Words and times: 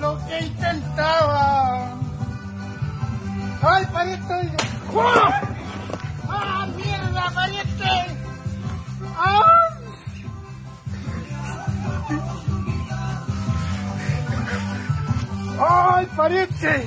lo 0.00 0.18
que 0.26 0.38
intentaba. 0.46 1.98
¡Ay, 3.60 3.84
pariente! 3.92 4.52
¡Ah, 6.28 6.68
mierda, 6.76 7.30
pariente! 7.34 8.16
¡Ah! 9.16 9.68
¡Ay, 15.60 16.06
pariente! 16.16 16.86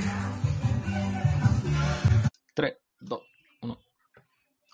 3, 2.54 2.73
2, 3.02 3.21
1. 3.62 3.78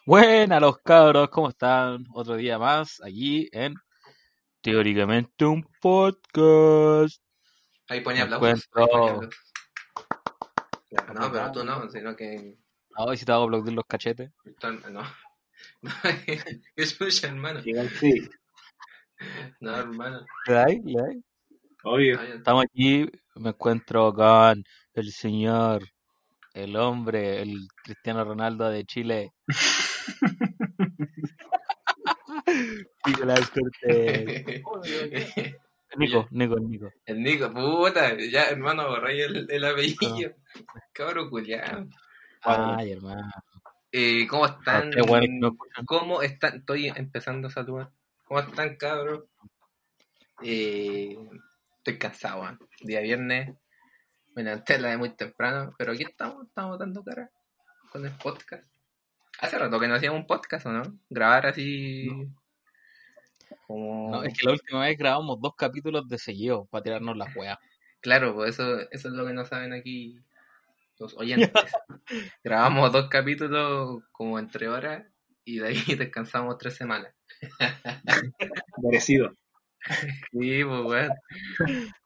Buenas 0.05 0.61
los 0.61 0.77
cabros, 0.79 1.29
¿cómo 1.29 1.49
están? 1.49 2.05
Otro 2.13 2.35
día 2.35 2.59
más 2.59 3.01
aquí 3.03 3.49
en 3.51 3.73
Teóricamente 4.61 5.45
un 5.45 5.63
podcast. 5.81 7.26
Ahí 7.89 8.01
ponía 8.01 8.23
aplausos. 8.23 8.67
encuentro- 8.75 9.29
No, 11.13 11.31
pero 11.31 11.51
tú 11.51 11.63
no, 11.63 11.89
sino 11.89 12.15
que. 12.15 12.57
Hoy 12.97 13.17
si 13.17 13.25
te 13.25 13.31
hago 13.31 13.45
aplaudir 13.45 13.73
los 13.73 13.85
cachetes. 13.85 14.31
No. 14.91 15.01
No, 15.81 15.91
es 16.75 17.01
mucho, 17.01 17.27
hermano. 17.27 17.61
Sí, 17.61 17.71
No, 19.59 19.75
hermano. 19.75 20.23
¿Le 20.45 20.53
dais? 20.53 20.81
obvio. 21.83 22.21
Estamos 22.21 22.65
aquí, 22.65 23.09
me 23.35 23.49
encuentro 23.49 24.13
con 24.13 24.63
el 24.93 25.11
señor, 25.11 25.83
el 26.53 26.75
hombre, 26.75 27.41
el 27.41 27.67
Cristiano 27.83 28.23
Ronaldo 28.23 28.69
de 28.69 28.85
Chile. 28.85 29.33
Nicolás 33.05 33.49
Cortés. 33.49 34.61
Nico, 35.97 36.27
Nico, 36.31 36.59
Nico. 36.59 36.91
El 37.05 37.23
Nico, 37.23 37.51
puta, 37.51 38.15
ya 38.17 38.45
hermano, 38.45 38.87
borré 38.87 39.25
el, 39.25 39.47
el 39.49 39.65
apellido. 39.65 40.31
Cabro 40.93 41.29
culiado. 41.29 41.87
Ay, 42.41 42.91
hermano. 42.91 43.29
Eh, 43.91 44.27
¿Cómo 44.27 44.45
están? 44.45 44.91
Qué 44.91 45.01
bueno. 45.01 45.57
¿Cómo 45.85 46.21
están? 46.21 46.57
Estoy 46.57 46.87
empezando 46.87 47.47
a 47.47 47.51
saludar. 47.51 47.89
¿Cómo 48.25 48.41
están, 48.41 48.75
cabros? 48.75 49.23
Eh, 50.43 51.17
estoy 51.77 51.97
cansado, 51.97 52.41
weón. 52.41 52.59
Día 52.81 53.01
viernes. 53.01 53.55
Me 54.35 54.43
levanté 54.43 54.75
a 54.75 54.79
la 54.79 54.89
de 54.89 54.97
muy 54.97 55.15
temprano, 55.15 55.73
pero 55.77 55.93
aquí 55.93 56.03
estamos, 56.03 56.47
estamos 56.47 56.77
dando 56.77 57.03
cara 57.03 57.31
con 57.91 58.05
el 58.05 58.11
podcast. 58.17 58.65
Hace 59.39 59.57
rato 59.57 59.79
que 59.79 59.87
no 59.87 59.95
hacíamos 59.95 60.19
un 60.19 60.27
podcast, 60.27 60.65
¿o 60.65 60.71
no? 60.71 60.83
Grabar 61.09 61.47
así. 61.47 62.07
Como. 63.67 64.09
No, 64.11 64.23
es 64.23 64.33
que 64.37 64.45
la 64.45 64.53
última 64.53 64.81
vez 64.85 64.97
grabamos 64.97 65.39
dos 65.41 65.53
capítulos 65.55 66.07
de 66.07 66.17
seguido 66.17 66.65
para 66.71 66.83
tirarnos 66.83 67.17
las 67.17 67.35
weas. 67.35 67.57
Claro, 67.99 68.35
pues 68.35 68.51
eso, 68.51 68.79
eso 68.91 69.07
es 69.09 69.13
lo 69.15 69.25
que 69.25 69.33
no 69.33 69.43
saben 69.43 69.73
aquí 69.73 70.19
los 70.99 71.13
oyentes. 71.17 71.51
Grabamos 72.43 72.91
dos 72.93 73.09
capítulos 73.09 74.03
como 74.11 74.39
entre 74.39 74.69
horas 74.69 75.03
y 75.43 75.59
de 75.59 75.67
ahí 75.67 75.83
descansamos 75.97 76.57
tres 76.57 76.75
semanas. 76.75 77.13
Merecido. 78.77 79.33
Sí, 80.31 80.63
pues 80.63 80.85
weón. 80.85 81.11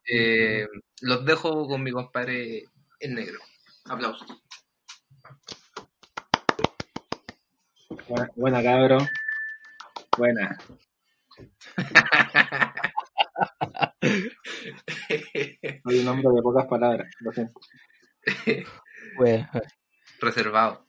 Eh, 0.07 0.65
los 1.01 1.25
dejo 1.25 1.67
con 1.67 1.83
mi 1.83 1.91
compadre 1.91 2.63
el 2.99 3.13
negro. 3.13 3.39
Aplausos. 3.85 4.41
Buena, 8.07 8.29
buena 8.35 8.63
cabro. 8.63 8.97
Buena. 10.17 10.57
Soy 15.83 15.99
un 15.99 16.07
hombre 16.07 16.27
de 16.35 16.41
pocas 16.41 16.65
palabras, 16.67 17.07
lo 17.19 17.31
siento. 17.31 17.59
Wea. 19.19 19.49
Reservado. 20.19 20.85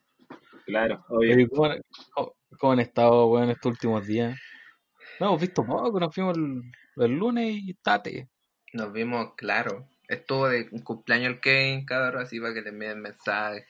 Claro, 0.66 1.04
obvio. 1.08 1.48
¿Cómo, 1.50 1.74
cómo- 2.14 2.34
cómo 2.58 2.72
han 2.74 2.80
estado 2.80 3.26
weón, 3.26 3.50
estos 3.50 3.72
últimos 3.72 4.06
días? 4.06 4.38
No 5.18 5.26
hemos 5.28 5.40
visto 5.40 5.64
poco, 5.64 5.98
nos 5.98 6.14
fuimos 6.14 6.36
el, 6.36 6.62
el 6.96 7.10
lunes 7.12 7.50
y 7.54 7.74
tate. 7.74 8.28
Nos 8.72 8.92
vimos, 8.92 9.34
claro. 9.36 9.88
Estuvo 10.08 10.48
de 10.48 10.68
un 10.72 10.82
cumpleaños 10.82 11.34
el 11.34 11.40
Kevin, 11.40 11.84
cabrón, 11.86 12.22
así 12.22 12.38
para 12.40 12.52
que 12.54 12.62
le 12.62 12.68
envíen 12.70 13.00
mensaje. 13.00 13.62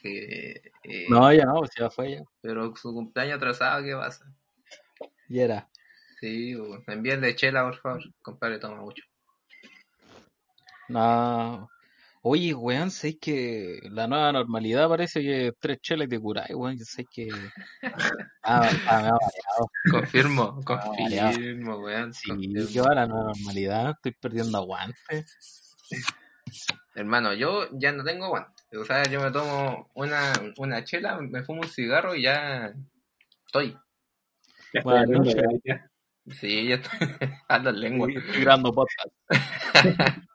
eh, 0.82 1.06
No, 1.09 1.32
ya 1.32 1.44
no, 1.44 1.54
pues 1.60 1.71
ya 1.78 1.88
fue 1.91 2.12
ya. 2.16 2.22
Pero 2.41 2.75
su 2.76 2.92
cumpleaños 2.92 3.37
atrasado, 3.37 3.82
¿qué 3.84 3.94
pasa? 3.94 4.25
Ya 5.28 5.42
era. 5.44 5.69
Sí, 6.22 6.55
pues, 6.56 6.87
envíenle 6.87 7.34
chela, 7.34 7.65
por 7.65 7.77
favor. 7.78 8.03
Compadre, 8.22 8.60
toma 8.60 8.81
mucho. 8.81 9.03
No. 10.88 11.69
Oye, 12.22 12.55
weón, 12.55 12.93
sé 12.93 13.19
que 13.19 13.81
la 13.91 14.06
nueva 14.06 14.31
normalidad 14.31 14.88
parece 14.88 15.21
que 15.21 15.53
tres 15.59 15.81
chelas 15.81 16.09
te 16.09 16.21
curáis, 16.21 16.55
weón. 16.55 16.78
Yo 16.78 16.84
sé 16.84 17.05
que. 17.12 17.28
Ah, 18.44 18.71
ah, 18.87 19.00
me 19.00 19.09
ha 19.09 19.19
variado. 19.19 19.71
Confirmo, 19.91 20.60
confirmo, 20.65 21.78
weón. 21.78 22.15
Sí, 22.15 22.28
confirmo. 22.28 22.69
¿qué 22.72 22.81
va 22.81 22.94
la 22.94 23.06
nueva 23.09 23.25
normalidad? 23.25 23.91
Estoy 23.91 24.12
perdiendo 24.12 24.59
aguante. 24.59 25.27
Hermano, 26.94 27.34
yo 27.34 27.66
ya 27.72 27.91
no 27.91 28.04
tengo 28.04 28.28
guantes. 28.28 28.65
O 28.78 28.84
sea, 28.84 29.03
yo 29.06 29.21
me 29.21 29.33
tomo 29.33 29.91
una, 29.94 30.34
una 30.59 30.84
chela, 30.84 31.21
me 31.21 31.43
fumo 31.43 31.62
un 31.62 31.69
cigarro 31.69 32.15
y 32.15 32.22
ya 32.22 32.72
estoy. 33.44 33.77
Ya 34.72 34.83
abriendo 34.83 35.34
noches. 35.34 35.91
Sí, 36.31 36.69
ya 36.69 36.77
estoy 36.77 37.09
a 37.49 37.59
las 37.59 37.75
lenguas. 37.75 38.10
Estoy 38.15 38.43
grabando 38.43 38.72
podcast. 38.72 39.10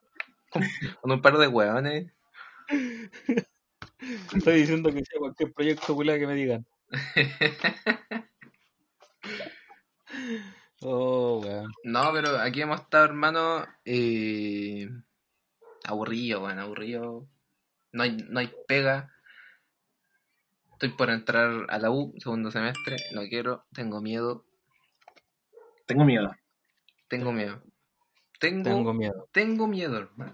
Con 1.02 1.12
un 1.12 1.22
par 1.22 1.38
de 1.38 1.48
hueones. 1.48 2.12
Estoy 4.36 4.62
diciendo 4.62 4.92
que 4.92 5.04
sea 5.06 5.20
cualquier 5.20 5.54
proyecto 5.54 5.96
culiao 5.96 6.20
que 6.20 6.28
me 6.28 6.36
digan. 6.36 6.66
Oh, 10.82 11.42
weón. 11.44 11.72
No, 11.84 12.12
pero 12.14 12.38
aquí 12.40 12.62
hemos 12.62 12.82
estado, 12.82 13.06
hermano, 13.06 13.66
eh, 13.84 14.88
aburrido, 15.84 16.44
weón, 16.44 16.60
aburrido. 16.60 17.28
No 17.92 18.04
hay, 18.04 18.18
no 18.30 18.40
hay 18.40 18.52
pega. 18.68 19.12
Estoy 20.74 20.90
por 20.90 21.10
entrar 21.10 21.66
a 21.70 21.80
la 21.80 21.90
U, 21.90 22.14
segundo 22.20 22.52
semestre. 22.52 22.98
No 23.14 23.22
quiero, 23.28 23.66
tengo 23.74 24.02
miedo, 24.02 24.46
Tengo 25.88 26.04
miedo. 26.06 26.32
tengo 27.10 27.32
miedo. 27.32 27.64
Tengo, 28.40 28.64
Tengo 28.64 28.94
miedo. 28.94 29.30
tengo 29.32 29.68
miedo, 29.68 29.98
hermano. 29.98 30.34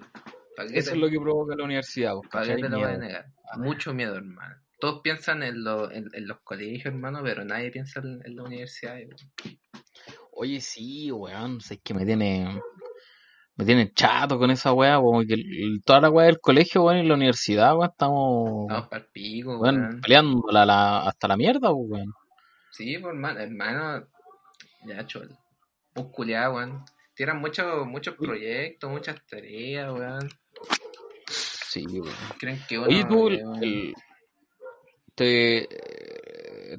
¿Para 0.58 0.68
qué 0.70 0.78
Eso 0.80 0.90
te- 0.92 0.96
es 0.98 1.02
lo 1.02 1.10
que 1.10 1.20
provoca 1.20 1.56
la 1.56 1.64
universidad, 1.64 2.14
vos, 2.16 2.26
¿Para 2.32 2.46
qué 2.48 2.56
te 2.62 2.68
lo 2.70 2.78
voy 2.78 2.86
a 2.86 2.90
Miedo. 2.90 3.02
negar? 3.02 3.26
Mucho 3.58 3.94
miedo, 3.94 4.16
hermano. 4.16 4.56
Todos 4.80 5.00
piensan 5.02 5.42
en, 5.44 5.64
lo- 5.64 5.90
en, 5.92 6.10
en 6.14 6.28
los 6.28 6.40
colegios, 6.42 6.88
hermano, 6.94 7.22
pero 7.24 7.46
nadie 7.46 7.72
piensa 7.72 8.02
en, 8.02 8.20
en 8.26 8.36
la 8.36 8.44
universidad. 8.44 8.98
Oye, 10.32 10.60
sí, 10.60 11.12
weón, 11.12 11.62
sé 11.62 11.80
que 11.80 11.94
me 11.94 12.06
tiene, 12.06 12.60
me 13.56 13.66
tiene 13.66 13.94
chato 13.94 14.38
con 14.38 14.52
esa 14.52 14.74
weá, 14.74 14.98
como 14.98 15.22
que 15.22 15.36
el- 15.36 15.82
toda 15.86 16.02
la 16.02 16.10
weá 16.10 16.26
del 16.26 16.40
colegio, 16.42 16.84
weón, 16.84 17.00
y 17.06 17.08
la 17.08 17.14
universidad, 17.14 17.76
weón, 17.78 17.90
estamos, 17.92 18.64
Estamos 18.64 18.90
para 18.90 19.04
el 19.04 19.10
pico, 19.12 19.60
weón, 19.60 19.80
weón. 19.80 20.02
peleando 20.02 20.44
la, 20.52 20.66
la- 20.66 21.00
hasta 21.08 21.28
la 21.28 21.38
mierda, 21.38 21.70
pues, 21.72 21.86
weón. 21.90 22.14
Sí, 22.72 22.98
pues, 23.00 23.14
hermano, 23.14 23.40
hermano, 23.40 24.08
ya, 24.86 25.06
chol. 25.06 25.30
Un 25.96 26.12
culiado, 26.12 26.56
weón. 26.56 26.84
Tienen 27.16 27.38
muchos 27.38 27.86
muchos 27.86 28.16
proyectos, 28.16 28.90
muchas 28.90 29.24
tareas, 29.28 29.92
weón. 29.92 30.30
Sí, 31.30 31.86
weón. 31.88 32.16
Creen 32.40 32.60
que 32.68 32.78
uno... 32.80 32.88
Oye, 32.88 33.06
tú, 33.06 33.28
el- 33.30 33.94
te, 35.16 35.68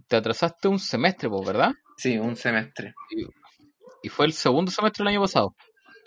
te 0.09 0.17
atrasaste 0.17 0.69
un 0.69 0.79
semestre, 0.79 1.29
pues, 1.29 1.47
¿verdad? 1.47 1.73
Sí, 1.97 2.19
un 2.19 2.35
semestre. 2.37 2.95
Y 4.03 4.09
fue 4.09 4.27
el 4.27 4.33
segundo 4.33 4.71
semestre 4.73 5.03
del 5.05 5.09
año 5.15 5.21
pasado. 5.23 5.55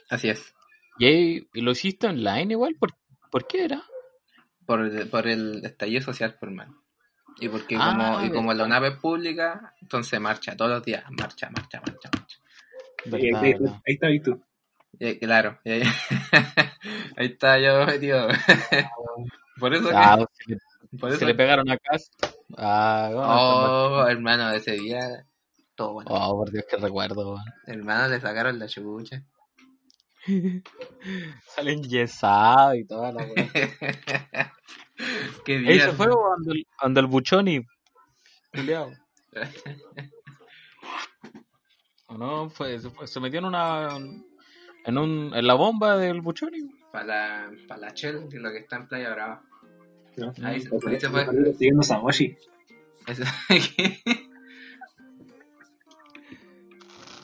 Así 0.10 0.30
es. 0.30 0.54
¿Y, 1.00 1.06
ahí- 1.06 1.48
lo 1.54 1.72
hiciste 1.72 2.08
online 2.08 2.54
igual? 2.54 2.76
¿Por, 2.78 2.92
por 3.32 3.48
qué 3.48 3.64
era? 3.66 3.82
Por, 4.66 4.82
el- 4.82 5.10
por 5.10 5.28
el 5.28 5.64
estallido 5.66 6.02
social, 6.02 6.36
por 6.38 6.50
hermano. 6.50 6.84
Y 7.40 7.48
porque 7.50 7.78
Ah, 7.80 7.92
como, 8.18 8.26
y 8.26 8.32
como 8.32 8.54
la 8.54 8.68
nave 8.68 8.90
es 8.90 8.96
pública, 8.96 9.74
entonces 9.82 10.20
marcha 10.20 10.58
todos 10.58 10.72
los 10.72 10.84
días. 10.84 11.04
Marcha, 11.12 11.50
marcha, 11.50 11.80
marcha, 11.80 12.10
marcha. 12.14 12.38
Ahí, 13.16 13.32
verdad. 13.54 13.82
ahí 13.86 13.94
está, 13.94 14.08
ahí 14.08 14.20
tú. 14.20 14.42
Eh, 15.00 15.20
claro. 15.20 15.60
eh, 15.64 15.84
Ahí 17.18 17.28
está 17.28 17.60
yo 17.60 17.86
metido. 17.88 18.28
Por 19.60 19.74
eso 19.76 19.90
Ah, 19.94 20.18
que... 20.18 20.26
se, 20.46 20.52
le, 20.54 20.58
Por 21.00 21.10
se 21.12 21.16
eso 21.18 21.26
le 21.26 21.36
pegaron 21.36 21.70
a 21.70 21.78
casa. 21.78 22.12
Ah, 22.58 23.10
bueno, 23.14 23.28
Oh, 23.30 24.08
hermano, 24.08 24.52
ese 24.52 24.72
día... 24.74 25.26
Todo 25.76 25.94
bueno. 25.94 26.10
oh, 26.12 26.38
por 26.38 26.52
Dios, 26.52 26.66
que 26.70 26.78
recuerdo. 26.78 27.38
Hermano, 27.68 28.08
le 28.08 28.20
sacaron 28.20 28.58
la 28.58 28.68
chucha. 28.68 29.24
Salen 31.56 31.84
yesados 31.84 32.76
y 32.78 32.86
toda 32.86 33.12
la. 33.14 33.26
Qué 35.46 35.54
Ahí 35.58 35.64
día. 35.64 35.86
se 35.86 35.92
fue 35.94 36.08
cuando 36.10 36.52
el, 36.52 36.66
cuando 36.80 37.00
el 37.00 37.06
buchoni. 37.06 37.62
Juliado. 38.54 38.92
¿O 42.08 42.18
no? 42.18 42.50
Fue, 42.50 42.80
se, 42.80 42.90
fue- 42.90 43.08
se 43.08 43.20
metió 43.20 43.40
en 43.40 43.46
una. 43.46 43.98
En, 44.86 44.98
un, 44.98 45.32
en 45.36 45.48
la 45.48 45.54
bomba 45.56 45.98
del 45.98 46.22
buchoni. 46.22 46.70
para 46.92 47.06
la, 47.06 47.52
pa 47.68 47.78
la 47.78 47.90
Shell, 47.90 48.30
que 48.30 48.38
es 48.38 48.42
lo 48.42 48.50
que 48.52 48.60
está 48.60 48.78
en 48.78 48.88
Playa 48.88 49.10
Brava. 49.14 49.42
¿no? 50.16 50.34
Ahí 50.44 50.62
se, 50.62 50.70
ahí 50.88 51.00
se 51.00 51.10
fue. 51.10 51.22
estoy 51.22 51.54
Siguiendo 51.54 51.84
Samoshi. 51.84 52.38
Eso- 53.08 53.24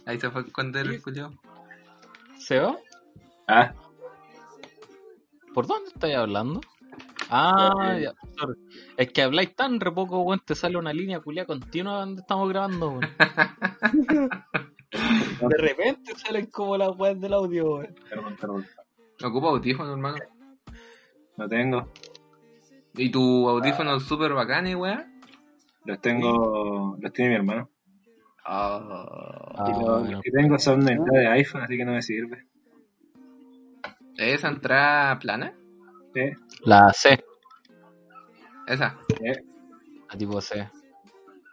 Ahí 0.06 0.20
se 0.20 0.30
fue 0.30 0.42
a 0.42 0.46
esconder 0.46 0.86
el 0.88 1.02
culiao. 1.02 1.32
¿Seba? 2.38 2.78
Ah, 3.48 3.74
¿Por 5.54 5.68
dónde 5.68 5.90
estáis 5.90 6.16
hablando? 6.16 6.60
Ah, 7.30 7.98
ya. 8.02 8.14
Es 8.98 9.12
que 9.12 9.22
habláis 9.22 9.56
tan 9.56 9.80
re 9.80 9.92
poco, 9.92 10.22
weón, 10.22 10.42
te 10.46 10.56
sale 10.56 10.78
una 10.78 10.92
línea 10.94 11.22
culia 11.22 11.46
continua 11.46 12.00
donde 12.00 12.22
estamos 12.22 12.50
grabando, 12.50 12.90
weón. 12.90 13.10
De 15.50 15.58
repente 15.58 16.14
salen 16.16 16.48
como 16.48 16.78
las 16.78 16.90
weas 16.98 17.20
del 17.20 17.34
audio, 17.34 17.76
weón. 17.76 17.96
perdón, 18.10 18.38
perdón. 18.40 18.66
Ocupa 19.24 19.48
audífono, 19.50 19.92
hermano. 19.94 20.18
No 21.38 21.48
tengo. 21.48 21.92
¿Y 22.96 23.10
tu 23.12 23.50
audífono 23.50 24.00
súper 24.00 24.34
bacán, 24.34 24.68
y 24.68 24.76
weá? 24.76 25.08
Los 25.86 26.00
tengo. 26.02 26.98
Los 27.00 27.14
tiene 27.14 27.32
mi 27.32 27.36
hermano. 27.38 27.70
Ah. 28.46 28.80
y 29.56 29.62
Ah, 29.62 29.70
los 29.80 30.02
bueno. 30.04 30.22
que 30.22 30.32
tengo 30.32 30.58
son 30.60 30.82
de, 30.86 30.98
de 31.12 31.28
iPhone, 31.28 31.62
así 31.62 31.78
que 31.78 31.86
no 31.86 31.94
me 31.94 32.02
sirve. 32.02 32.48
¿Es 34.18 34.36
esa 34.40 34.50
entrada 34.50 35.18
plana? 35.20 35.54
¿Sí? 36.14 36.22
La 36.66 36.94
C, 36.94 37.24
Esa. 38.68 38.98
¿Sí? 39.08 39.32
la 40.12 40.18
tipo 40.18 40.40
C. 40.42 40.70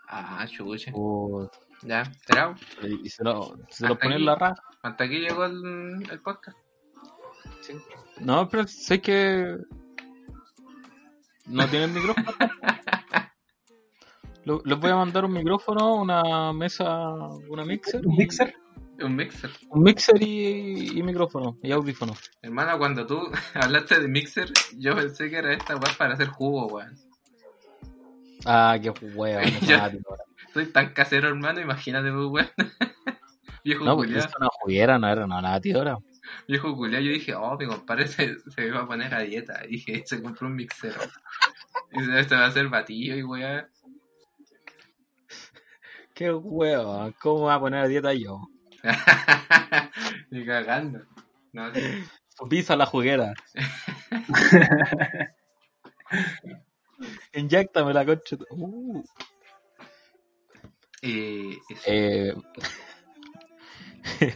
Ah, 0.08 0.44
chuche. 0.46 0.92
Puta. 0.92 1.58
Ya, 1.82 2.04
será. 2.26 2.54
Y 2.82 3.08
se 3.08 3.24
lo, 3.24 3.56
se 3.68 3.88
lo 3.88 3.96
la 4.18 4.34
raja. 4.34 4.62
Hasta 4.82 5.04
aquí 5.04 5.18
llegó 5.18 5.44
el, 5.44 6.06
el 6.10 6.20
podcast. 6.20 6.56
No, 8.20 8.48
pero 8.48 8.66
sé 8.66 9.00
que. 9.00 9.56
No 11.46 11.66
tienen 11.68 11.94
micrófono. 11.94 12.26
Les 14.64 14.78
voy 14.78 14.90
a 14.90 14.96
mandar 14.96 15.24
un 15.24 15.32
micrófono, 15.32 15.96
una 15.96 16.52
mesa, 16.52 17.12
una 17.48 17.64
mixer. 17.64 18.06
¿Un 18.06 18.16
mixer? 18.16 18.54
Un 19.02 19.16
mixer. 19.16 19.50
Un 19.70 19.82
mixer 19.82 20.22
y, 20.22 20.98
y 20.98 21.02
micrófono 21.02 21.58
y 21.62 21.72
audífono. 21.72 22.14
Hermano, 22.42 22.78
cuando 22.78 23.06
tú 23.06 23.20
hablaste 23.54 24.00
de 24.00 24.08
mixer, 24.08 24.50
yo 24.76 24.94
pensé 24.96 25.30
que 25.30 25.36
era 25.36 25.52
esta 25.52 25.76
weá 25.76 25.94
para 25.96 26.14
hacer 26.14 26.28
jugo, 26.28 26.66
weón. 26.66 26.96
Ah, 28.44 28.78
qué 28.80 28.92
Ya. 29.66 29.92
Soy 30.52 30.67
tan 30.67 30.93
casero, 30.93 31.29
hermano, 31.29 31.61
imagínate, 31.61 32.11
pues, 32.12 32.26
weón. 32.26 32.50
Viejo 33.64 33.85
No, 33.85 33.97
porque 33.97 34.12
culiao, 34.12 34.29
es 34.29 34.37
una 34.37 34.49
juguera, 34.49 34.99
no 34.99 35.08
era 35.08 35.26
no, 35.26 35.41
nada, 35.41 35.61
tío. 35.61 35.82
Era. 35.82 35.99
viejo 36.49 36.75
culiao, 36.75 37.02
yo 37.02 37.12
dije, 37.12 37.35
oh, 37.35 37.58
mi 37.58 37.67
compadre 37.67 38.08
se, 38.08 38.38
se 38.50 38.67
iba 38.67 38.81
a 38.81 38.87
poner 38.87 39.14
a 39.14 39.20
dieta. 39.20 39.61
Y 39.67 39.73
dije, 39.73 40.02
se 40.06 40.23
compró 40.23 40.47
un 40.47 40.56
mixero. 40.56 41.00
Y 41.93 42.05
se 42.05 42.20
este 42.20 42.35
va 42.35 42.44
a 42.44 42.47
hacer 42.47 42.69
batido 42.69 43.17
y 43.17 43.23
weá. 43.23 43.69
Qué 46.14 46.32
hueá, 46.32 47.12
¿cómo 47.20 47.41
voy 47.41 47.52
a 47.52 47.61
poner 47.61 47.81
a 47.81 47.88
dieta 47.88 48.14
yo? 48.14 48.49
Ni 50.31 50.47
cagando. 50.47 51.00
No, 51.52 51.75
sí. 51.75 52.05
Pisa 52.49 52.76
la 52.76 52.87
juguera. 52.87 53.35
Inyectame 57.35 57.93
la 57.93 58.05
concha. 58.05 58.37
Uh. 58.50 59.05
Eh. 61.02 61.56
Eh, 61.87 62.35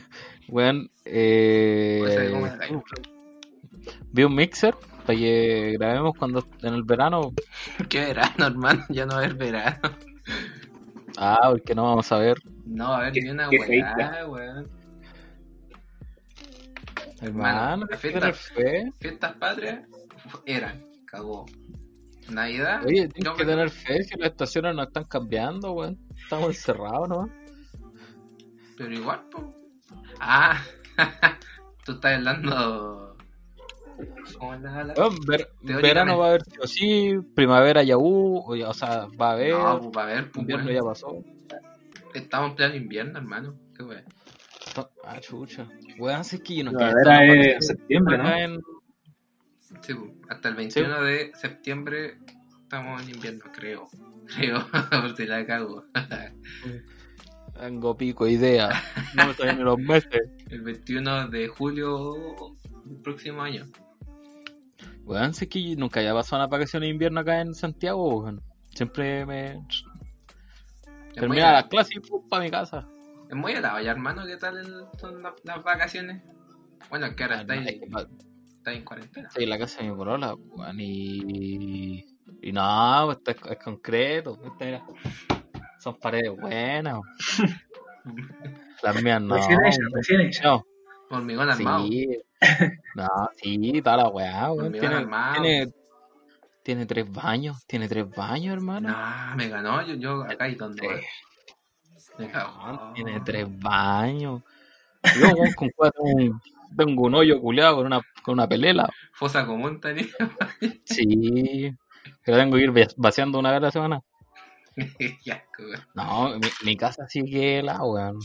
weón, 0.48 0.90
eh, 1.04 2.02
vi 4.12 4.24
un 4.24 4.34
mixer 4.34 4.74
para 5.06 5.18
que 5.18 5.74
grabemos 5.78 6.14
cuando 6.18 6.44
en 6.62 6.74
el 6.74 6.82
verano. 6.84 7.32
¿Qué 7.88 8.00
verano, 8.00 8.46
hermano? 8.46 8.84
Ya 8.88 9.04
no 9.04 9.14
va 9.14 9.20
a 9.20 9.24
haber 9.24 9.34
verano. 9.36 9.78
Ah, 11.16 11.48
porque 11.50 11.74
no 11.74 11.84
vamos 11.84 12.10
a 12.10 12.18
ver, 12.18 12.38
No 12.64 12.88
va 12.88 12.94
a 12.96 13.00
haber 13.02 13.12
Qué- 13.12 13.20
ni 13.22 13.30
una 13.30 13.48
weá, 13.50 14.26
weón. 14.26 14.68
hermano. 17.20 17.76
la 17.76 17.82
hay 17.84 17.88
que 17.88 17.96
fiesta- 17.98 18.20
tener 18.20 18.34
fe. 18.34 18.92
Fiestas 19.00 19.32
patrias 19.36 19.80
eran, 20.46 20.82
cagó. 21.06 21.44
Navidad, 22.30 22.84
Oye, 22.86 23.08
tienes 23.08 23.32
que 23.34 23.44
tener 23.44 23.70
fe 23.70 24.02
si 24.02 24.16
las 24.18 24.30
estaciones 24.30 24.74
no 24.74 24.82
están 24.82 25.04
cambiando, 25.04 25.72
weón. 25.72 25.98
Estamos 26.16 26.48
encerrados, 26.48 27.08
¿no? 27.08 27.28
pero 28.76 28.92
igual, 28.92 29.20
po. 29.30 29.54
Ah, 30.18 30.60
tú 31.84 31.92
estás 31.92 32.14
hablando. 32.16 33.16
¿Cómo 34.38 34.54
es 34.54 34.60
la 34.62 34.94
ver- 35.28 35.48
verano 35.62 36.18
va 36.18 36.24
a 36.26 36.28
haber 36.30 36.42
sí 36.42 36.58
o 36.60 36.66
sí, 36.66 37.12
primavera 37.36 37.84
ya 37.84 37.96
hubo, 37.96 38.44
o, 38.46 38.74
sea, 38.74 39.06
va 39.20 39.28
a 39.30 39.32
haber, 39.34 39.52
No, 39.54 39.80
pues, 39.92 39.96
a 40.04 40.06
ver, 40.06 40.30
pues, 40.32 40.40
invierno 40.42 40.64
weón. 40.66 40.76
ya 40.76 40.82
pasó. 40.82 41.24
Estamos 42.14 42.50
en 42.50 42.56
pleno 42.56 42.74
invierno, 42.74 43.18
hermano. 43.18 43.54
Qué 43.76 43.84
weón. 43.84 44.02
Ah, 45.04 45.20
chucha. 45.20 45.68
Weón, 45.98 46.20
así 46.20 46.40
que 46.40 46.56
yo 46.56 46.64
no 46.64 46.72
La 46.72 46.78
quiero 46.78 46.94
verdad 46.96 47.22
estar 47.22 47.38
es 47.38 47.54
en 47.54 47.62
septiembre, 47.62 48.18
¿no? 48.18 48.28
en- 48.36 48.60
Sí, 49.82 49.94
hasta 50.28 50.48
el 50.48 50.54
21 50.54 51.02
de 51.02 51.32
septiembre 51.34 52.18
estamos 52.62 53.02
en 53.02 53.10
invierno, 53.14 53.44
creo. 53.52 53.88
Creo, 54.36 54.66
por 54.90 55.14
si 55.16 55.26
la 55.26 55.44
cago. 55.44 55.84
Tengo 57.60 57.96
pico 57.96 58.26
idea. 58.26 58.70
No 59.14 59.26
me 59.28 59.34
salen 59.34 59.58
ni 59.58 59.62
los 59.64 59.78
meses. 59.78 60.22
El 60.50 60.62
21 60.62 61.28
de 61.28 61.46
julio 61.48 62.14
del 62.84 62.96
próximo 63.02 63.42
año. 63.42 63.66
Weón, 65.04 65.34
sé 65.34 65.48
que 65.48 65.76
nunca 65.76 66.00
había 66.00 66.14
pasado 66.14 66.42
una 66.42 66.48
vacación 66.48 66.80
de 66.82 66.88
invierno 66.88 67.20
acá 67.20 67.40
en 67.42 67.54
Santiago. 67.54 68.32
Siempre 68.74 69.24
me. 69.26 69.60
Terminaba 71.14 71.52
las 71.52 71.64
clases 71.66 71.96
y 71.96 72.00
pum, 72.00 72.26
para 72.28 72.42
mi 72.44 72.50
casa. 72.50 72.88
es 73.28 73.36
muy 73.36 73.52
helado 73.52 73.80
ya, 73.80 73.90
hermano. 73.92 74.24
¿Qué 74.26 74.36
tal 74.36 74.56
el- 74.58 74.84
son 74.98 75.22
la- 75.22 75.34
las 75.44 75.62
vacaciones? 75.62 76.22
Bueno, 76.90 77.06
es 77.06 77.14
que 77.14 77.22
ahora 77.24 77.42
estáis 77.42 77.66
es 77.68 77.80
estáis 78.64 78.78
en 78.78 78.84
cuarentena. 78.84 79.28
En 79.36 79.50
la 79.50 79.58
casa 79.58 79.82
de 79.82 79.90
mi 79.90 79.96
polola, 79.96 80.34
weón, 80.34 80.80
y... 80.80 82.04
Y 82.40 82.52
no, 82.52 83.02
pues 83.06 83.18
esto 83.18 83.30
es, 83.30 83.52
es 83.52 83.64
concreto, 83.64 84.36
¿viste? 84.36 84.64
mira. 84.64 84.84
Son 85.78 85.98
paredes 85.98 86.30
buenas. 86.38 87.00
Las 88.82 88.94
mías 89.02 89.20
no. 89.20 89.34
Recién 89.36 89.64
hecha, 89.64 89.78
recién. 89.92 90.30
No, 90.42 90.64
Hormigón 91.10 91.50
armado. 91.50 91.86
sí. 91.86 92.08
No, 92.94 93.08
sí, 93.36 93.80
toda 93.82 93.96
la 93.96 94.08
weá, 94.08 94.52
weón. 94.52 94.72
Tiene, 94.72 94.94
armado. 94.94 95.42
tiene, 95.42 95.72
tiene 96.62 96.86
tres 96.86 97.10
baños, 97.10 97.64
tiene 97.66 97.88
tres 97.88 98.06
baños, 98.14 98.52
hermano. 98.54 98.90
No, 98.90 99.36
me 99.36 99.48
ganó. 99.48 99.82
Yo, 99.86 99.94
yo 99.94 100.22
acá 100.22 100.48
y 100.48 100.54
donde. 100.54 101.02
Me. 102.18 102.30
Tiene 102.94 103.20
tres 103.20 103.46
baños. 103.60 104.42
Yo, 105.18 105.28
weón, 105.34 105.52
con 105.54 105.70
cuatro, 105.74 106.02
un- 106.02 106.40
tengo 106.76 107.02
un 107.04 107.14
hoyo 107.14 107.40
culeado 107.40 107.76
con 107.76 107.86
una, 107.86 108.02
con 108.22 108.34
una 108.34 108.48
pelela. 108.48 108.88
Fosa 109.12 109.46
común 109.46 109.80
tenía. 109.80 110.06
Sí. 110.84 111.72
Pero 112.24 112.38
tengo 112.38 112.56
que 112.56 112.62
ir 112.64 112.76
va- 112.76 112.88
vaciando 112.96 113.38
una 113.38 113.50
vez 113.50 113.58
a 113.58 113.60
la 113.60 113.70
semana. 113.70 114.00
No, 115.94 116.38
mi, 116.38 116.48
mi 116.64 116.76
casa 116.76 117.06
sí 117.08 117.24
que 117.24 117.62
la 117.62 117.82
weón. 117.82 118.18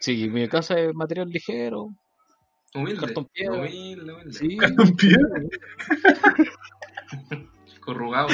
Sí, 0.00 0.28
mi 0.28 0.48
casa 0.48 0.78
es 0.78 0.94
material 0.94 1.28
ligero. 1.30 1.88
Humilde. 2.74 3.00
Cartón 3.00 3.26
piedra. 3.32 3.58
Humilde, 3.60 4.12
humilde. 4.12 4.32
Sí. 4.32 4.58
Corrugado. 7.80 8.28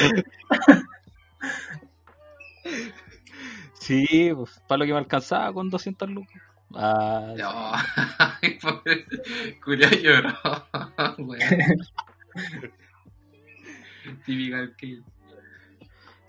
Sí, 3.74 4.30
pues, 4.34 4.60
para 4.68 4.80
lo 4.80 4.86
que 4.86 4.92
me 4.92 4.98
alcanzaba 4.98 5.52
con 5.52 5.70
200 5.70 6.08
lucas. 6.10 6.42
Ah, 6.74 7.34
No. 7.36 7.72
Curia 9.64 9.90
lloró. 10.02 10.32
Típica 14.24 14.74
que. 14.78 15.00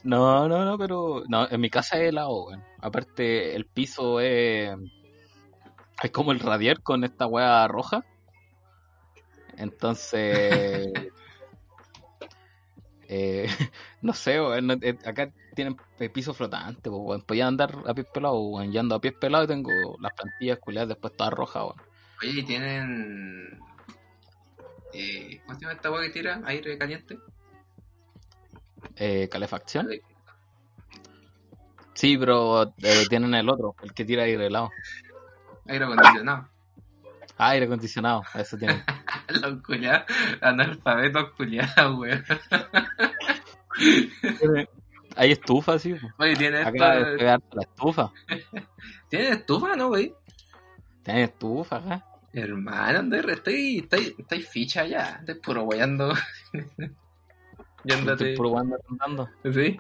no, 0.03 0.48
no, 0.48 0.65
no, 0.65 0.77
pero 0.77 1.24
no, 1.27 1.48
en 1.50 1.62
mi 1.62 1.69
casa 1.69 1.98
es 1.98 2.10
helado, 2.10 2.45
weón. 2.48 2.63
Aparte, 2.79 3.55
el 3.55 3.65
piso 3.65 4.19
es. 4.19 4.75
Es 6.03 6.12
como 6.12 6.31
el 6.31 6.39
radier 6.39 6.81
con 6.81 7.03
esta 7.03 7.27
weá 7.27 7.67
roja. 7.67 8.03
Entonces. 9.57 10.91
eh, 13.07 13.48
no 14.01 14.13
sé, 14.13 14.41
weón. 14.41 14.71
eh, 14.81 14.98
acá 15.05 15.31
tienen 15.55 15.77
piso 16.13 16.34
flotante, 16.34 16.89
pues, 16.89 17.01
weón. 17.01 17.22
Podía 17.22 17.48
andar 17.48 17.84
a 17.86 17.93
pies 17.93 18.08
pelados, 18.13 18.39
weón. 18.41 18.72
Yo 18.72 18.79
ando 18.79 18.96
a 18.96 19.01
pies 19.01 19.13
pelados 19.20 19.46
y 19.46 19.50
tengo 19.50 19.72
las 20.00 20.13
plantillas 20.13 20.60
culiadas 20.60 20.89
después 20.89 21.15
todas 21.15 21.34
rojas, 21.34 21.63
weón. 21.63 21.81
Oye, 22.22 22.39
¿y 22.39 22.43
tienen. 22.43 23.60
Eh, 24.93 25.41
¿Cómo 25.46 25.58
se 25.58 25.62
llama 25.62 25.74
esta 25.74 25.88
agua 25.88 26.01
que 26.01 26.10
tira? 26.10 26.41
¿Aire 26.46 26.77
caliente? 26.77 27.17
Eh, 28.96 29.27
calefacción. 29.29 29.88
Sí, 31.93 32.17
pero 32.17 32.63
eh, 32.63 33.05
tienen 33.10 33.34
el 33.36 33.50
otro, 33.50 33.75
el 33.84 33.93
que 33.93 34.05
tira 34.05 34.24
aire 34.24 34.48
helado. 34.48 34.70
Aire 35.67 35.86
acondicionado. 35.86 36.48
Ah, 37.38 37.50
aire 37.50 37.65
acondicionado, 37.65 38.24
eso 38.36 38.58
tienen. 38.58 38.84
Los 39.41 39.62
culiados, 39.62 40.05
analfabetos 40.41 41.31
culiados, 41.31 42.00
weón. 42.00 42.24
Hay 45.15 45.32
estufa, 45.32 45.77
sí. 45.80 45.96
Oye, 46.18 46.36
¿tiene 46.36 46.65
pegar 46.72 47.41
la 47.51 47.62
estufa. 47.62 48.12
¿Tiene 49.10 49.30
estufa, 49.30 49.75
no, 49.75 49.89
güey? 49.89 50.13
Tiene 51.03 51.24
estufa 51.24 51.77
acá. 51.77 52.06
Hermano, 52.34 53.00
Ander, 53.00 53.30
estoy, 53.30 53.80
estoy, 53.80 54.15
estoy 54.18 54.41
ficha 54.41 54.86
ya. 54.86 55.18
Estoy 55.20 55.36
puro 55.36 55.63
weyando. 55.63 56.13
Yéndote. 57.84 58.24
Estoy 58.32 58.38
probando 58.38 58.77
andando. 58.89 59.30
¿Sí? 59.44 59.80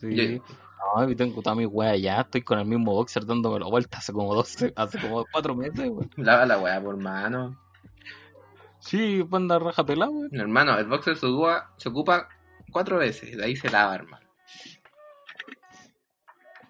Sí. 0.00 0.08
Ye- 0.14 0.42
No, 0.96 1.08
y 1.08 1.14
tengo 1.14 1.42
toda 1.42 1.54
mi 1.54 1.66
wea 1.66 1.96
ya. 1.96 2.20
Estoy 2.22 2.42
con 2.42 2.58
el 2.58 2.66
mismo 2.66 2.92
boxer 2.94 3.24
dándome 3.26 3.60
la 3.60 3.66
vuelta 3.66 3.98
hace 3.98 4.12
como 4.12 4.34
dos, 4.34 4.56
hace 4.74 4.98
como 4.98 5.24
cuatro 5.30 5.54
meses, 5.54 5.88
weón. 5.90 6.10
Lava 6.16 6.46
la 6.46 6.58
weá, 6.58 6.80
por 6.80 6.96
mano. 6.96 7.56
Sí, 8.80 9.22
banda 9.22 9.58
raja 9.58 9.84
pelada, 9.84 10.10
weón. 10.10 10.30
Hermano, 10.32 10.78
el 10.78 10.86
boxer 10.86 11.16
se 11.16 11.26
ocupa, 11.26 11.72
se 11.76 11.88
ocupa 11.88 12.28
cuatro 12.70 12.98
veces. 12.98 13.36
De 13.36 13.44
ahí 13.44 13.56
se 13.56 13.70
lava, 13.70 13.94
hermano. 13.94 14.26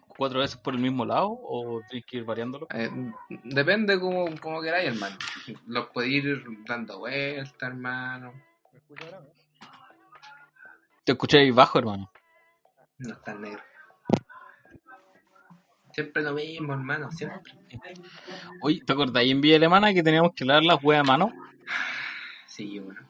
¿Cuatro 0.07 0.41
veces 0.41 0.57
por 0.57 0.75
el 0.75 0.81
mismo 0.81 1.05
lado 1.05 1.29
o 1.31 1.81
tienes 1.89 2.05
que 2.05 2.17
ir 2.17 2.25
variándolo? 2.25 2.67
Eh, 2.75 2.91
depende 3.45 4.01
como, 4.01 4.27
como 4.41 4.61
queráis, 4.61 4.89
hermano. 4.89 5.17
Los 5.67 5.87
podéis 5.91 6.25
ir 6.25 6.45
dando 6.67 6.99
vueltas, 6.99 7.63
hermano. 7.63 8.33
Te 11.05 11.13
escuché 11.13 11.39
ahí 11.39 11.51
bajo, 11.53 11.79
hermano. 11.79 12.11
No 12.99 13.13
está 13.13 13.33
negro. 13.35 13.63
Siempre 15.93 16.23
lo 16.23 16.33
mismo, 16.33 16.73
hermano, 16.73 17.11
siempre. 17.13 17.53
Oye, 18.61 18.81
¿te 18.85 18.93
acordás 18.93 19.17
ahí 19.17 19.31
en 19.31 19.41
Villa 19.41 19.57
Alemana 19.57 19.95
que 19.95 20.03
teníamos 20.03 20.33
que 20.35 20.45
lavar 20.45 20.65
las 20.65 20.83
weas 20.83 21.01
a 21.01 21.05
mano? 21.05 21.33
Sí, 22.47 22.79
bueno. 22.79 23.01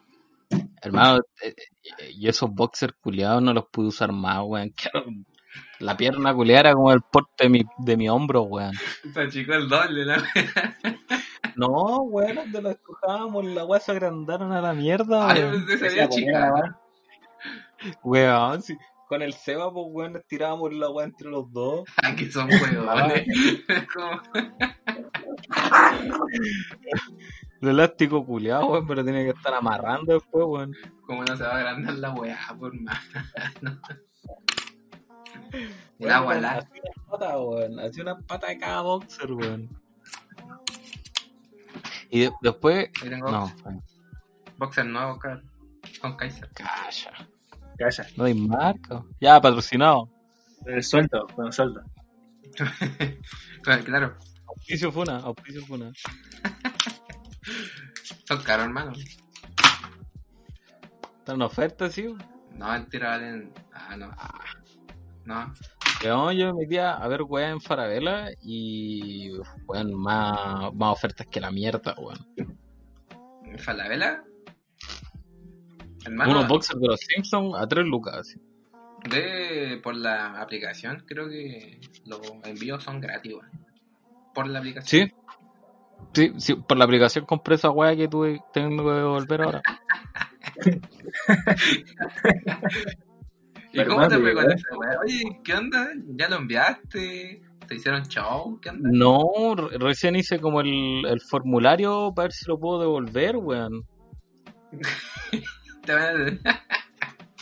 Hermano, 0.83 1.21
eh, 1.43 1.55
eh, 1.99 2.13
yo 2.19 2.31
esos 2.31 2.51
boxers 2.51 2.95
culiados 3.01 3.43
no 3.43 3.53
los 3.53 3.67
pude 3.71 3.89
usar 3.89 4.13
más, 4.13 4.41
weón. 4.45 4.73
La 5.81 5.97
pierna 5.97 6.35
culiada 6.35 6.61
era 6.61 6.75
como 6.75 6.93
el 6.93 7.01
porte 7.01 7.45
de 7.45 7.49
mi, 7.49 7.63
de 7.79 7.97
mi 7.97 8.09
hombro, 8.09 8.43
weón. 8.43 8.73
Se 9.13 9.21
achicó 9.21 9.55
el 9.55 9.69
doble, 9.69 10.05
¿no? 10.05 10.15
No, 11.57 12.03
weón, 12.03 12.37
donde 12.37 12.63
lo 12.63 12.71
escojábamos, 12.71 13.45
la 13.45 13.65
wea 13.65 13.81
se 13.81 13.93
agrandaron 13.93 14.53
a 14.53 14.61
la 14.61 14.73
mierda, 14.75 15.31
Ay, 15.31 15.43
weón. 15.43 15.67
chica. 16.11 16.53
weón. 16.53 16.77
Weón, 18.03 18.63
sí. 18.63 18.77
Con 19.09 19.23
el 19.23 19.33
Seba, 19.33 19.73
pues, 19.73 19.87
weón, 19.89 20.23
tirábamos 20.29 20.73
la 20.75 20.91
wea 20.91 21.07
entre 21.07 21.31
los 21.31 21.51
dos. 21.53 21.85
Ah, 22.03 22.15
que 22.15 22.31
son. 22.31 22.49
Como- 23.95 24.21
El 27.61 27.69
elástico 27.71 28.25
culiado, 28.25 28.67
weón, 28.67 28.87
pero 28.87 29.03
tiene 29.05 29.25
que 29.25 29.31
estar 29.31 29.53
amarrando 29.55 30.15
después, 30.15 30.45
weón. 30.47 30.75
Como 31.07 31.25
no 31.25 31.37
se 31.37 31.43
va 31.43 31.51
a 31.55 31.57
agrandar 31.57 31.95
la 31.95 32.11
weá, 32.13 32.39
por 32.59 32.73
más. 32.81 32.99
El 35.99 36.11
agua 36.11 36.35
la. 36.37 36.53
Hacía 36.59 36.83
una 36.95 37.07
pata, 37.11 37.39
weón. 37.39 37.81
Hacía 37.81 38.03
una 38.03 38.19
pata 38.21 38.47
de 38.49 38.59
cada 38.59 38.83
boxer, 38.83 39.33
weón. 39.33 39.69
Y 42.11 42.21
de- 42.21 42.33
después. 42.43 42.91
Ahí 43.03 43.11
tengo 43.11 43.31
No, 43.31 43.53
boxer 44.57 44.87
nuevo, 44.87 45.19
cabrón. 45.19 45.51
Con 46.01 46.17
Kaiser. 46.17 46.49
calla. 46.53 47.29
Calla. 47.77 48.07
No 48.17 48.25
hay 48.25 48.35
marca. 48.35 49.03
Ya, 49.21 49.41
patrocinado. 49.41 50.09
El 50.67 50.83
sueldo, 50.83 51.27
con 51.35 51.47
el 51.47 51.53
sueldo. 51.53 51.83
Claro, 53.63 53.85
Claro, 53.85 54.17
Auspicio 54.49 54.91
Funa, 54.93 55.19
auspicio 55.19 55.65
Funa. 55.67 55.93
son 58.25 58.43
caros, 58.43 58.67
hermano. 58.67 58.93
Está 61.19 61.35
en 61.35 61.43
oferta, 61.43 61.91
sí. 61.91 62.15
No, 62.55 62.69
mentira, 62.73 63.11
valen. 63.11 63.53
Ah, 63.73 63.97
no. 63.97 64.11
No. 65.25 65.53
Weón, 66.03 66.37
yo 66.37 66.55
me 66.55 66.61
metía 66.63 66.93
a 66.95 67.09
ver 67.09 67.23
weón 67.23 67.51
en 67.53 67.61
Farabela 67.61 68.31
y. 68.43 69.33
Weón, 69.67 69.95
más, 69.95 70.73
más 70.75 70.93
ofertas 70.93 71.27
que 71.27 71.41
la 71.41 71.51
mierda, 71.51 71.95
weón. 71.99 72.27
Falabella. 73.59 74.23
Hermano, 76.05 76.33
Unos 76.33 76.49
boxers 76.49 76.81
de 76.81 76.87
los 76.87 77.01
Simpsons 77.01 77.55
a 77.57 77.67
3 77.67 77.85
lucas. 77.87 78.37
de 79.11 79.81
por 79.83 79.95
la 79.97 80.41
aplicación, 80.41 81.05
creo 81.07 81.29
que 81.29 81.81
los 82.07 82.21
envíos 82.45 82.83
son 82.85 83.01
gratis, 83.01 83.35
weón. 83.35 83.51
Por 84.35 84.47
la 84.49 84.61
aplicación. 84.61 85.09
Sí. 85.09 85.15
Sí, 86.13 86.33
sí, 86.39 86.55
por 86.55 86.77
la 86.77 86.85
aplicación 86.85 87.25
compré 87.27 87.55
esa 87.57 87.71
weá 87.71 87.95
que 87.95 88.09
tuve, 88.09 88.41
tengo 88.53 88.85
que 88.85 88.91
devolver 88.91 89.43
ahora. 89.43 89.63
¿Y 93.73 93.77
Pero 93.77 93.91
cómo 93.91 94.09
te 94.09 94.19
fue 94.19 94.35
con 94.35 94.51
esa 94.51 94.77
weá? 94.77 94.99
Oye, 95.05 95.41
¿qué 95.45 95.55
onda? 95.55 95.91
¿Ya 96.17 96.29
lo 96.29 96.37
enviaste? 96.37 97.43
¿Te 97.67 97.75
hicieron 97.75 98.07
show? 98.09 98.59
¿Qué 98.61 98.71
onda? 98.71 98.89
No, 98.91 99.55
re- 99.55 99.77
recién 99.79 100.17
hice 100.17 100.41
como 100.41 100.63
el, 100.63 101.05
el 101.07 101.21
formulario 101.21 102.13
para 102.15 102.25
ver 102.25 102.33
si 102.33 102.47
lo 102.49 102.59
puedo 102.59 102.81
devolver, 102.81 103.37
weón. 103.37 103.85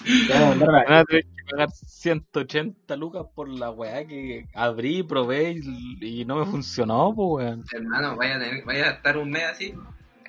Te 0.07 0.33
van 0.39 0.63
a- 0.93 1.05
tener 1.05 1.25
que 1.25 1.45
pagar 1.51 1.71
180 1.71 2.97
lucas 2.97 3.27
por 3.35 3.49
la 3.49 3.71
weá 3.71 4.07
que 4.07 4.47
abrí, 4.55 5.03
probé 5.03 5.53
y, 5.63 6.21
y 6.21 6.25
no 6.25 6.37
me 6.37 6.47
funcionó, 6.47 7.13
pues 7.15 7.45
weón. 7.47 7.65
Hermano, 7.73 8.17
vaya 8.17 8.37
a, 8.37 8.39
tener- 8.41 8.65
vaya 8.65 8.87
a 8.87 8.91
estar 8.93 9.17
un 9.19 9.31
mes 9.31 9.45
así, 9.45 9.75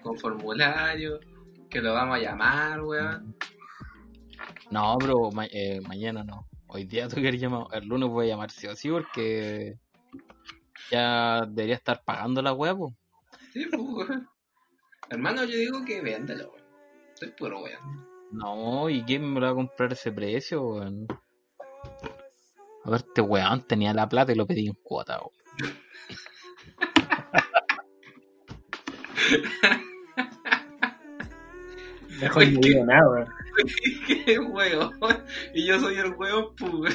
con 0.01 0.17
formulario, 0.17 1.19
que 1.69 1.81
lo 1.81 1.93
vamos 1.93 2.15
a 2.17 2.19
llamar, 2.19 2.81
weón. 2.81 3.35
No, 4.71 4.97
pero 4.99 5.31
ma- 5.31 5.45
eh, 5.45 5.79
mañana 5.87 6.23
no. 6.23 6.47
Hoy 6.67 6.83
día 6.85 7.07
tengo 7.07 7.29
que 7.29 7.37
llamar. 7.37 7.67
El 7.71 7.87
lunes 7.87 8.09
voy 8.09 8.25
a 8.27 8.29
llamar 8.29 8.51
sí 8.51 8.67
o 8.67 8.75
sí 8.75 8.89
porque 8.89 9.77
ya 10.91 11.45
debería 11.47 11.75
estar 11.75 12.01
pagando 12.03 12.41
la 12.41 12.53
weá, 12.53 12.75
pues. 12.75 12.93
Sí, 13.53 13.65
pues, 13.71 13.81
weón. 13.81 14.27
Hermano, 15.09 15.43
yo 15.45 15.55
digo 15.57 15.85
que 15.85 16.01
véndelo, 16.01 16.49
weón. 16.51 16.65
Estoy 17.13 17.29
puro 17.31 17.61
weón. 17.63 18.07
No, 18.31 18.89
¿y 18.89 19.03
quién 19.03 19.31
me 19.33 19.39
lo 19.39 19.45
va 19.45 19.51
a 19.53 19.55
comprar 19.55 19.93
ese 19.93 20.11
precio, 20.11 20.61
weón? 20.61 21.07
A 22.83 22.89
ver, 22.89 22.99
este 23.07 23.21
weón 23.21 23.65
tenía 23.67 23.93
la 23.93 24.09
plata 24.09 24.31
y 24.31 24.35
lo 24.35 24.45
pedí 24.45 24.67
en 24.67 24.77
cuota, 24.83 25.19
weón. 25.19 25.31
Mejor 32.19 32.47
no 32.47 32.59
digo 32.59 32.85
nada, 32.85 33.09
weón. 33.09 33.27
Qué 34.25 34.39
weón. 34.39 34.93
Y 35.53 35.65
yo 35.65 35.79
soy 35.79 35.95
el 35.95 36.13
weón, 36.13 36.55
pues, 36.55 36.73
weón. 36.73 36.93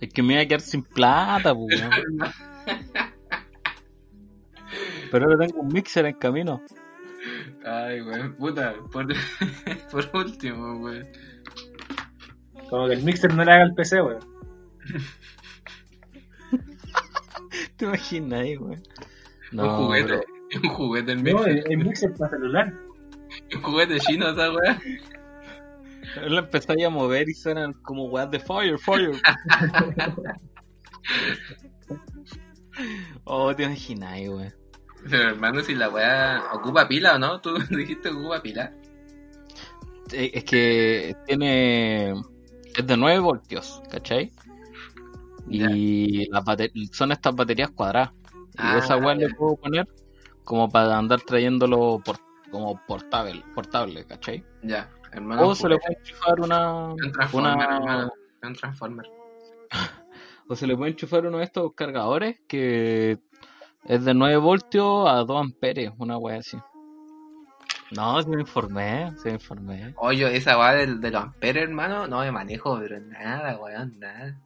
Es 0.00 0.12
que 0.12 0.22
me 0.22 0.34
iba 0.34 0.42
a 0.42 0.46
quedar 0.46 0.60
sin 0.60 0.82
plata, 0.82 1.54
pues, 1.54 1.80
weón. 1.80 2.18
Pero 5.10 5.26
ahora 5.26 5.46
tengo 5.46 5.60
un 5.60 5.68
mixer 5.68 6.06
en 6.06 6.16
camino. 6.16 6.62
Ay, 7.64 8.00
weón, 8.02 8.34
puta. 8.34 8.74
Por, 8.92 9.06
por 9.90 10.10
último, 10.14 10.76
weón. 10.80 11.06
Como 12.70 12.86
que 12.88 12.94
el 12.94 13.02
mixer 13.02 13.34
no 13.34 13.44
le 13.44 13.52
haga 13.52 13.64
el 13.64 13.74
PC, 13.74 14.00
weón. 14.02 14.20
¿Te 17.76 17.84
imaginas 17.84 18.40
ahí, 18.40 18.56
weón? 18.56 18.82
un 19.52 19.68
juguete. 19.68 20.20
Un 20.62 20.68
juguete 20.70 21.12
el 21.12 21.18
No, 21.18 21.24
mixer. 21.38 21.48
el, 21.58 21.64
el 21.72 21.78
mixer 21.78 22.14
para 22.14 22.30
celular. 22.30 22.72
Un 23.54 23.62
juguete 23.62 23.98
chino 24.00 24.28
esa 24.30 24.52
weá. 24.52 24.80
Lo 26.28 26.38
empezáis 26.38 26.86
a 26.86 26.90
mover 26.90 27.28
y 27.28 27.34
suenan 27.34 27.72
como 27.72 28.04
weas 28.06 28.30
de 28.30 28.38
fire, 28.38 28.78
fire. 28.78 29.12
oh, 33.24 33.54
te 33.54 33.64
imaginas, 33.64 34.12
ahí, 34.12 34.28
weón. 34.28 34.54
Pero 35.08 35.30
hermano, 35.30 35.60
si 35.60 35.74
la 35.74 35.88
weá 35.88 36.42
ocupa 36.52 36.88
pila 36.88 37.16
o 37.16 37.18
no, 37.18 37.40
tú 37.40 37.54
dijiste 37.70 38.08
ocupa 38.08 38.42
pila. 38.42 38.72
Es 40.12 40.44
que 40.44 41.16
tiene. 41.26 42.14
Es 42.76 42.86
de 42.86 42.96
9 42.96 43.18
voltios, 43.20 43.82
¿cachai? 43.90 44.32
Y 45.48 46.28
las 46.30 46.44
son 46.92 47.12
estas 47.12 47.34
baterías 47.34 47.70
cuadradas. 47.70 48.12
Y 48.54 48.58
Ah, 48.58 48.78
esa 48.78 48.96
weá 48.96 49.14
le 49.14 49.28
puedo 49.34 49.56
poner 49.56 49.86
como 50.44 50.68
para 50.68 50.96
andar 50.96 51.20
trayéndolo 51.22 52.00
por, 52.04 52.16
como 52.50 52.80
portable, 52.86 53.42
portable, 53.54 54.04
¿cachai? 54.04 54.44
Ya, 54.62 54.90
hermano. 55.12 55.48
O 55.48 55.54
se 55.54 55.68
le 55.68 55.78
puede 55.78 55.98
enchufar 55.98 56.40
una. 56.40 56.88
Un 56.90 57.12
transformer, 57.12 57.54
una 57.54 57.76
hermano. 57.76 58.12
Un 58.42 58.54
transformer. 58.54 59.10
o 60.48 60.56
se 60.56 60.66
le 60.66 60.76
puede 60.76 60.92
enchufar 60.92 61.26
uno 61.26 61.38
de 61.38 61.44
estos 61.44 61.72
cargadores 61.74 62.40
que 62.46 63.18
es 63.86 64.04
de 64.04 64.14
9 64.14 64.36
voltios 64.36 65.08
a 65.08 65.24
2 65.24 65.40
amperes, 65.40 65.90
una 65.98 66.18
weá 66.18 66.38
así. 66.38 66.58
No, 67.90 68.20
se 68.20 68.28
me 68.28 68.40
informé, 68.40 69.12
se 69.18 69.28
me 69.28 69.34
informé. 69.34 69.94
Oye, 69.96 70.36
esa 70.36 70.58
weá 70.58 70.72
del, 70.74 71.00
de 71.00 71.10
los 71.10 71.22
amperes, 71.22 71.64
hermano, 71.64 72.08
no 72.08 72.20
me 72.20 72.32
manejo, 72.32 72.78
pero 72.80 72.98
nada, 73.00 73.58
weón, 73.58 73.98
nada. 73.98 74.40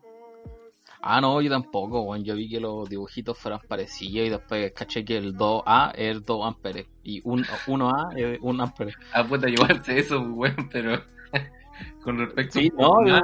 Ah, 1.00 1.20
no, 1.20 1.40
yo 1.40 1.48
tampoco, 1.48 2.02
weón. 2.02 2.24
Yo 2.24 2.34
vi 2.34 2.48
que 2.48 2.60
los 2.60 2.88
dibujitos 2.88 3.38
fueran 3.38 3.60
parecidos 3.68 4.26
y 4.26 4.30
después 4.30 4.72
caché 4.72 5.04
que 5.04 5.16
el 5.16 5.36
2A 5.36 5.92
es 5.94 6.24
2 6.24 6.46
amperes 6.46 6.86
y 7.04 7.20
un, 7.24 7.44
1A 7.44 8.18
es 8.18 8.38
1 8.42 8.62
ampere. 8.62 8.92
Ah, 9.12 9.24
puta, 9.24 9.46
sé 9.84 9.98
eso, 9.98 10.20
weón, 10.20 10.68
pero 10.70 11.00
con 12.02 12.18
respecto 12.18 12.58
Sí, 12.58 12.72
a 12.76 12.82
no, 12.82 13.06
yo 13.06 13.20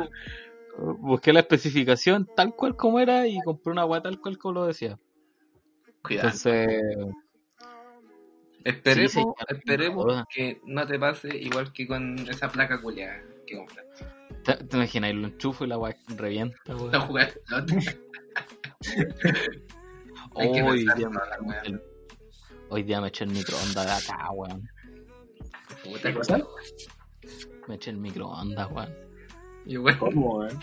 busqué 0.99 1.33
la 1.33 1.41
especificación 1.41 2.29
tal 2.37 2.55
cual 2.55 2.77
como 2.77 2.99
era 3.01 3.27
y 3.27 3.41
compré 3.45 3.73
una 3.73 3.85
weá 3.85 4.01
tal 4.01 4.21
cual 4.21 4.39
como 4.39 4.55
lo 4.55 4.67
decía. 4.67 4.99
Cuidado. 6.05 6.29
Entonces, 6.29 7.15
Esperemos, 8.65 9.13
sí, 9.13 9.21
sí, 9.21 9.45
esperemos 9.49 10.25
que 10.35 10.61
no 10.65 10.87
te 10.87 10.99
pase 10.99 11.29
igual 11.37 11.71
que 11.73 11.87
con 11.87 12.19
esa 12.21 12.51
placa 12.51 12.81
culiada 12.81 13.23
que 13.47 13.59
compraste. 13.59 14.07
¿te, 14.43 14.55
te 14.57 14.77
imaginas? 14.77 15.15
Lo 15.15 15.27
enchufo 15.27 15.65
y 15.65 15.69
la 15.69 15.77
weá 15.77 15.95
revienta, 16.17 16.57
No 16.67 17.07
weón. 17.07 17.29
Hay 20.37 20.53
que 20.53 20.63
Hoy 20.63 20.87
día, 20.97 21.09
me, 21.09 21.79
hoy 22.71 22.83
día 22.83 23.01
me 23.01 23.09
eché 23.09 23.25
el 23.25 23.31
microondas 23.31 23.87
de 23.87 24.13
acá, 24.13 24.31
weón. 24.33 24.69
¿Qué 26.03 26.15
cosa? 26.15 26.43
Me 27.69 27.75
eché 27.77 27.91
el 27.91 27.99
microondas, 27.99 28.71
weón. 28.73 28.95
¿Cómo, 29.99 30.39
weón? 30.39 30.59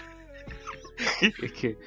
Es 1.21 1.53
que 1.53 1.77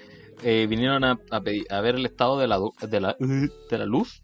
eh, 0.42 0.66
vinieron 0.68 1.04
a, 1.04 1.18
a, 1.30 1.40
pedir- 1.40 1.66
a 1.70 1.80
ver 1.80 1.94
el 1.96 2.06
estado 2.06 2.38
de 2.38 2.46
la, 2.48 2.56
du- 2.56 2.72
de 2.88 3.00
la, 3.00 3.16
de 3.70 3.78
la 3.78 3.86
luz 3.86 4.22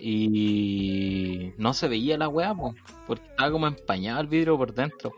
y 0.00 1.52
no 1.58 1.72
se 1.74 1.88
veía 1.88 2.18
la 2.18 2.28
weá, 2.28 2.54
po, 2.54 2.74
porque 3.06 3.24
estaba 3.28 3.50
como 3.52 3.66
empañado 3.66 4.20
el 4.20 4.26
vidrio 4.26 4.56
por 4.56 4.74
dentro. 4.74 5.12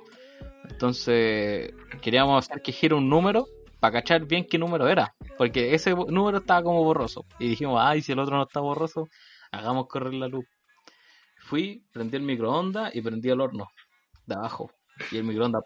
Entonces 0.68 1.72
queríamos 2.00 2.44
hacer 2.44 2.62
que 2.62 2.72
gire 2.72 2.94
un 2.94 3.08
número 3.08 3.46
para 3.80 3.92
cachar 4.00 4.24
bien 4.26 4.46
qué 4.48 4.58
número 4.58 4.88
era, 4.88 5.14
porque 5.36 5.74
ese 5.74 5.94
número 5.94 6.38
estaba 6.38 6.62
como 6.62 6.82
borroso. 6.84 7.24
Y 7.38 7.48
dijimos, 7.48 7.78
ay, 7.82 8.00
si 8.02 8.12
el 8.12 8.18
otro 8.18 8.36
no 8.36 8.44
está 8.44 8.60
borroso, 8.60 9.08
hagamos 9.52 9.86
correr 9.88 10.14
la 10.14 10.26
luz. 10.28 10.46
Fui, 11.38 11.84
prendí 11.92 12.16
el 12.16 12.22
microondas 12.22 12.94
y 12.96 13.02
prendí 13.02 13.28
el 13.28 13.40
horno 13.40 13.66
de 14.26 14.34
abajo. 14.34 14.70
Y 15.12 15.18
el 15.18 15.24
microondas, 15.24 15.64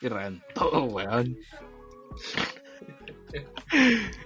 y 0.00 0.08
reventó, 0.08 0.84
weón. 0.84 1.36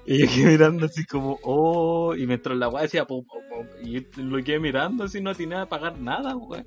Y 0.07 0.19
yo 0.19 0.27
quedé 0.27 0.47
mirando 0.53 0.87
así 0.87 1.05
como, 1.05 1.39
oh, 1.43 2.15
y 2.15 2.27
mientras 2.27 2.57
la 2.57 2.69
weá 2.69 2.83
decía, 2.83 3.07
pum, 3.07 3.25
pum, 3.25 3.43
pum, 3.49 3.67
y 3.83 4.01
yo 4.01 4.01
lo 4.17 4.43
quedé 4.43 4.59
mirando 4.59 5.05
así, 5.05 5.21
no 5.21 5.35
tenía 5.35 5.61
que 5.61 5.67
pagar 5.67 5.99
nada, 5.99 6.37
weón. 6.37 6.67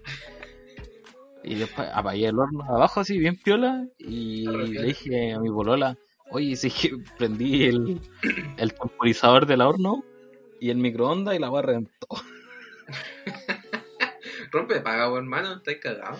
Y 1.43 1.55
después 1.55 1.89
apagué 1.93 2.27
el 2.27 2.37
horno 2.37 2.63
abajo 2.63 2.99
así, 2.99 3.17
bien 3.17 3.35
piola, 3.35 3.87
y 3.97 4.47
le 4.47 4.83
dije 4.83 5.33
a 5.33 5.39
mi 5.39 5.49
polola, 5.49 5.97
oye, 6.29 6.55
si 6.55 6.67
es 6.67 6.73
que 6.73 6.97
prendí 7.17 7.65
el, 7.65 7.99
el 8.57 8.73
temporizador 8.73 9.45
del 9.45 9.61
horno 9.61 10.03
y 10.59 10.69
el 10.69 10.77
microondas 10.77 11.35
y 11.35 11.39
la 11.39 11.49
weá 11.49 11.63
reventó. 11.63 12.07
rompe 14.51 14.81
paga, 14.81 15.09
weón, 15.09 15.25
hermano, 15.25 15.55
estáis 15.55 15.79
cagado. 15.79 16.17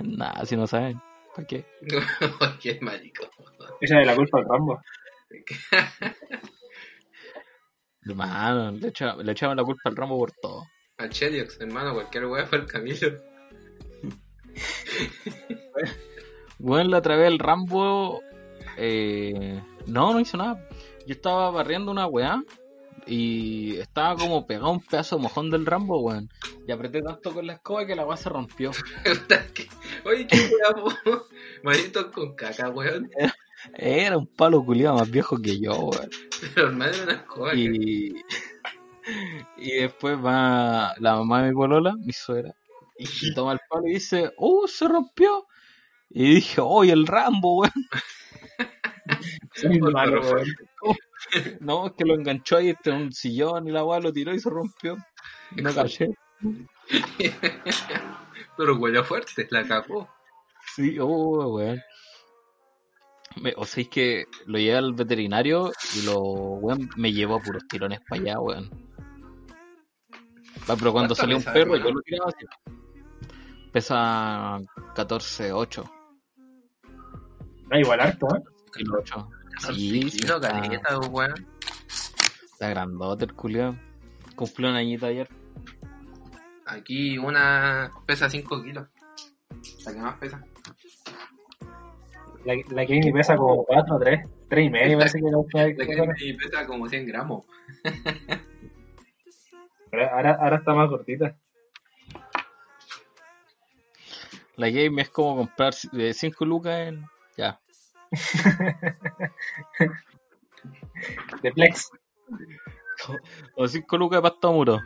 Nada, 0.00 0.44
si 0.44 0.56
no 0.56 0.66
saben, 0.66 1.00
¿para 1.34 1.46
qué? 1.46 1.64
Qué 2.60 2.78
marico. 2.80 3.28
Esa 3.80 4.00
es 4.00 4.06
la 4.06 4.14
culpa 4.14 4.38
del 4.38 4.48
Rambo. 4.48 4.80
Hermano, 8.02 8.72
le 8.72 8.88
echa- 8.88 9.16
le 9.16 9.32
echaba 9.32 9.54
la 9.54 9.64
culpa 9.64 9.88
al 9.88 9.96
ramo 9.96 10.18
por 10.18 10.32
todo. 10.32 10.64
A 10.98 11.08
Cheliox, 11.08 11.60
hermano, 11.60 11.94
cualquier 11.94 12.26
weá 12.26 12.46
fue 12.46 12.58
el 12.58 12.66
Camilo. 12.66 13.16
Bueno, 16.58 16.90
la 16.90 16.98
otra 16.98 17.16
vez 17.16 17.28
el 17.28 17.38
Rambo. 17.38 18.20
Eh, 18.76 19.60
no, 19.86 20.12
no 20.12 20.20
hizo 20.20 20.36
nada. 20.36 20.68
Yo 21.06 21.14
estaba 21.14 21.50
barriendo 21.50 21.90
una 21.90 22.06
weá. 22.06 22.42
Y 23.06 23.76
estaba 23.76 24.16
como 24.16 24.46
pegado 24.46 24.70
un 24.70 24.80
pedazo 24.80 25.16
de 25.16 25.22
mojón 25.22 25.50
del 25.50 25.66
Rambo, 25.66 26.00
weón. 26.00 26.28
Y 26.66 26.72
apreté 26.72 27.02
tanto 27.02 27.34
con 27.34 27.46
la 27.46 27.54
escoba 27.54 27.84
que 27.86 27.94
la 27.96 28.06
weá 28.06 28.16
se 28.16 28.30
rompió. 28.30 28.70
Oye, 30.04 30.26
qué 30.26 30.36
weá. 30.38 31.22
Maritos 31.62 32.06
con 32.06 32.34
caca, 32.34 32.70
weón. 32.70 33.10
Era 33.72 34.18
un 34.18 34.26
palo 34.26 34.64
culiado 34.64 34.98
más 34.98 35.10
viejo 35.10 35.38
que 35.38 35.60
yo, 35.60 35.74
weón. 35.74 36.10
Pero 36.54 36.68
una 36.70 36.88
escoba. 36.88 37.54
Y, 37.54 38.14
y 39.56 39.72
después 39.72 40.16
va 40.22 40.94
la 40.98 41.16
mamá 41.16 41.42
de 41.42 41.50
mi 41.50 41.54
polola, 41.54 41.94
mi 41.96 42.12
suegra, 42.12 42.54
y 42.98 43.32
toma 43.34 43.52
el 43.52 43.60
palo 43.68 43.86
y 43.86 43.94
dice, 43.94 44.32
¡Oh, 44.36 44.66
se 44.66 44.88
rompió! 44.88 45.46
Y 46.10 46.34
dije, 46.36 46.60
¡Oh, 46.60 46.84
y 46.84 46.90
el 46.90 47.06
Rambo, 47.06 47.60
weón! 47.60 47.72
Malo. 49.92 50.20
No, 51.60 51.86
es 51.86 51.92
que 51.92 52.04
lo 52.04 52.14
enganchó 52.14 52.56
ahí 52.56 52.70
entre 52.70 52.92
un 52.92 53.12
sillón 53.12 53.68
y 53.68 53.72
la 53.72 53.84
weá 53.84 54.00
lo 54.00 54.12
tiró 54.12 54.34
y 54.34 54.40
se 54.40 54.50
rompió. 54.50 54.96
No 55.56 55.74
caché. 55.74 56.08
Pero 58.56 58.76
huele 58.76 59.02
fuerte, 59.02 59.46
la 59.50 59.66
cagó. 59.66 60.08
Sí, 60.74 60.98
oh, 61.00 61.54
weón. 61.54 61.80
Me- 63.40 63.54
o 63.56 63.64
sea, 63.64 63.82
es 63.82 63.88
que 63.88 64.26
lo 64.46 64.58
llevé 64.58 64.76
al 64.76 64.92
veterinario 64.94 65.72
y 65.96 66.02
lo, 66.06 66.20
weón, 66.20 66.88
me 66.96 67.12
llevó 67.12 67.36
a 67.36 67.40
puros 67.40 67.66
tirones 67.68 68.00
para 68.08 68.20
allá, 68.20 68.40
weón. 68.40 68.70
Va, 70.68 70.76
pero 70.76 70.92
cuando 70.92 71.14
¿Cuánto 71.14 71.14
salió 71.16 71.36
un 71.38 71.44
perro, 71.44 71.76
yo 71.76 71.90
lo 71.90 72.00
tiraba 72.02 72.30
así. 72.30 72.46
Pesa 73.72 74.58
14.8. 74.94 75.90
Ah, 77.70 77.78
igual 77.78 78.00
harto, 78.00 78.26
¿eh? 78.36 78.40
Kilo 78.76 78.98
8. 79.00 79.28
Sí, 79.72 80.10
Sí, 80.10 80.18
está, 80.22 80.40
caleta, 80.40 80.98
weón. 81.00 81.34
está 82.52 82.68
grandote 82.70 83.24
el 83.24 83.34
culiao. 83.34 83.76
Cumplió 84.36 84.70
un 84.70 84.76
añito 84.76 85.06
ayer. 85.06 85.28
Aquí 86.66 87.18
una 87.18 87.90
pesa 88.06 88.30
5 88.30 88.62
kilos. 88.62 88.88
La 89.84 89.92
que 89.92 89.98
más 89.98 90.18
pesa. 90.18 90.44
La, 92.44 92.54
la 92.70 92.86
Kimi 92.86 93.12
pesa 93.12 93.36
como 93.36 93.64
4, 93.64 93.98
3, 93.98 94.28
3 94.48 94.66
y 94.66 94.70
medio, 94.70 94.98
parece 94.98 95.18
que 95.18 95.24
la 95.24 95.62
La 95.62 95.74
que 95.74 95.76
que 95.76 95.96
fue. 95.96 96.06
me 96.06 96.34
pesa 96.34 96.66
como 96.66 96.88
100 96.88 97.06
gramos. 97.06 97.46
Pero 99.90 100.10
ahora, 100.10 100.36
ahora 100.40 100.56
está 100.56 100.74
más 100.74 100.88
cortita. 100.88 101.36
La 104.56 104.68
game 104.70 105.02
es 105.02 105.10
como 105.10 105.36
comprar 105.36 105.74
5 105.74 106.44
lucas 106.44 106.88
en. 106.88 107.04
Ya. 107.36 107.60
De 111.42 111.52
Plex. 111.52 111.90
O 113.56 113.68
5 113.68 113.98
lucas 113.98 114.18
de 114.18 114.22
pasta 114.22 114.50
muro. 114.50 114.80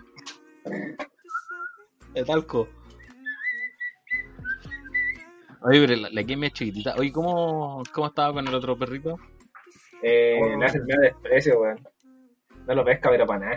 De 2.15 2.25
talco. 2.25 2.69
Oye, 5.63 5.87
pero 5.87 6.01
la, 6.01 6.09
la 6.11 6.23
game 6.23 6.47
es 6.47 6.53
chiquitita. 6.53 6.95
Oye, 6.99 7.11
¿cómo, 7.13 7.83
¿cómo 7.93 8.07
estaba 8.09 8.33
con 8.33 8.47
el 8.47 8.55
otro 8.55 8.79
perrito? 8.79 9.17
Eh, 10.03 10.39
le 10.59 10.65
hace 10.65 10.79
el 10.79 10.85
medio 10.85 11.01
desprecio, 11.01 11.61
weón. 11.61 11.79
No 12.67 12.75
lo 12.75 12.85
pesca, 12.85 13.11
pero 13.11 13.27
para 13.27 13.41
nada. 13.41 13.57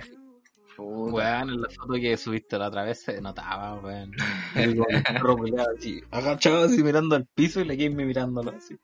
Weón, 0.77 1.49
en 1.49 1.61
la 1.61 1.69
foto 1.69 1.93
que 1.93 2.17
subiste 2.17 2.57
la 2.57 2.69
otra 2.69 2.83
vez 2.83 3.03
se 3.03 3.21
notaba, 3.21 3.75
weón. 3.75 4.11
El 4.55 4.75
perro 4.77 5.37
así, 5.77 6.01
agachado 6.09 6.63
así 6.65 6.83
mirando 6.83 7.15
al 7.15 7.27
piso 7.27 7.61
y 7.61 7.65
la 7.65 7.75
game 7.75 8.03
mirándolo 8.03 8.51
así. 8.51 8.75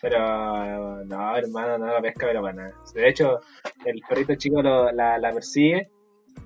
Pero 0.00 1.04
no, 1.04 1.36
hermano, 1.36 1.78
no 1.78 1.86
lo 1.86 2.02
pesca, 2.02 2.26
pero 2.26 2.42
para 2.42 2.54
nada. 2.54 2.74
De 2.94 3.08
hecho, 3.08 3.40
el 3.84 4.00
perrito 4.08 4.34
chico 4.36 4.62
lo- 4.62 4.92
la, 4.92 5.18
la 5.18 5.32
persigue 5.32 5.88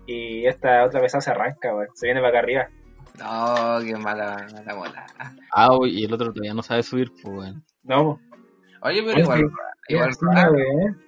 y 0.06 0.46
esta 0.46 0.84
otra 0.84 1.00
vez 1.00 1.12
se 1.12 1.30
arranca, 1.30 1.74
weón. 1.74 1.88
Se 1.94 2.06
viene 2.06 2.20
para 2.20 2.30
acá 2.30 2.38
arriba. 2.38 2.68
No, 3.18 3.78
qué 3.84 3.96
mala, 3.96 4.46
mala 4.52 4.74
bola. 4.74 5.06
Ah, 5.52 5.76
uy, 5.76 6.00
y 6.00 6.04
el 6.04 6.12
otro 6.12 6.32
todavía 6.32 6.54
no 6.54 6.62
sabe 6.62 6.82
subir, 6.82 7.10
pues, 7.12 7.24
weón. 7.26 7.64
No, 7.82 8.20
Oye, 8.82 9.02
pero 9.02 9.20
igual, 9.20 9.50
igual 9.88 10.10
raro, 10.20 10.52
weón. 10.52 11.04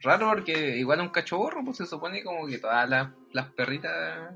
raro 0.00 0.28
porque 0.30 0.76
igual 0.78 1.00
un 1.00 1.10
cachorro, 1.10 1.62
pues 1.64 1.76
se 1.76 1.86
supone 1.86 2.22
como 2.22 2.46
que 2.46 2.58
todas 2.58 2.88
las, 2.88 3.10
las 3.32 3.50
perritas 3.52 4.34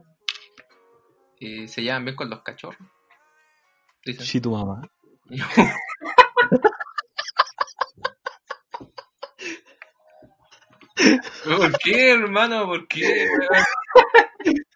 eh, 1.41 1.69
se 1.69 1.83
llevan 1.83 2.05
bien 2.05 2.17
con 2.17 2.29
los 2.29 2.43
cachorros. 2.43 2.87
Dicen. 4.05 4.27
Sí, 4.27 4.41
tu 4.41 4.51
mamá. 4.53 4.83
¿Por 11.45 11.79
qué, 11.79 12.13
hermano? 12.13 12.67
¿Por 12.67 12.87
qué? 12.89 13.29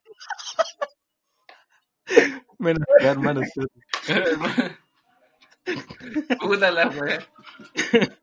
Menos 2.58 2.82
que 2.98 3.06
hermano. 3.06 3.40
Puta 6.40 6.70
la 6.70 6.88
weá. 6.88 7.18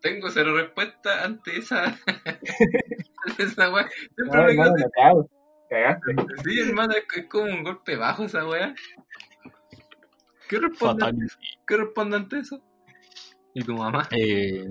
Tengo 0.02 0.30
cero 0.32 0.56
respuesta 0.58 1.24
ante 1.24 1.58
esa. 1.58 1.86
ante 3.26 3.44
esa 3.44 3.72
weá. 3.72 3.88
Siempre 4.16 4.38
No, 4.38 4.44
me 4.44 4.52
hermano, 4.52 4.76
cago. 4.96 5.30
Cagaste. 5.70 6.16
Sí, 6.44 6.60
hermano, 6.60 6.94
es, 6.94 7.04
es 7.16 7.26
como 7.28 7.46
un 7.46 7.64
golpe 7.64 7.96
bajo 7.96 8.24
esa 8.24 8.46
weá. 8.48 8.74
¿Qué 10.50 10.60
responde, 10.60 11.06
Fatal. 11.06 11.28
¿Qué 11.66 11.78
responde 11.78 12.18
ante 12.18 12.40
eso? 12.40 12.62
¿Y 13.54 13.64
tu 13.64 13.76
mamá? 13.76 14.08
Eh, 14.12 14.70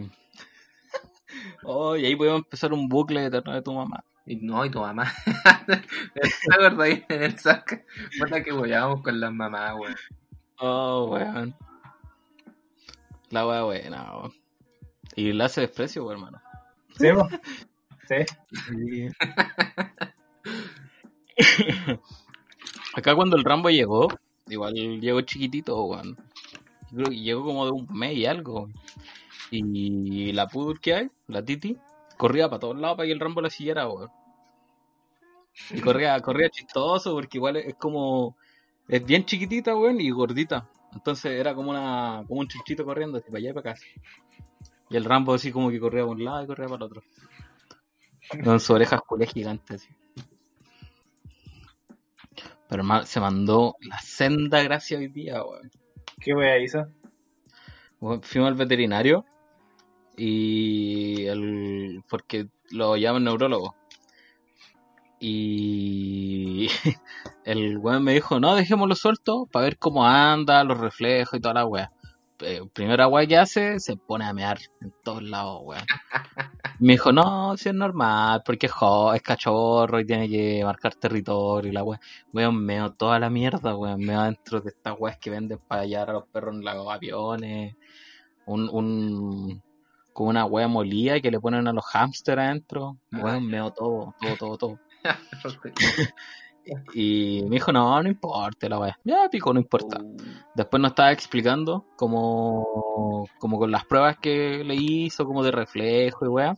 Oh, 1.64 1.96
y 1.96 2.06
ahí 2.06 2.16
podemos 2.16 2.38
empezar 2.40 2.72
un 2.72 2.88
bucle 2.88 3.24
eterno 3.26 3.52
de 3.52 3.62
tu 3.62 3.72
mamá. 3.72 4.04
Y 4.26 4.36
no, 4.36 4.64
y 4.64 4.70
tu 4.70 4.80
mamá. 4.80 5.12
¿Te 5.66 6.52
acuerdas 6.52 6.80
ahí 6.80 7.04
en 7.08 7.22
el 7.22 7.38
saca? 7.38 7.80
Puta 8.18 8.42
que 8.42 8.50
volábamos 8.50 9.02
con 9.02 9.20
las 9.20 9.32
mamás, 9.32 9.74
weón. 9.78 9.94
Oh, 10.58 11.10
weón. 11.12 11.54
La 13.30 13.46
wea 13.46 13.62
buena, 13.62 14.02
weón. 14.16 14.32
Y 15.14 15.32
la 15.32 15.44
hace 15.44 15.60
desprecio, 15.60 16.04
weón, 16.04 16.18
hermano. 16.18 16.42
¿Sí, 16.98 17.06
po? 17.12 17.28
Sí. 18.08 18.24
Acá 22.94 23.14
cuando 23.14 23.36
el 23.36 23.44
Rambo 23.44 23.70
llegó, 23.70 24.08
igual 24.48 24.74
llegó 24.74 25.20
chiquitito, 25.20 25.80
weón. 25.84 26.16
Yo 26.90 26.96
creo 26.96 27.10
que 27.10 27.20
llegó 27.20 27.44
como 27.44 27.64
de 27.66 27.70
un 27.70 27.86
mes 27.90 28.16
y 28.16 28.26
algo. 28.26 28.68
Y 29.52 30.32
la 30.32 30.48
pudul 30.48 30.80
que 30.80 30.94
hay, 30.94 31.10
la 31.28 31.44
Titi, 31.44 31.76
corría 32.16 32.48
para 32.48 32.60
todos 32.60 32.78
lados 32.78 32.96
para 32.96 33.06
que 33.06 33.12
el 33.12 33.20
Rambo 33.20 33.40
la 33.40 33.50
siguiera, 33.50 33.88
weón. 33.88 34.10
Y 35.70 35.80
corría, 35.80 36.20
corría 36.20 36.50
chistoso 36.50 37.12
porque 37.14 37.38
igual 37.38 37.56
es 37.56 37.74
como. 37.74 38.36
Es 38.88 39.04
bien 39.04 39.24
chiquitita, 39.24 39.74
weón, 39.74 40.00
y 40.00 40.10
gordita. 40.10 40.68
Entonces 40.92 41.32
era 41.32 41.54
como 41.54 41.70
una 41.70 42.24
como 42.26 42.40
un 42.40 42.48
chuchito 42.48 42.84
corriendo 42.84 43.18
así 43.18 43.26
para 43.26 43.38
allá 43.38 43.50
y 43.50 43.52
para 43.52 43.70
acá. 43.70 43.80
Y 44.88 44.96
el 44.96 45.04
Rambo 45.04 45.34
así 45.34 45.50
como 45.50 45.70
que 45.70 45.80
corría 45.80 46.02
para 46.02 46.12
un 46.12 46.24
lado 46.24 46.44
y 46.44 46.46
corría 46.46 46.66
para 46.66 46.76
el 46.76 46.82
otro. 46.82 47.02
Con 48.44 48.60
sus 48.60 48.70
orejas 48.70 49.00
culias 49.02 49.32
gigantes 49.32 49.82
así. 49.82 49.94
Pero 52.68 52.82
se 53.04 53.20
mandó 53.20 53.76
la 53.80 53.98
senda 54.00 54.62
gracia 54.62 54.98
hoy 54.98 55.08
día, 55.08 55.42
weón. 55.44 55.70
¿Qué 56.20 56.34
wea 56.34 56.58
hizo? 56.58 56.86
Fuimos 58.00 58.48
al 58.48 58.54
veterinario 58.54 59.24
y 60.16 61.26
el, 61.26 62.02
porque 62.08 62.48
lo 62.70 62.96
llaman 62.96 63.24
neurólogo. 63.24 63.74
Y 65.20 66.68
el 67.44 67.78
weón 67.78 68.04
me 68.04 68.14
dijo, 68.14 68.38
no, 68.40 68.54
dejémoslo 68.54 68.94
suelto 68.94 69.46
para 69.50 69.64
ver 69.64 69.78
cómo 69.78 70.06
anda, 70.06 70.64
los 70.64 70.78
reflejos 70.78 71.38
y 71.38 71.40
toda 71.40 71.54
la 71.54 71.66
weá. 71.66 71.92
Eh, 72.40 72.60
primera 72.74 73.08
weá 73.08 73.26
que 73.26 73.38
hace, 73.38 73.80
se 73.80 73.96
pone 73.96 74.26
a 74.26 74.34
mear 74.34 74.58
en 74.82 74.92
todos 75.02 75.22
lados, 75.22 75.60
weón. 75.64 75.82
Me 76.80 76.92
dijo, 76.94 77.12
no, 77.12 77.56
si 77.56 77.70
es 77.70 77.74
normal, 77.74 78.42
porque 78.44 78.66
es, 78.66 78.72
jo- 78.72 79.14
es 79.14 79.22
cachorro 79.22 79.98
y 80.00 80.06
tiene 80.06 80.28
que 80.28 80.62
marcar 80.64 80.94
territorio 80.94 81.70
y 81.70 81.74
la 81.74 81.82
weá. 81.84 82.00
Weón, 82.32 82.64
meo 82.64 82.92
toda 82.92 83.18
la 83.18 83.30
mierda, 83.30 83.74
weón. 83.76 84.00
Meo 84.00 84.22
dentro 84.22 84.60
de 84.60 84.68
estas 84.70 84.94
weas 84.98 85.18
que 85.18 85.30
venden 85.30 85.58
para 85.66 85.86
llevar 85.86 86.10
a 86.10 86.12
los 86.14 86.26
perros 86.28 86.54
en 86.56 86.64
los 86.64 86.88
aviones. 86.92 87.74
Un, 88.46 88.68
un, 88.70 89.62
como 90.16 90.30
una 90.30 90.46
wea 90.46 90.66
molida 90.66 91.20
que 91.20 91.30
le 91.30 91.38
ponen 91.38 91.68
a 91.68 91.74
los 91.74 91.84
hamsters 91.92 92.40
adentro. 92.40 92.96
Weón, 93.12 93.46
meo 93.46 93.70
todo, 93.70 94.14
todo, 94.18 94.36
todo, 94.38 94.56
todo. 94.56 94.78
Y 96.94 97.42
me 97.44 97.56
dijo, 97.56 97.70
no, 97.70 98.02
no 98.02 98.08
importa 98.08 98.68
la 98.68 98.80
wea. 98.80 98.98
Ya, 99.04 99.28
pico, 99.30 99.52
no 99.54 99.60
importa. 99.60 100.00
Después 100.52 100.80
nos 100.80 100.90
estaba 100.90 101.12
explicando 101.12 101.86
como, 101.94 103.28
como 103.38 103.56
con 103.56 103.70
las 103.70 103.84
pruebas 103.84 104.18
que 104.18 104.64
le 104.64 104.74
hizo, 104.74 105.24
como 105.26 105.44
de 105.44 105.52
reflejo 105.52 106.24
y 106.24 106.28
weá. 106.28 106.56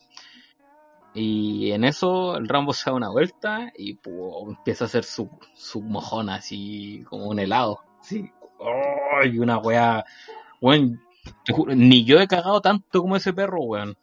Y 1.12 1.72
en 1.72 1.84
eso 1.84 2.38
el 2.38 2.48
Rambo 2.48 2.72
se 2.72 2.88
da 2.88 2.96
una 2.96 3.10
vuelta 3.10 3.70
y 3.76 3.96
pu, 3.96 4.48
empieza 4.48 4.84
a 4.84 4.86
hacer 4.86 5.04
su, 5.04 5.28
su 5.52 5.82
mojón 5.82 6.30
así 6.30 7.04
como 7.10 7.26
un 7.26 7.38
helado. 7.38 7.80
Así. 8.00 8.30
¡Oh! 8.60 9.26
y 9.26 9.38
una 9.38 9.58
weá. 9.58 10.06
Weón, 10.62 11.02
te 11.48 11.54
juro, 11.54 11.74
ni 11.74 12.04
yo 12.04 12.20
he 12.20 12.28
cagado 12.28 12.60
tanto 12.60 13.00
como 13.00 13.16
ese 13.16 13.32
perro, 13.32 13.62
weón. 13.62 13.96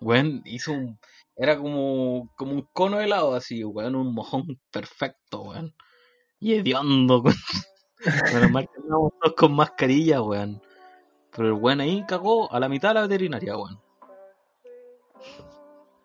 Weón, 0.00 0.40
hizo 0.46 0.72
un. 0.72 0.98
Era 1.36 1.58
como, 1.58 2.30
como 2.34 2.52
un 2.52 2.62
cono 2.72 2.98
helado 2.98 3.34
así, 3.34 3.62
weón, 3.62 3.94
un 3.94 4.14
mojón 4.14 4.58
perfecto, 4.70 5.42
weón. 5.42 5.74
Y 6.40 6.54
hediondo, 6.54 7.22
con... 7.22 7.34
Menos 8.32 8.50
mal 8.50 8.70
que 8.74 8.80
todos 8.80 9.34
con 9.36 9.52
mascarilla, 9.54 10.22
weón. 10.22 10.62
Pero 11.36 11.48
el 11.48 11.52
weón 11.52 11.82
ahí 11.82 12.06
cagó 12.08 12.50
a 12.50 12.58
la 12.58 12.70
mitad 12.70 12.88
de 12.88 12.94
la 12.94 13.02
veterinaria, 13.02 13.54
weón. 13.54 13.78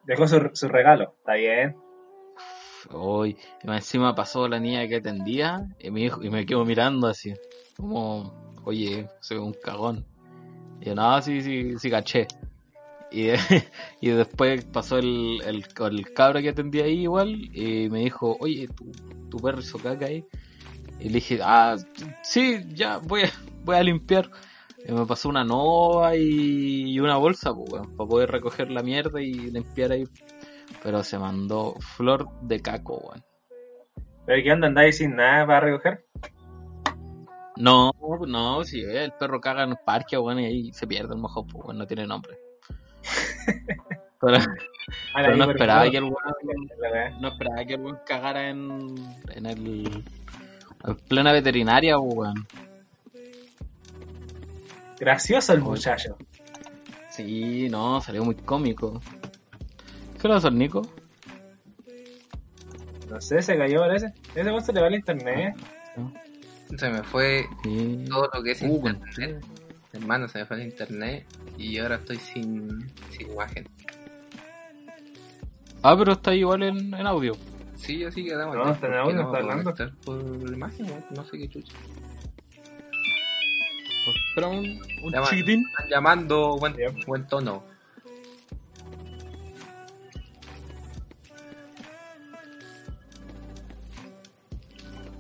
Dejó 0.04 0.28
su, 0.28 0.50
su 0.52 0.68
regalo. 0.68 1.16
Está 1.20 1.36
bien. 1.36 1.78
Hoy, 2.92 3.38
encima 3.64 4.14
pasó 4.16 4.50
la 4.50 4.60
niña 4.60 4.86
que 4.90 4.98
atendía 4.98 5.66
y 5.80 5.92
me, 5.92 6.02
dijo, 6.02 6.22
y 6.22 6.30
me 6.30 6.46
quedo 6.46 6.66
mirando 6.66 7.08
así, 7.08 7.34
como, 7.78 8.53
oye, 8.66 9.08
soy 9.20 9.38
un 9.38 9.54
cagón. 9.54 10.06
Y 10.82 10.86
yo, 10.86 10.96
no, 10.96 11.22
sí, 11.22 11.42
sí, 11.42 11.78
sí, 11.80 11.90
caché. 11.90 12.28
Y, 14.02 14.10
después 14.10 14.66
pasó 14.66 14.98
el, 14.98 15.40
el, 15.46 15.64
el 15.80 16.14
cabro 16.14 16.42
que 16.42 16.50
atendía 16.50 16.86
ahí 16.86 17.02
igual 17.02 17.30
y 17.56 17.88
me 17.90 18.00
dijo, 18.00 18.36
oye, 18.40 18.68
tu, 19.30 19.38
perro 19.38 19.60
hizo 19.60 19.78
caca 19.78 20.08
ahí. 20.08 20.26
Y 21.00 21.06
le 21.06 21.16
dije, 21.16 21.40
ah, 21.44 21.76
sí, 22.24 22.66
ya, 22.70 22.98
voy 22.98 23.24
a, 23.24 23.32
voy 23.64 23.76
a 23.76 23.84
limpiar. 23.84 24.30
Y 24.86 24.92
me 24.92 25.06
pasó 25.06 25.30
una 25.30 25.44
nova 25.44 26.16
y, 26.16 27.00
una 27.00 27.18
bolsa, 27.18 27.54
pues, 27.54 27.72
weón, 27.72 27.96
para 27.96 28.10
poder 28.10 28.32
recoger 28.32 28.72
la 28.72 28.84
mierda 28.84 29.22
y 29.22 29.34
limpiar 29.34 29.92
ahí. 29.92 30.06
Pero 30.82 31.04
se 31.04 31.18
mandó 31.18 31.76
flor 31.80 32.28
de 32.42 32.62
caco, 32.62 32.98
weón. 32.98 33.24
¿Pero 34.26 34.44
qué 34.44 34.52
onda? 34.52 34.68
¿Andáis 34.68 34.98
sin 34.98 35.16
nada 35.16 35.46
para 35.46 35.60
recoger? 35.62 36.06
No, 37.58 37.92
no, 38.28 38.64
si 38.64 38.82
el 38.82 39.12
perro 39.14 39.40
caga 39.40 39.64
en 39.64 39.72
el 39.72 39.78
parque, 39.78 40.18
weón, 40.18 40.40
y 40.40 40.46
ahí 40.46 40.74
se 40.74 40.88
pierde 40.88 41.14
el 41.14 41.20
mojón, 41.20 41.48
pues, 41.48 41.66
weón, 41.66 41.78
no 41.78 41.88
tiene 41.88 42.08
nombre. 42.08 42.38
Pero, 44.20 44.38
Ah, 45.14 45.22
pero 45.22 45.36
no 45.36 45.52
esperaba 45.52 45.90
que 45.90 45.98
el 45.98 46.04
weón, 46.04 46.16
La 46.80 46.92
wea. 46.92 47.10
no 47.20 47.28
esperaba 47.30 47.66
que 47.66 47.74
el 47.74 47.82
weón 47.82 48.00
cagara 48.06 48.50
en, 48.50 48.96
en 49.36 49.46
el, 49.46 50.04
en 50.86 50.96
plena 51.10 51.32
veterinaria, 51.34 51.98
pues, 51.98 52.14
weón. 52.16 52.48
Gracioso 55.00 55.52
el 55.54 55.62
muchacho. 55.62 56.18
Sí, 57.10 57.68
no, 57.70 58.00
salió 58.02 58.24
muy 58.24 58.36
cómico. 58.36 59.02
¿Qué 60.22 60.28
a 60.30 60.36
hacer, 60.38 60.54
Nico? 60.54 60.82
No 63.10 63.20
sé, 63.20 63.42
se 63.42 63.58
cayó 63.58 63.82
parece. 63.82 64.14
Ese 64.36 64.50
weón 64.50 64.64
se 64.64 64.72
le 64.74 64.82
va 64.82 64.88
el 64.88 64.96
internet. 64.96 65.56
Se 66.78 66.90
me 66.90 67.04
fue 67.04 67.46
Sí. 67.64 68.06
todo 68.10 68.30
lo 68.34 68.44
que 68.44 68.52
es 68.52 68.62
Uh, 68.62 68.88
internet. 68.88 69.46
Hermano, 69.94 70.28
se 70.28 70.40
me 70.40 70.46
fue 70.46 70.58
el 70.58 70.64
internet 70.64 71.26
y 71.58 71.78
ahora 71.78 71.96
estoy 71.96 72.18
sin, 72.18 72.92
sin 73.12 73.32
imagen. 73.32 73.68
Ah, 75.84 75.96
pero 75.98 76.14
está 76.14 76.34
igual 76.34 76.64
en, 76.64 76.94
en 76.94 77.06
audio. 77.08 77.34
Sí, 77.76 78.04
así 78.04 78.24
quedamos. 78.24 78.56
No, 78.56 78.66
ya, 78.66 78.72
está 78.72 78.88
en 78.88 78.92
¿por 78.94 79.02
qué 79.02 79.10
audio, 79.10 79.16
no 79.16 79.22
está 79.28 79.38
hablando. 79.38 79.74
por 80.06 80.54
imagen, 80.54 80.88
no 81.16 81.26
sé 81.26 81.38
qué 81.38 81.50
chucha. 81.50 81.74
Espera 84.30 84.48
un, 84.48 84.66
un 85.04 85.12
Llama- 85.12 85.30
chiquitín. 85.30 85.64
Están 85.70 85.90
llamando, 85.90 86.58
buen, 86.58 86.76
buen 87.06 87.28
tono. 87.28 87.64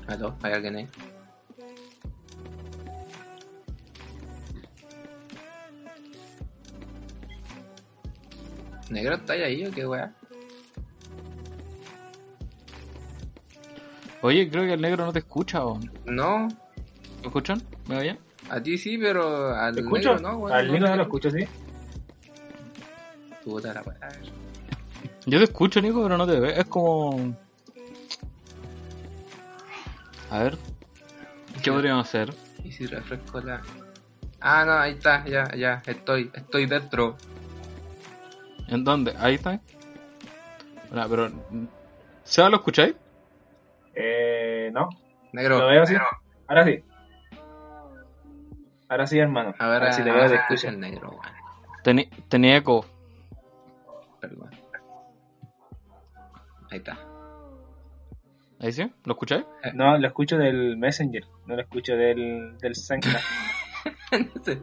¿Aló? 0.07 0.35
¿Hay 0.41 0.53
alguien 0.53 0.75
ahí? 0.75 0.87
¿Negro 8.89 9.15
está 9.15 9.33
ahí 9.33 9.65
o 9.65 9.71
qué 9.71 9.85
weá? 9.85 10.13
Oye, 14.21 14.49
creo 14.49 14.63
que 14.63 14.73
el 14.73 14.81
negro 14.81 15.05
no 15.05 15.11
te 15.13 15.19
escucha, 15.19 15.65
¿o? 15.65 15.77
¿Me 15.79 15.89
No, 16.05 16.47
escuchan? 17.23 17.61
¿Me 17.87 17.97
oyen? 17.97 18.17
a 18.49 18.61
ti 18.61 18.77
sí, 18.77 18.97
pero 18.97 19.53
al 19.55 19.75
¿Te 19.75 19.81
escucho? 19.81 20.09
negro 20.15 20.19
no, 20.31 20.37
weón. 20.37 20.57
Al 20.57 20.71
Nico 20.71 20.85
no 20.87 20.95
lo 20.95 21.03
escucho, 21.03 21.29
sí. 21.31 21.45
Puta 23.43 23.73
la 23.73 23.81
weá. 23.81 24.09
Yo 25.25 25.37
te 25.39 25.43
escucho, 25.45 25.81
Nico, 25.81 26.01
pero 26.03 26.17
no 26.17 26.25
te 26.25 26.39
veo. 26.39 26.51
Es 26.51 26.65
como. 26.65 27.35
A 30.29 30.43
ver, 30.43 30.57
¿qué 31.61 31.71
podríamos 31.71 32.07
hacer? 32.07 32.33
¿Y 32.63 32.71
si 32.71 32.87
refresco 32.87 33.39
la...? 33.41 33.61
Ah, 34.39 34.65
no, 34.65 34.73
ahí 34.73 34.93
está, 34.93 35.25
ya, 35.25 35.47
ya, 35.55 35.81
estoy, 35.85 36.31
estoy 36.33 36.65
dentro. 36.65 37.15
¿En 38.73 38.83
dónde? 38.83 39.13
Ahí 39.19 39.35
está. 39.35 39.59
Pero. 40.91 41.29
¿Seba 42.23 42.49
lo 42.49 42.57
escucháis? 42.57 42.95
Eh, 43.95 44.71
no. 44.73 44.89
Negro. 45.31 45.59
Lo 45.59 45.67
veo 45.67 45.83
así. 45.83 45.93
negro. 45.93 46.07
Ahora 46.47 46.65
sí. 46.65 46.83
Ahora 48.89 49.07
sí, 49.07 49.19
hermano. 49.19 49.53
A 49.59 49.67
ver, 49.67 49.81
Ahora 49.81 49.93
sí 49.93 50.03
te 50.03 50.09
ah, 50.09 50.13
veo, 50.13 50.23
se 50.23 50.29
te 50.29 50.35
escucha 50.35 50.53
escucho. 50.55 50.69
el 50.69 50.79
negro, 50.79 51.09
weón. 51.11 51.21
Teni- 51.83 52.09
Tenía 52.29 52.57
eco. 52.57 52.85
Perdón. 54.19 54.49
Ahí 56.71 56.77
está. 56.77 56.97
¿Ahí 58.59 58.71
sí? 58.71 58.91
¿Lo 59.03 59.13
escucháis? 59.13 59.45
No, 59.73 59.97
lo 59.97 60.07
escucho 60.07 60.37
del 60.37 60.77
Messenger. 60.77 61.25
No 61.45 61.55
lo 61.55 61.61
escucho 61.61 61.95
del, 61.95 62.57
del 62.59 62.75
Senka. 62.75 63.19
no 64.11 64.43
sé. 64.43 64.59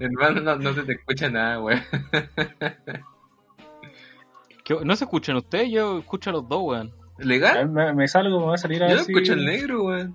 Hermano, 0.00 0.40
no, 0.40 0.56
no 0.56 0.72
se 0.74 0.82
te 0.82 0.92
escucha 0.92 1.28
nada, 1.30 1.60
weón. 1.62 1.80
¿Qué- 4.78 4.84
¿No 4.84 4.94
se 4.94 5.04
escuchan 5.04 5.36
ustedes? 5.36 5.68
Yo 5.70 5.98
escucho 5.98 6.30
a 6.30 6.32
los 6.34 6.48
dos, 6.48 6.62
weón. 6.62 6.94
¿Legal? 7.18 7.68
Me, 7.68 7.92
me 7.92 8.06
salgo, 8.06 8.38
me 8.40 8.46
va 8.46 8.54
a 8.54 8.58
salir 8.58 8.82
a 8.84 8.86
Yo 8.86 8.90
ver 8.90 8.98
no 8.98 9.04
si- 9.04 9.12
escucho 9.12 9.32
el 9.32 9.44
negro, 9.44 9.84
weón. 9.84 10.12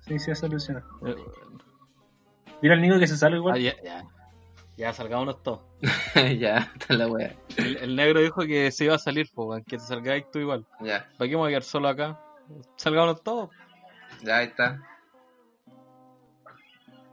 Sí, 0.00 0.18
sí, 0.20 0.34
soluciona. 0.36 0.84
Eh, 1.04 1.16
Dile 2.62 2.74
al 2.74 2.80
Nico 2.80 2.98
que 3.00 3.06
se 3.08 3.16
salga 3.16 3.34
ah, 3.36 3.38
igual. 3.38 3.60
ya, 3.60 3.74
ya. 3.82 4.04
Ya, 4.76 4.92
salgámonos 4.92 5.42
todos. 5.42 5.60
ya, 6.38 6.70
está 6.78 6.94
la 6.94 7.08
wea. 7.08 7.34
El, 7.56 7.76
el 7.78 7.96
negro 7.96 8.20
dijo 8.20 8.42
que 8.42 8.70
se 8.70 8.84
iba 8.84 8.94
a 8.94 8.98
salir, 8.98 9.28
po, 9.34 9.46
weón, 9.46 9.64
que 9.64 9.76
te 9.78 9.82
salgáis 9.82 10.30
tú 10.30 10.38
igual. 10.38 10.64
Ya, 10.80 11.08
¿Para 11.18 11.28
qué 11.28 11.34
me 11.34 11.36
voy 11.38 11.48
a 11.48 11.50
quedar 11.50 11.62
solo 11.64 11.88
acá? 11.88 12.20
Salgámonos 12.76 13.22
todos. 13.24 13.50
ya, 14.22 14.36
ahí 14.38 14.46
está. 14.46 14.80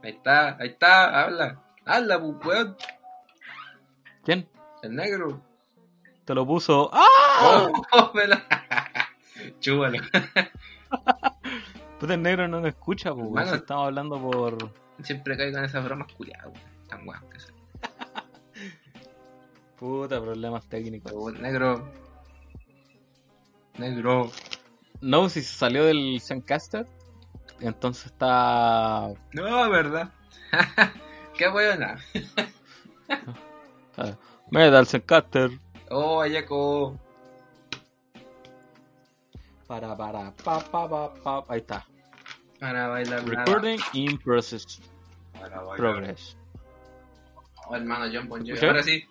Ahí 0.04 0.12
está, 0.12 0.56
ahí 0.60 0.68
está, 0.68 1.22
habla. 1.24 1.60
Habla, 1.84 2.20
pues, 2.20 2.46
weón. 2.46 2.76
¿Quién? 4.24 4.48
El 4.82 4.94
negro. 4.94 5.42
Te 6.26 6.34
lo 6.34 6.44
puso. 6.46 6.90
¡Ah! 6.92 7.68
Oh. 7.92 8.12
Chúbalo. 9.60 9.98
Pues 11.98 12.10
el 12.12 12.20
negro 12.22 12.46
no 12.48 12.60
nos 12.60 12.68
escucha, 12.68 13.14
pues, 13.14 13.48
si 13.48 13.54
Estamos 13.54 13.86
hablando 13.86 14.20
por. 14.20 14.70
Siempre 15.02 15.36
caigo 15.36 15.56
en 15.58 15.64
esas 15.64 15.84
bromas 15.84 16.12
culiadas. 16.12 16.48
Tan 16.88 17.06
weón 17.08 17.22
que 17.30 17.40
son. 17.40 17.54
Puta, 19.78 20.20
problemas 20.20 20.66
técnicos. 20.68 21.32
Negro. 21.34 21.88
Negro. 23.78 24.30
No, 25.00 25.28
si 25.28 25.42
se 25.42 25.54
salió 25.56 25.84
del 25.84 26.20
Zencaster, 26.20 26.86
entonces 27.60 28.06
está. 28.06 29.12
No, 29.32 29.70
verdad. 29.70 30.10
Qué 31.36 31.48
buena. 31.48 31.98
está- 33.92 34.18
Meta 34.50 34.78
al 34.78 34.86
Zencaster. 34.86 35.50
Oh, 35.90 36.20
Ayaco. 36.20 36.98
Para, 39.66 39.96
para, 39.96 40.30
pa, 40.32 40.60
pa, 40.60 40.88
pa, 40.88 41.14
pa. 41.14 41.44
Ahí 41.48 41.58
está. 41.60 41.86
Para 42.60 42.88
bailar 42.88 43.24
nada. 43.26 43.44
Recording 43.44 43.78
in 43.94 44.18
process. 44.18 44.80
Para 45.32 45.58
bailar. 45.62 45.76
Progress. 45.76 46.36
Oh, 47.68 47.74
hermano, 47.74 48.06
John 48.12 48.28
Bon 48.28 48.40
Jovi. 48.40 48.56
¿Sí? 48.56 48.66
Ahora 48.66 48.82
sí. 48.82 49.04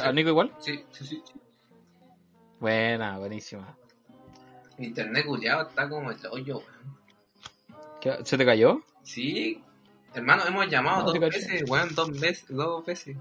¿A 0.00 0.12
Nico 0.12 0.28
igual? 0.30 0.54
Sí, 0.60 0.84
sí, 0.92 1.04
sí. 1.04 1.22
sí. 1.26 1.40
Buena, 2.60 3.18
buenísima. 3.18 3.76
Internet 4.78 5.26
culiado 5.26 5.68
está 5.68 5.88
como 5.88 6.10
el 6.10 6.18
hoyo, 6.30 6.58
weón. 6.58 6.96
¿Qué- 8.00 8.18
¿Se 8.24 8.38
te 8.38 8.46
cayó? 8.46 8.80
Sí. 9.02 9.62
Hermano, 10.14 10.44
hemos 10.46 10.68
llamado 10.68 11.00
No, 11.06 11.12
dos 11.12 11.18
veces, 11.20 11.68
weón, 11.68 11.94
dos 11.94 12.10
veces, 12.18 12.46
dos 12.48 12.84
veces. 12.86 13.16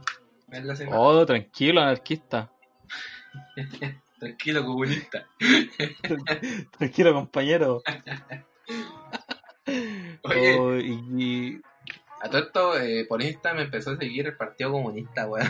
Oh, 0.92 1.26
tranquilo, 1.26 1.82
anarquista. 1.82 2.50
Tranquilo, 4.20 4.66
comunista. 4.66 5.26
Tranquilo, 6.78 7.14
compañero. 7.14 7.82
Oye, 10.24 10.58
Oh, 10.60 10.76
y, 10.78 11.00
y- 11.18 11.62
a 12.22 12.30
todo 12.30 12.42
esto, 12.42 12.78
eh, 12.80 13.06
por 13.08 13.22
Insta 13.22 13.54
me 13.54 13.62
empezó 13.62 13.92
a 13.92 13.98
seguir 13.98 14.26
el 14.28 14.36
Partido 14.36 14.72
Comunista, 14.74 15.26
weón. 15.28 15.48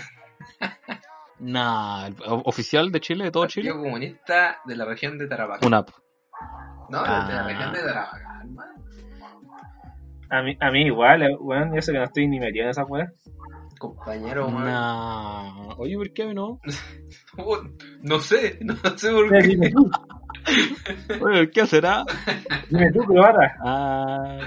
Nah, 1.40 2.08
el 2.08 2.16
oficial 2.46 2.92
de 2.92 3.00
Chile, 3.00 3.24
de 3.24 3.32
todo 3.32 3.48
Chile. 3.48 3.70
Partido 3.70 3.84
Comunista 3.84 4.60
de 4.66 4.76
la 4.76 4.86
región 4.86 5.18
de 5.18 5.28
Tarapacá. 5.28 5.66
Una 5.66 5.78
app. 5.78 5.90
No, 6.90 7.02
de 7.02 7.08
la 7.10 7.40
Ah. 7.40 7.48
región 7.48 7.74
de 7.74 7.80
Tarapacá, 7.82 8.40
hermano. 8.44 8.84
A 10.30 10.42
mí, 10.44 10.56
a 10.60 10.70
mí 10.70 10.82
igual, 10.84 11.24
eh, 11.24 11.36
weón, 11.40 11.74
yo 11.74 11.82
sé 11.82 11.92
que 11.92 11.98
no 11.98 12.04
estoy 12.04 12.28
ni 12.28 12.40
metido 12.40 12.66
en 12.66 12.70
esa 12.70 12.86
weá. 12.86 13.12
Compañero, 13.80 14.48
weón. 14.48 14.66
Nah. 14.66 15.74
Oye, 15.78 15.96
¿por 15.96 16.12
qué 16.14 16.34
no? 16.34 16.60
No 18.04 18.20
sé, 18.20 18.60
no 18.62 18.76
sé 18.98 19.12
por 19.12 19.30
qué. 19.30 19.48
Dime 19.48 19.70
tú, 19.70 19.90
Oye, 21.22 21.50
¿qué 21.50 21.66
será? 21.66 22.06
dime 22.70 22.92
tú, 22.92 23.00
Cleopatra. 23.06 23.56
Ah, 23.64 24.40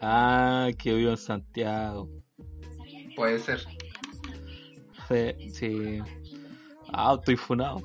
ah, 0.00 0.68
que 0.76 0.94
vivo 0.94 1.10
en 1.10 1.16
Santiago. 1.16 2.08
Puede 3.14 3.38
ser. 3.38 3.60
Sí, 5.08 5.50
sí. 5.52 5.98
Ah, 6.92 7.16
estoy 7.18 7.36
funado. 7.36 7.80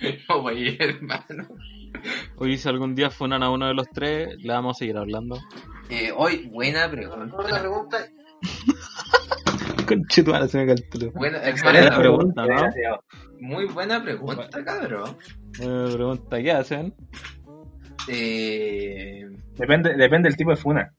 Oye, 0.28 0.76
hermano. 0.78 1.48
Oye, 2.36 2.56
si 2.56 2.68
algún 2.68 2.94
día 2.94 3.10
funan 3.10 3.42
a 3.42 3.50
uno 3.50 3.66
de 3.66 3.74
los 3.74 3.88
tres, 3.88 4.36
le 4.38 4.52
vamos 4.52 4.76
a 4.76 4.78
seguir 4.78 4.96
hablando. 4.96 5.38
Eh, 5.88 6.12
hoy, 6.16 6.48
buena 6.48 6.90
pregunta. 6.90 7.36
Buena 7.36 7.58
pregunta. 7.60 8.06
Se 10.48 10.64
me. 10.64 11.10
Buena, 11.10 11.38
Buena 11.38 11.48
excelente. 11.50 11.96
pregunta, 11.98 12.46
¿no? 12.46 12.70
Muy 13.40 13.64
buena 13.66 14.02
pregunta, 14.02 14.64
cabrón. 14.64 15.16
Me 15.58 15.92
pregunta, 15.94 16.42
¿qué 16.42 16.52
hacen? 16.52 16.94
Eh, 18.08 19.26
Depende, 19.56 19.94
depende 19.96 20.28
del 20.28 20.36
tipo 20.36 20.50
de 20.50 20.56
funa. 20.56 20.94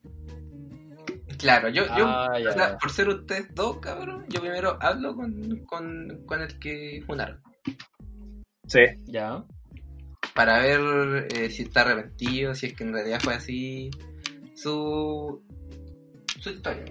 claro, 1.38 1.70
yo, 1.70 1.86
yo 1.98 2.06
Ah, 2.08 2.38
ya, 2.40 2.50
o 2.50 2.54
sea, 2.54 2.70
ya. 2.72 2.78
por 2.78 2.92
ser 2.92 3.10
ustedes 3.10 3.54
dos, 3.56 3.78
cabrón, 3.80 4.26
yo 4.30 4.40
primero 4.42 4.78
hablo 4.80 5.16
con, 5.16 5.66
con, 5.66 6.24
con 6.26 6.42
el 6.42 6.60
que 6.60 7.04
funaron. 7.06 7.42
Sí. 8.68 8.82
Ya. 9.06 9.44
Para 10.36 10.60
ver 10.60 11.28
eh, 11.36 11.50
si 11.50 11.64
está 11.64 11.82
arrepentido, 11.82 12.54
si 12.56 12.68
es 12.68 12.74
que 12.74 12.84
en 12.84 12.94
realidad 12.94 13.20
fue 13.22 13.34
así. 13.34 13.90
Su, 14.54 15.44
su 16.40 16.50
historia, 16.52 16.86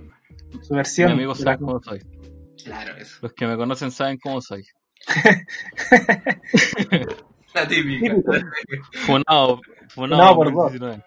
Su 0.63 0.73
Mi 0.73 0.77
versión. 0.77 1.13
amigo 1.13 1.35
de 1.35 1.41
la- 1.41 1.45
sabe 1.53 1.59
cómo 1.59 1.83
soy. 1.83 2.01
Claro, 2.65 2.97
eso. 2.97 3.19
Los 3.23 3.33
que 3.33 3.47
me 3.47 3.57
conocen 3.57 3.91
saben 3.91 4.19
cómo 4.19 4.41
soy. 4.41 4.65
La 7.55 7.67
típica. 7.67 8.15
Funado, 9.07 9.61
funado 9.89 9.91
Funado 9.91 10.35
por 10.37 10.53
vos. 10.53 10.73
2019. 10.73 11.05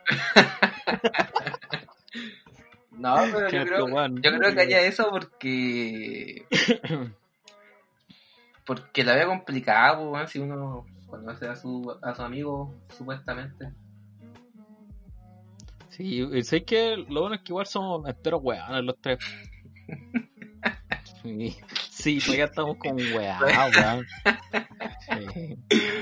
No, 2.92 3.16
pero 3.34 3.50
yo 3.50 3.66
creo, 3.66 3.88
yo 3.88 4.38
creo 4.38 4.54
que 4.54 4.62
haría 4.62 4.82
eso 4.82 5.08
porque. 5.10 6.46
Porque 8.66 9.04
la 9.04 9.16
veo 9.16 9.30
complicada, 9.30 9.98
pues, 10.00 10.30
si 10.32 10.40
uno 10.40 10.86
conoce 11.08 11.48
a 11.48 11.56
su, 11.56 11.96
a 12.02 12.16
su 12.16 12.22
amigo, 12.22 12.74
supuestamente. 12.98 13.72
Sí, 15.96 16.28
sé 16.44 16.64
que 16.66 16.98
lo 16.98 17.22
bueno 17.22 17.36
es 17.36 17.42
que 17.42 17.52
igual 17.52 17.68
somos 17.68 18.08
enteros 18.08 18.42
weones 18.44 18.84
los 18.84 18.96
tres. 19.00 19.20
Sí, 21.24 21.56
sí 21.90 22.20
todavía 22.20 22.46
estamos 22.46 22.78
con 22.78 22.98
weá, 22.98 23.40
weón. 23.42 24.06
Sí. 25.00 25.58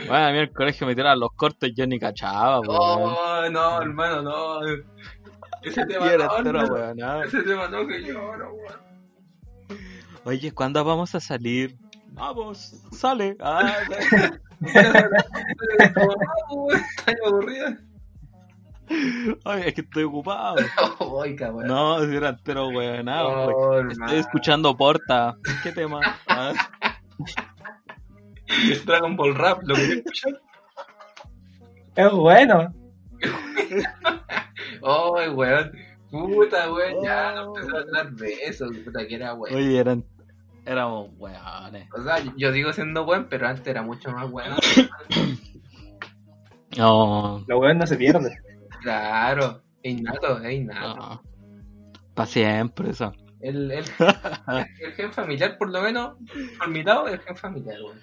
Bueno, 0.08 0.25
a 0.25 0.32
mí 0.32 0.39
el 0.39 0.51
colegio 0.51 0.88
me 0.88 0.95
tiraban 0.95 1.19
los 1.19 1.32
cortes 1.36 1.71
yo 1.75 1.86
ni 1.86 1.99
cachaba, 1.99 2.60
weón. 2.62 2.75
Oh, 2.80 3.49
no, 3.51 3.82
hermano, 3.82 4.23
no. 4.23 4.65
Ese 5.62 5.86
tema 5.86 6.06
no, 6.17 6.38
entero 6.38 6.65
weón. 6.73 7.23
Ese 7.23 7.43
tema 7.43 7.67
no, 7.67 7.86
que 7.86 8.01
lloro, 8.01 8.51
weón. 8.54 8.80
Oye, 10.23 10.51
¿cuándo 10.54 10.84
vamos 10.84 11.13
a 11.13 11.19
salir? 11.19 11.77
Vamos, 12.13 12.82
sale. 12.91 13.38
Ah, 13.39 13.77
Estoy 15.77 17.15
aburrida. 17.27 17.77
Ay, 19.45 19.63
es 19.67 19.73
que 19.73 19.82
estoy 19.82 20.04
ocupado. 20.04 20.56
Ay, 21.23 21.36
cabrón. 21.36 21.67
No, 21.67 21.99
si 22.06 22.15
era 22.15 22.30
entero 22.30 22.67
weón. 22.69 23.08
Oh, 23.10 23.80
Estoy 23.89 24.17
escuchando 24.19 24.75
Porta. 24.75 25.36
¿Qué 25.63 25.71
tema? 25.71 25.99
Ah, 26.27 26.54
Dragon 28.86 29.15
Ball 29.15 29.36
Rap, 29.36 29.62
lo 29.63 29.75
que 29.75 29.93
escuchar. 29.93 30.41
Es 31.95 32.12
bueno. 32.12 32.73
Ay, 34.84 35.30
weón. 35.30 35.71
Puta, 36.10 36.71
weón, 36.73 37.04
ya 37.04 37.34
no 37.36 37.51
Oh. 37.51 37.58
empezó 37.58 37.77
a 37.77 37.82
hablar 37.82 38.12
de 38.12 38.34
eso. 38.43 38.67
Puta, 38.84 39.08
que 39.08 39.15
era 39.15 39.34
weón. 39.34 39.56
Oye, 39.56 39.77
eran, 39.80 40.04
éramos 40.65 41.10
weones. 41.17 41.88
O 41.97 42.01
sea, 42.04 42.17
yo 42.36 42.51
digo 42.51 42.73
siendo 42.73 43.06
buen, 43.06 43.30
pero 43.30 43.47
antes 43.47 43.65
era 43.67 43.82
mucho 43.82 44.12
más 44.12 44.30
bueno. 44.30 44.56
No, 46.77 47.43
La 47.49 47.58
weón 47.58 47.80
no 47.80 47.86
se 47.86 47.97
pierde. 47.97 48.34
Claro, 48.82 49.62
es 49.84 49.91
innato, 49.98 50.39
es 50.44 50.54
innato. 50.54 50.96
no. 50.96 51.24
Para 52.13 52.28
siempre 52.28 52.89
eso. 52.91 53.13
El, 53.39 53.72
el, 53.72 53.86
el 54.82 54.94
gen 54.94 55.12
familiar, 55.12 55.58
por 55.58 55.70
lo 55.72 55.82
menos, 55.82 56.17
por 56.58 56.67
mi 56.70 56.84
lado, 56.84 57.08
el 57.08 57.20
gen 57.20 57.36
familiar, 57.36 57.78
weón. 57.82 58.00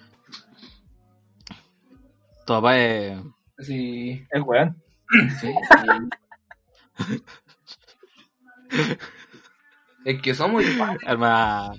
Tu 2.45 2.53
papá 2.53 2.77
es. 2.77 3.19
Sí, 3.59 4.25
Es 4.31 4.41
weón. 4.43 4.81
sí. 5.39 5.53
Es 10.05 10.21
que 10.21 10.33
somos 10.33 10.63
iguales, 10.63 11.01
Hermano. 11.05 11.73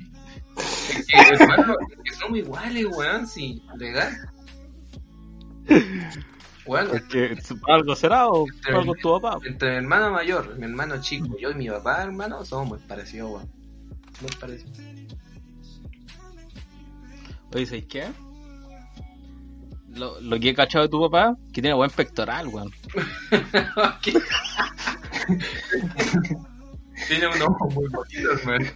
es 0.57 1.07
que, 1.07 1.35
hermano, 1.35 1.75
es 1.91 1.99
que 2.05 2.11
somos 2.19 2.39
iguales, 2.39 2.87
weón, 2.87 3.27
sí, 3.27 3.63
legal. 3.77 4.13
Bueno, 6.66 6.90
Porque 6.90 7.37
algo 7.68 7.96
será 7.96 8.29
o 8.29 8.46
Entre- 8.46 8.75
algo 8.77 8.94
tu 8.94 9.20
papá. 9.20 9.38
entre 9.46 9.70
mi 9.70 9.77
hermano 9.77 10.11
mayor, 10.11 10.57
mi 10.59 10.64
hermano 10.64 11.01
chico, 11.01 11.37
yo 11.38 11.51
y 11.51 11.55
mi 11.55 11.68
papá, 11.68 12.03
hermano, 12.03 12.44
somos 12.44 12.68
muy 12.68 12.79
parecidos, 12.87 13.31
weón. 13.33 13.51
Muy 14.20 14.31
parecidos. 14.38 14.79
Oye, 17.55 17.66
¿sabes 17.66 17.85
qué? 17.87 18.09
Lo, 19.88 20.20
lo 20.20 20.38
que 20.38 20.51
he 20.51 20.55
cachado 20.55 20.85
de 20.85 20.88
tu 20.90 21.01
papá, 21.01 21.35
que 21.53 21.61
tiene 21.62 21.75
buen 21.75 21.90
pectoral, 21.90 22.46
weón. 22.49 22.70
Tiene 27.09 27.27
un 27.29 27.42
ojo 27.42 27.68
muy 27.70 27.88
bonito, 27.88 28.31
weón. 28.46 28.66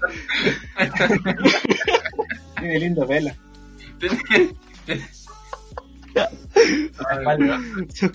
Tiene 2.59 2.79
lindo 2.81 3.07
pelo. 3.07 3.31
Tiene-. 4.87 5.07
Son 7.95 8.13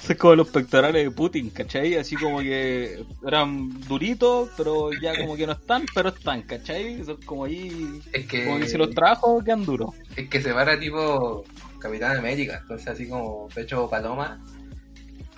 son 0.00 0.16
como 0.16 0.34
los 0.36 0.48
pectorales 0.48 1.04
de 1.04 1.10
Putin, 1.10 1.50
¿cachai? 1.50 1.96
Así 1.96 2.14
como 2.16 2.40
que 2.40 3.04
eran 3.26 3.80
duritos, 3.88 4.50
pero 4.56 4.90
ya 4.92 5.16
como 5.16 5.36
que 5.36 5.46
no 5.46 5.52
están, 5.52 5.84
pero 5.94 6.10
están, 6.10 6.42
¿cachai? 6.42 7.02
Son 7.04 7.16
como 7.22 7.44
ahí, 7.46 8.00
Es 8.12 8.26
que, 8.26 8.44
como 8.44 8.58
que 8.58 8.68
si 8.68 8.76
los 8.78 8.94
trabajo 8.94 9.42
quedan 9.42 9.64
duros. 9.64 9.90
es 10.16 10.28
que 10.28 10.40
se 10.40 10.52
para 10.52 10.78
tipo 10.78 11.44
Capitán 11.80 12.16
América, 12.18 12.58
entonces 12.62 12.88
así 12.88 13.08
como 13.08 13.48
pecho 13.48 13.88
paloma 13.88 14.38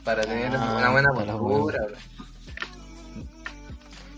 para 0.05 0.23
tener 0.23 0.51
Ah, 0.55 0.77
una 0.79 0.91
buena 1.13 1.39
postura. 1.39 1.87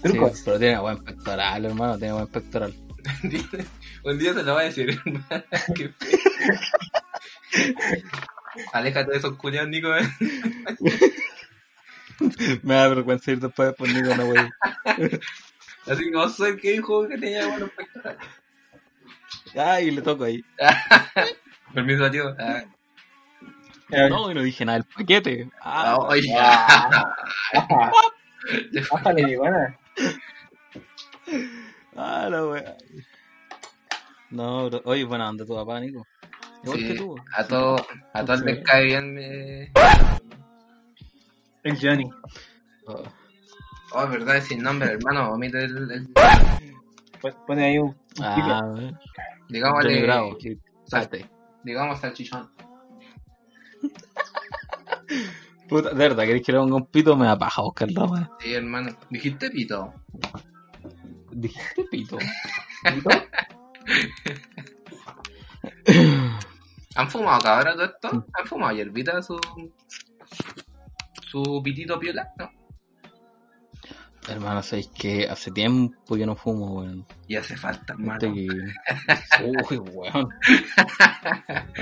Sí, 0.04 0.18
pero 0.44 0.58
tiene 0.58 0.78
buen 0.80 1.02
pectoral, 1.04 1.64
hermano, 1.64 1.98
tiene 1.98 2.14
buen 2.14 2.26
pectoral. 2.26 2.74
Un 4.04 4.18
día 4.18 4.34
se 4.34 4.42
lo 4.42 4.54
va 4.54 4.60
a 4.60 4.64
decir, 4.64 4.90
hermano. 5.06 5.44
Aléjate 8.72 9.12
de 9.12 9.18
esos 9.18 9.36
culiados, 9.36 9.68
Nico. 9.70 9.88
eh. 9.94 10.02
Me 12.62 12.74
da 12.74 12.88
vergüenza 12.88 13.32
ir 13.32 13.40
después 13.40 13.74
por 13.74 13.88
Nico, 13.88 14.14
no, 14.14 14.24
wey. 14.26 14.48
Así 15.86 16.04
que 16.10 16.16
vos 16.16 16.36
soy 16.36 16.56
que 16.58 16.72
dijo 16.72 17.08
que 17.08 17.18
tenía 17.18 17.46
buenos 17.48 17.70
pectorales. 17.70 18.22
Ay, 19.56 19.90
le 19.90 20.02
toco 20.02 20.24
ahí. 20.24 20.44
Permiso, 21.74 22.10
tío. 22.10 22.34
Ah, 22.38 22.62
Eh, 23.90 24.08
No, 24.08 24.30
y 24.30 24.34
no 24.34 24.42
dije 24.42 24.64
nada 24.64 24.78
del 24.78 24.86
paquete. 24.88 25.50
Ah, 25.60 25.92
ah, 25.92 25.98
oye. 25.98 26.32
ah, 26.38 27.12
Bájale, 28.92 29.22
iguana. 29.32 29.78
ah, 31.96 32.28
la 32.30 32.46
wea. 32.46 32.76
No, 34.30 34.70
bro. 34.70 34.80
Oye, 34.84 35.04
buena 35.04 35.28
onda 35.28 35.44
tu 35.44 35.54
papá, 35.54 35.80
Nico. 35.80 36.06
Igual 36.64 36.78
Sí, 36.78 36.86
que 36.88 36.94
tú. 36.94 37.16
a 37.36 37.44
todos 37.44 37.80
a 38.14 38.24
todos 38.24 38.40
les 38.42 38.64
cae 38.64 38.84
bien. 38.84 39.16
eh. 39.18 39.72
El 41.64 41.78
Johnny. 41.80 42.10
Oh. 42.86 43.02
Oh, 43.94 44.08
verdad, 44.08 44.36
es 44.36 44.44
sin 44.44 44.62
nombre, 44.62 44.90
hermano. 44.92 45.32
Omite 45.32 45.64
el. 45.64 45.90
el- 45.90 46.08
Pon- 47.20 47.36
Pone 47.46 47.64
ahí 47.64 47.78
un. 47.78 47.96
Ah. 48.20 48.34
Johnny 48.36 48.96
digámosle. 49.48 50.02
Bravo. 50.02 50.38
que- 50.38 50.58
sal- 50.86 51.04
Sate. 51.04 51.28
digamos 51.64 52.00
salchichón. 52.00 52.50
Puta, 55.68 55.90
de 55.90 55.94
verdad, 55.96 56.24
querés 56.24 56.42
que 56.44 56.52
le 56.52 56.58
ponga 56.58 56.76
un 56.76 56.86
pito, 56.86 57.16
me 57.16 57.26
da 57.26 57.38
paja 57.38 57.62
buscar 57.62 57.90
la. 57.90 58.30
Sí, 58.40 58.52
hermano. 58.54 58.96
Dijiste 59.10 59.50
pito. 59.50 59.92
Dijiste 61.30 61.84
pito. 61.90 62.18
¿Pito? 62.94 63.10
¿Han 66.94 67.10
fumado 67.10 67.40
cabrón 67.40 67.74
todo 67.74 67.84
esto? 67.86 68.26
¿Han 68.38 68.46
fumado 68.46 68.74
hierbita 68.76 69.22
su. 69.22 69.38
su 71.26 71.60
pitito 71.62 71.98
piola? 71.98 72.28
¿No? 72.38 72.50
Hermano, 74.28 74.62
sabéis 74.62 74.86
que 74.88 75.28
hace 75.28 75.50
tiempo 75.50 76.14
que 76.14 76.24
no 76.24 76.36
fumo, 76.36 76.78
weón. 76.80 77.04
Y 77.26 77.34
hace 77.34 77.56
falta, 77.56 77.94
hermano. 77.94 78.20
Este 78.22 78.32
que- 78.32 78.46
Uy, 79.70 79.78
weón. 79.78 80.28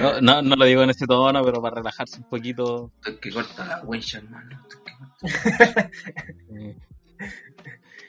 No, 0.00 0.20
no, 0.22 0.40
no 0.40 0.56
lo 0.56 0.64
digo 0.64 0.82
en 0.82 0.88
ese 0.90 1.06
tono, 1.06 1.42
pero 1.44 1.60
para 1.60 1.76
relajarse 1.76 2.16
un 2.18 2.28
poquito. 2.30 2.92
Es 3.04 3.16
que 3.18 3.30
corta 3.30 3.66
la 3.66 3.82
wincha, 3.84 4.18
hermano. 4.18 4.58
Esto 4.62 5.26
es 5.26 5.34
que- 6.46 6.76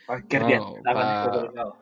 Ay, 0.08 0.22
qué 0.30 0.40
No, 0.40 0.48
bien. 0.48 0.62
Pa-. 0.84 1.74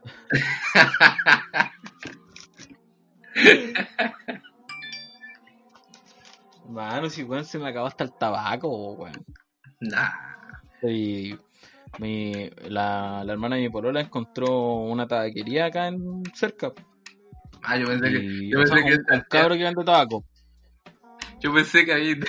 Mano, 6.70 7.10
si 7.10 7.24
weón 7.24 7.46
se 7.46 7.58
me 7.58 7.70
acabó 7.70 7.88
hasta 7.88 8.04
el 8.04 8.14
tabaco, 8.14 8.94
weón. 8.94 9.26
Nah. 9.80 10.12
Y 10.84 11.36
mi, 11.98 12.50
la, 12.68 13.24
la 13.26 13.34
hermana 13.34 13.56
de 13.56 13.64
mi 13.64 13.70
polola 13.70 14.02
encontró 14.02 14.76
una 14.84 15.08
tabaquería 15.08 15.66
acá 15.66 15.88
en 15.88 16.24
cerca. 16.34 16.72
Ah, 17.64 17.78
yo 17.78 17.88
pensé 17.88 18.12
que. 18.12 18.50
Yo 18.50 18.66
sea, 18.66 18.76
pensé 18.76 18.90
que, 18.90 18.96
un, 18.96 19.18
un 19.18 19.26
cabro 19.30 19.56
que 19.56 19.64
vende 19.64 19.84
tabaco. 19.84 20.24
yo 21.40 21.54
pensé 21.54 21.86
que 21.86 21.94
ahí 21.94 22.20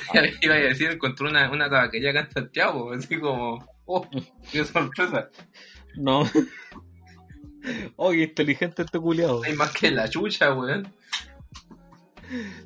iba 0.40 0.54
a 0.54 0.58
decir 0.58 0.90
encontró 0.90 1.28
una, 1.28 1.50
una 1.50 1.68
tabaquería 1.68 2.10
acá 2.10 2.20
en 2.20 2.30
Santiago. 2.30 2.92
Así 2.94 3.18
como. 3.18 3.64
Oh, 3.84 4.08
qué 4.50 4.64
sorpresa. 4.64 5.28
No. 5.96 6.22
oh, 7.96 8.10
qué 8.10 8.22
inteligente 8.22 8.82
este 8.82 8.98
culiado. 8.98 9.42
Hay 9.44 9.54
más 9.54 9.72
que 9.72 9.90
la 9.90 10.08
chucha, 10.08 10.54
weón. 10.54 10.92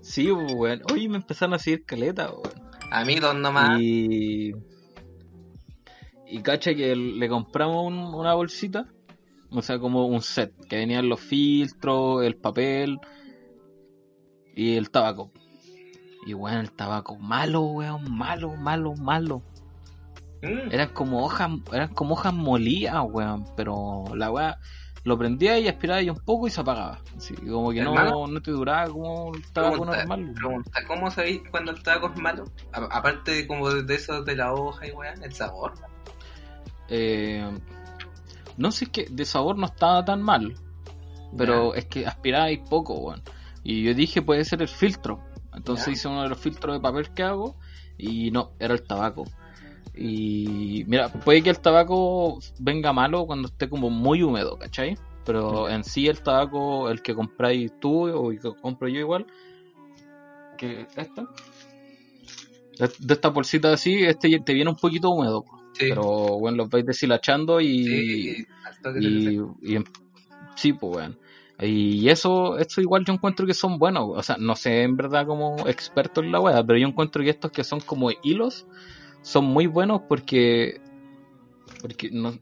Sí, 0.01 0.31
weón. 0.31 0.83
Oye, 0.93 1.09
me 1.09 1.17
empezaron 1.17 1.55
a 1.55 1.59
seguir 1.59 1.85
caleta, 1.85 2.31
weón. 2.31 2.71
A 2.91 3.05
mí 3.05 3.17
dos 3.17 3.35
nomás. 3.35 3.81
Y. 3.81 4.53
Y 6.27 6.43
cacha 6.43 6.75
que 6.75 6.95
le 6.97 7.29
compramos 7.29 7.87
un- 7.87 8.15
una 8.15 8.35
bolsita. 8.35 8.87
O 9.51 9.63
sea, 9.63 9.79
como 9.79 10.07
un 10.07 10.21
set. 10.23 10.53
Que 10.69 10.77
venían 10.77 11.09
los 11.09 11.21
filtros, 11.21 12.25
el 12.25 12.37
papel. 12.37 12.99
Y 14.55 14.77
el 14.77 14.91
tabaco. 14.91 15.33
Y 16.27 16.33
bueno, 16.33 16.61
el 16.61 16.73
tabaco 16.73 17.17
malo, 17.17 17.63
weón. 17.63 18.11
Malo, 18.17 18.57
malo, 18.57 18.95
malo. 18.95 19.43
Mm. 20.43 20.73
Eran 20.73 20.89
como 20.91 21.25
hojas, 21.25 21.51
eran 21.73 21.95
como 21.95 22.15
hojas 22.15 22.35
molidas, 22.35 23.03
weón. 23.09 23.45
Pero 23.57 24.05
la 24.15 24.31
weá 24.31 24.59
lo 25.05 25.17
prendía 25.19 25.59
y 25.59 25.69
aspiraba 25.69 26.03
y 26.03 26.11
un 26.11 26.17
poco 26.19 26.47
y 26.47 26.51
se 26.51 26.61
apagaba. 26.63 26.99
Así, 27.17 27.35
como 27.35 27.71
que 27.73 27.83
no, 27.83 28.27
no 28.27 28.43
te 28.43 28.51
duraba 28.51 28.89
como 28.91 29.35
el 29.35 29.43
tabaco 29.53 29.73
Pregunta, 29.83 29.99
normal. 30.05 30.33
pregunta, 30.35 30.81
¿cómo 30.87 31.11
sabéis 31.11 31.43
cuando 31.51 31.73
el 31.73 31.83
tabaco 31.83 32.11
es 32.15 32.21
malo? 32.21 32.45
A- 32.73 32.99
aparte 32.99 33.33
de 33.33 33.47
como 33.47 33.71
de 33.71 33.95
eso 33.95 34.23
de 34.25 34.35
la 34.37 34.53
hoja 34.53 34.87
y 34.87 34.91
weón, 34.93 35.23
el 35.23 35.33
sabor. 35.33 35.75
Eh, 36.89 37.49
no 38.57 38.71
sé, 38.71 38.85
es 38.87 38.91
que 38.91 39.07
de 39.11 39.25
sabor 39.25 39.57
no 39.59 39.67
estaba 39.67 40.05
tan 40.05 40.23
mal. 40.23 40.55
Pero 41.37 41.75
es 41.75 41.87
que 41.87 42.07
aspiraba 42.07 42.49
poco, 42.71 42.95
weón. 42.95 43.23
Y 43.65 43.83
yo 43.83 43.95
dije, 43.95 44.23
puede 44.23 44.45
ser 44.45 44.63
el 44.63 44.69
filtro. 44.69 45.21
Entonces 45.55 45.89
hice 45.95 46.09
uno 46.09 46.23
de 46.23 46.29
los 46.29 46.39
filtros 46.39 46.77
de 46.77 46.81
papel 46.81 47.11
que 47.11 47.23
hago. 47.25 47.57
Y 47.99 48.31
no, 48.31 48.53
era 48.59 48.75
el 48.75 48.83
tabaco. 48.83 49.25
Y 49.97 50.85
mira, 50.89 51.09
puede 51.09 51.43
que 51.43 51.51
el 51.51 51.61
tabaco 51.61 52.39
venga 52.59 52.93
malo 52.93 53.27
cuando 53.27 53.49
esté 53.49 53.69
como 53.69 53.91
muy 53.91 54.23
húmedo, 54.23 54.59
¿cachai? 54.59 54.99
Pero 55.25 55.69
en 55.69 55.85
sí 55.85 56.09
el 56.09 56.21
tabaco, 56.21 56.91
el 56.91 57.01
que 57.01 57.15
compráis 57.15 57.73
tú 57.81 58.09
o 58.09 58.33
el 58.33 58.41
que 58.41 58.51
compro 58.61 58.89
yo 58.89 59.01
igual, 59.01 59.27
que 60.59 60.87
esta, 60.97 61.27
de 62.99 63.15
esta 63.15 63.29
bolsita 63.29 63.73
así, 63.73 64.03
este 64.05 64.39
te 64.41 64.53
viene 64.53 64.71
un 64.71 64.77
poquito 64.77 65.11
húmedo. 65.11 65.45
Sí. 65.73 65.87
Pero 65.89 66.39
bueno, 66.39 66.59
los 66.59 66.71
vais 66.71 66.85
deshilachando 66.85 67.61
y, 67.61 67.85
sí, 67.85 68.47
te 68.83 69.01
y, 69.01 69.41
y 69.63 69.77
en- 69.77 69.85
sí, 70.57 70.73
pues 70.73 70.97
weón. 70.97 71.19
Y 71.61 72.09
eso, 72.09 72.59
esto 72.59 72.81
igual 72.81 73.05
yo 73.05 73.13
encuentro 73.13 73.47
que 73.47 73.55
son 73.55 73.79
buenos. 73.79 74.09
O 74.09 74.23
sea, 74.23 74.37
no 74.39 74.57
sé 74.57 74.83
en 74.83 74.97
verdad 74.97 75.27
como 75.27 75.69
experto 75.69 76.21
en 76.21 76.33
la 76.33 76.41
wea, 76.41 76.65
pero 76.65 76.79
yo 76.79 76.87
encuentro 76.87 77.23
que 77.23 77.31
estos 77.31 77.53
que 77.53 77.65
son 77.65 77.81
como 77.81 78.11
hilos 78.23 78.67
son 79.25 79.47
muy 79.47 79.67
buenos 79.67 80.03
porque 80.09 80.81
porque 81.81 82.09
no, 82.13 82.33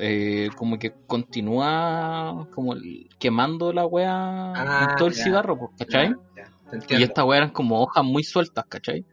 eh, 0.00 0.50
como 0.56 0.78
que 0.78 0.92
continúa 1.06 2.46
como 2.54 2.74
quemando 3.18 3.72
la 3.72 3.86
wea 3.86 4.52
Ah, 4.54 4.88
en 4.90 4.96
todo 4.96 5.08
el 5.08 5.14
ya. 5.14 5.22
cigarro, 5.24 5.70
¿cachai? 5.78 6.14
Ya, 6.36 6.50
ya, 6.72 6.78
te 6.86 6.98
Y 6.98 7.02
estas 7.02 7.24
weas 7.24 7.38
eran 7.42 7.50
como 7.50 7.80
hojas 7.82 8.04
muy 8.04 8.22
sueltas, 8.24 8.64
¿cachai? 8.68 9.04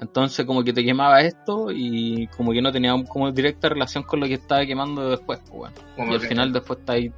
Entonces 0.00 0.44
como 0.44 0.64
que 0.64 0.72
te 0.72 0.84
quemaba 0.84 1.20
esto 1.20 1.66
y 1.70 2.26
como 2.36 2.52
que 2.52 2.60
no 2.60 2.72
tenía 2.72 2.92
como 3.08 3.30
directa 3.30 3.68
relación 3.68 4.02
con 4.02 4.18
lo 4.20 4.26
que 4.26 4.34
estaba 4.34 4.66
quemando 4.66 5.10
después, 5.10 5.40
pues, 5.48 5.72
Y 5.96 6.12
al 6.14 6.20
que- 6.20 6.26
final 6.26 6.52
después 6.52 6.80
está 6.80 6.94
ahí 6.94 7.12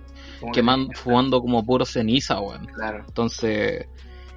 quemando, 0.53 0.93
fumando 0.95 1.41
como 1.41 1.65
puro 1.65 1.87
ceniza, 1.87 2.39
weón. 2.41 2.67
Claro. 2.67 3.05
Entonces, 3.09 3.87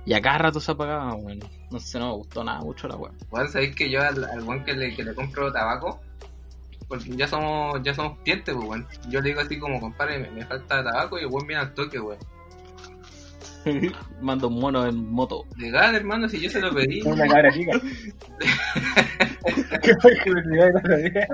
y 0.05 0.13
a 0.13 0.21
cada 0.21 0.37
rato 0.37 0.59
se 0.61 0.71
apagaba, 0.71 1.13
weón. 1.15 1.39
No 1.39 1.45
sé, 1.77 1.99
no 1.99 2.07
me 2.07 2.13
gustó 2.15 2.43
nada 2.43 2.61
mucho 2.61 2.87
la 2.87 2.95
weón. 2.95 3.15
Bueno, 3.29 3.47
sabéis 3.49 3.75
que 3.75 3.89
yo 3.89 4.01
al, 4.01 4.23
al 4.23 4.41
buen 4.41 4.63
que 4.63 4.73
le, 4.73 4.95
que 4.95 5.03
le 5.03 5.13
compro 5.13 5.51
tabaco, 5.51 5.99
porque 6.87 7.15
ya 7.15 7.27
somos, 7.27 7.79
ya 7.83 7.93
somos 7.93 8.17
clientes, 8.19 8.55
pues, 8.55 8.67
weón. 8.67 8.87
Yo 9.09 9.21
le 9.21 9.29
digo 9.29 9.41
así 9.41 9.59
como, 9.59 9.79
compadre, 9.79 10.17
me, 10.17 10.31
me 10.31 10.45
falta 10.45 10.83
tabaco 10.83 11.19
y 11.19 11.23
el 11.23 11.27
buen 11.27 11.45
viene 11.45 11.61
al 11.61 11.73
toque, 11.75 11.99
weón. 11.99 12.17
Mando 14.21 14.47
un 14.47 14.59
mono 14.59 14.87
en 14.87 15.11
moto. 15.11 15.45
Legal, 15.57 15.95
hermano, 15.95 16.27
si 16.29 16.39
yo 16.39 16.49
se 16.49 16.61
lo 16.61 16.73
pedí. 16.73 17.01
Una 17.01 17.27
cabra 17.27 17.51
chica. 17.51 17.79
¿Qué 19.81 19.93
fue 20.01 20.17
que 20.23 20.31
me 20.31 20.41
dio 20.41 20.65
el 20.65 20.75
otro 20.75 20.97
día? 20.97 21.27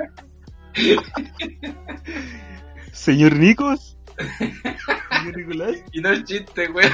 Señor 2.91 3.35
Nicos. 3.35 3.97
Señor 4.37 5.37
Nicolás. 5.37 5.77
Y 5.91 6.01
no 6.01 6.11
es 6.11 6.23
chiste, 6.23 6.69
weón. 6.69 6.91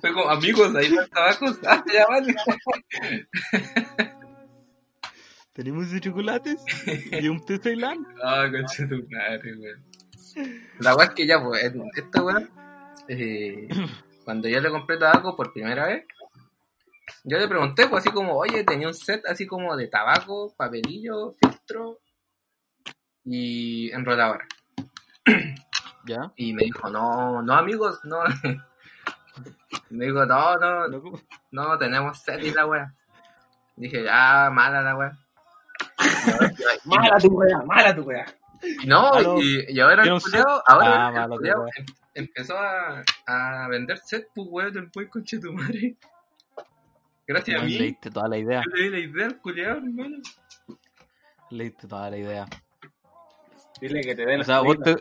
Fue 0.00 0.12
como, 0.12 0.28
amigos, 0.30 0.74
ahí 0.74 0.94
va 0.94 1.02
el 1.02 1.10
tabaco. 1.10 1.46
Ah, 1.66 1.84
ya 1.92 2.06
vale. 2.06 2.34
Tenemos 5.52 5.90
de 5.90 6.00
chocolates 6.00 6.64
y 7.12 7.28
un 7.28 7.44
té 7.44 7.58
Ceilán. 7.58 8.06
Ah, 8.24 8.46
concha 8.50 8.88
tu 8.88 9.06
madre, 9.10 9.54
weón. 9.56 9.84
La 10.78 10.94
weá 10.94 11.08
es 11.08 11.14
que 11.14 11.26
ya, 11.26 11.42
pues, 11.42 11.62
esta 11.96 12.22
weá, 12.22 12.48
eh, 13.08 13.68
cuando 14.24 14.48
yo 14.48 14.60
le 14.60 14.70
compré 14.70 14.96
tabaco 14.96 15.36
por 15.36 15.52
primera 15.52 15.86
vez, 15.86 16.06
yo 17.24 17.36
le 17.38 17.48
pregunté, 17.48 17.88
pues, 17.88 18.04
así 18.04 18.14
como, 18.14 18.36
oye, 18.36 18.64
tenía 18.64 18.86
un 18.86 18.94
set 18.94 19.26
así 19.26 19.46
como 19.46 19.76
de 19.76 19.88
tabaco, 19.88 20.54
papelillo, 20.56 21.32
filtro 21.32 21.98
y 23.24 23.90
enroladora. 23.90 24.46
¿Ya? 26.06 26.32
Y 26.36 26.54
me 26.54 26.64
dijo, 26.64 26.88
no, 26.88 27.42
no, 27.42 27.54
amigos, 27.54 28.00
no. 28.04 28.22
me 29.90 30.06
dijo, 30.06 30.24
no, 30.26 30.56
no, 30.56 30.88
no, 31.50 31.78
tenemos 31.78 32.18
set 32.18 32.42
y 32.42 32.52
la 32.52 32.66
weá. 32.66 32.94
Dije, 33.76 34.04
ya, 34.04 34.50
mala 34.52 34.82
la 34.82 34.96
weá. 34.96 35.18
Mala 36.84 37.18
tu 37.18 37.28
weá, 37.28 37.58
mala 37.64 37.94
tu 37.94 38.02
weá. 38.02 38.26
Y 38.82 38.86
No, 38.86 39.12
Aló. 39.14 39.40
y, 39.40 39.64
y 39.68 39.80
ahora 39.80 40.02
el 40.04 40.20
culiao, 40.20 40.62
ahora 40.66 41.08
Ah, 41.08 41.24
el 41.30 41.40
qué 41.40 41.48
em- 41.80 41.86
empezó 42.14 42.58
a, 42.58 43.02
a 43.26 43.68
vender 43.68 43.98
set, 43.98 44.28
pues 44.34 44.46
weón, 44.50 44.72
del 44.74 44.90
buen 44.92 45.08
conche 45.08 45.38
tu 45.38 45.52
madre. 45.52 45.96
Gracias 47.26 47.60
a 47.60 47.64
mí, 47.64 47.78
Leíste 47.78 48.10
toda 48.10 48.28
la 48.28 48.36
idea. 48.38 48.62
yo 48.64 48.76
le 48.76 48.82
di 48.82 48.90
la 48.90 48.98
idea 48.98 49.26
al 49.26 49.38
culiao, 49.40 49.76
hermano. 49.78 50.16
Leíste 51.50 51.86
toda 51.88 52.10
la 52.10 52.16
idea. 52.18 52.46
Dile 53.80 54.00
que 54.02 54.14
te 54.14 54.26
dé 54.26 54.34
O 54.34 54.38
los 54.38 54.46
sea, 54.46 54.60
vos 54.60 54.76
te. 54.82 54.96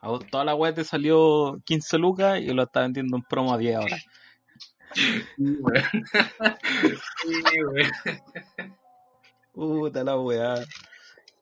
A 0.00 0.08
vos 0.08 0.24
toda 0.30 0.44
la 0.44 0.54
web 0.54 0.74
te 0.74 0.84
salió 0.84 1.60
15 1.64 1.98
lucas 1.98 2.40
y 2.40 2.48
lo 2.52 2.62
estás 2.64 2.84
vendiendo 2.84 3.16
en 3.16 3.22
promo 3.22 3.52
a 3.54 3.58
10 3.58 3.76
ahora. 3.76 3.96
Puta 9.52 10.04
la 10.04 10.18
weá. 10.18 10.54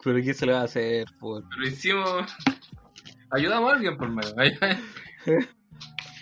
Pero 0.02 0.20
¿qué 0.22 0.34
se 0.34 0.46
le 0.46 0.52
va 0.52 0.60
a 0.60 0.64
hacer? 0.64 1.06
Por... 1.18 1.44
Lo 1.56 1.66
hicimos. 1.66 2.34
Ayudamos 3.30 3.72
a 3.72 3.74
alguien 3.76 3.96
por 3.96 4.08
menos. 4.10 4.34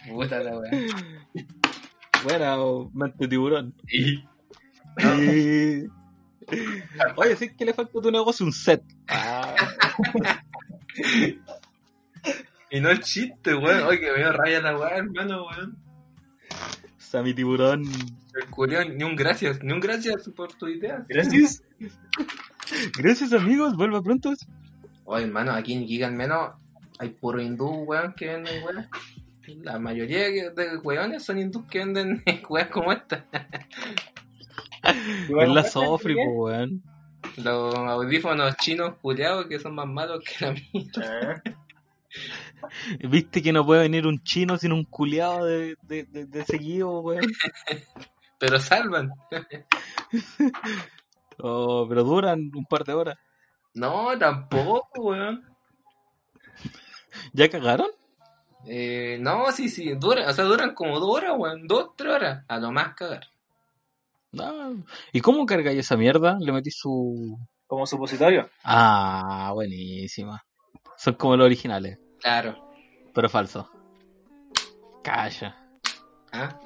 Puta 0.09 0.39
la 0.41 0.59
weá. 0.59 0.70
Bueno, 2.24 2.91
mente 2.95 3.28
tiburón. 3.28 3.74
Y 3.89 4.24
Y- 5.20 5.87
Oye, 7.16 7.37
sí 7.37 7.55
que 7.57 7.64
le 7.64 7.72
falta 7.72 7.99
a 7.99 8.03
tu 8.03 8.11
negocio 8.11 8.45
un 8.45 8.53
set. 8.53 8.83
Ah, 9.09 9.55
Y 12.73 12.81
no 12.81 12.91
es 12.91 13.01
chiste, 13.01 13.55
weón. 13.55 13.83
Oye, 13.83 14.01
que 14.01 14.11
me 14.11 14.18
dio 14.18 14.33
raya 14.33 14.62
la 14.62 14.79
weá, 14.79 14.97
hermano, 14.97 15.45
weón. 15.45 15.77
Sammy 16.97 17.35
Tiburón. 17.35 17.85
El 18.35 18.49
culiao, 18.49 18.85
ni 18.89 19.05
un 19.05 19.14
gracias, 19.14 19.62
ni 19.62 19.75
un 19.75 19.81
gracias 19.81 20.31
por 20.31 20.55
tu 20.55 20.68
idea. 20.68 21.05
Gracias. 21.07 21.62
Gracias 22.97 23.35
amigos, 23.35 23.77
vuelva 23.77 24.01
pronto. 24.01 24.33
Oye, 25.05 25.25
hermano, 25.25 25.53
aquí 25.53 25.75
en 25.75 25.87
Giga 25.87 26.07
al 26.07 26.14
menos 26.14 26.53
hay 26.99 27.11
puro 27.11 27.43
hindú, 27.43 27.85
weón, 27.85 28.14
que 28.14 28.29
venden 28.29 28.64
weón. 28.64 28.89
La 29.64 29.79
mayoría 29.79 30.31
de 30.51 30.79
weones 30.83 31.25
son 31.25 31.41
hindús 31.41 31.66
que 31.66 31.81
venden 31.81 32.23
weas 32.49 32.68
como 32.68 32.91
esta. 32.91 33.27
Es 34.83 35.49
la 35.49 35.64
Sofri, 35.64 36.14
weón. 36.14 36.83
Los 37.37 37.75
audífonos 37.75 38.57
chinos 38.57 38.95
culiados 39.03 39.45
que 39.45 39.59
son 39.59 39.75
más 39.75 39.87
malos 39.87 40.25
que 40.25 40.47
la 40.47 40.53
mía. 40.53 41.43
¿Viste 43.01 43.43
que 43.43 43.53
no 43.53 43.65
puede 43.65 43.83
venir 43.83 44.07
un 44.07 44.23
chino 44.23 44.57
sin 44.59 44.73
un 44.73 44.85
culiado 44.85 45.45
de, 45.47 45.77
de, 45.83 46.05
de, 46.05 46.27
de 46.27 46.45
seguido, 46.45 47.01
weón? 47.01 47.23
Pero 48.39 48.59
salvan. 48.59 49.13
Oh, 51.45 51.87
pero 51.89 52.05
duran 52.05 52.51
un 52.55 52.65
par 52.67 52.85
de 52.85 52.93
horas. 52.93 53.19
No, 53.75 54.17
tampoco, 54.17 55.03
weón. 55.03 55.43
¿Ya 57.33 57.49
cagaron? 57.49 57.89
Eh, 58.67 59.19
no, 59.21 59.51
sí, 59.51 59.69
sí, 59.69 59.95
duran, 59.95 60.29
o 60.29 60.33
sea, 60.33 60.45
duran 60.45 60.75
como 60.75 61.01
dos 61.01 61.11
horas, 61.17 61.33
weón. 61.37 61.67
Dos, 61.67 61.97
tres 61.97 62.13
horas. 62.13 62.45
A 62.47 62.59
lo 62.59 62.71
más 62.71 62.95
cagar. 62.95 63.27
No. 64.31 64.85
¿Y 65.13 65.21
cómo 65.21 65.47
cargáis 65.47 65.81
esa 65.81 65.97
mierda? 65.97 66.37
Le 66.41 66.53
metí 66.53 66.71
su... 66.71 67.39
Como 67.67 67.87
supositorio. 67.87 68.49
Ah, 68.63 69.51
buenísima. 69.55 70.45
Son 70.97 71.15
como 71.15 71.37
los 71.37 71.47
originales, 71.47 71.99
Claro. 72.23 72.73
pero 73.14 73.29
falsos. 73.29 73.66
Calla. 75.03 75.57
¿Ah? 76.33 76.59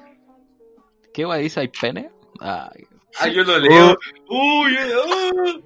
¿Qué 1.13 1.25
guay 1.25 1.43
dice? 1.43 1.59
¿Hay 1.61 1.67
pene? 1.69 2.11
Ay, 2.39 2.87
Ah, 3.19 3.27
yo 3.29 3.43
lo 3.43 3.57
leo. 3.57 3.97
Uy, 4.29 4.77
uh. 4.77 5.63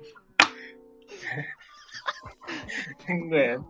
Weón. 3.30 3.66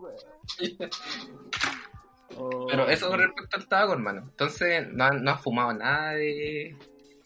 Pero 2.68 2.88
eso 2.88 3.08
con 3.08 3.18
respecto 3.18 3.56
al 3.56 3.68
tabaco, 3.68 3.92
hermano. 3.94 4.20
Entonces, 4.22 4.86
no, 4.92 5.04
han- 5.04 5.22
no 5.22 5.32
has 5.32 5.42
fumado 5.42 5.72
nada 5.74 6.12
de, 6.12 6.76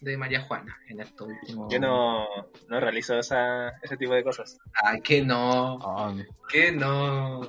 de 0.01 0.17
María 0.17 0.41
Juana 0.43 0.77
en 0.89 1.01
estos 1.01 1.29
últimos. 1.29 1.73
Yo 1.73 1.79
no, 1.79 2.27
no 2.69 2.81
realizo 2.81 3.19
esa, 3.19 3.69
ese 3.83 3.97
tipo 3.97 4.15
de 4.15 4.25
cosas. 4.25 4.59
Ay, 4.83 5.01
que 5.03 5.23
no. 5.23 5.75
oh, 5.77 6.15
Que 6.49 6.73
no. 6.73 7.41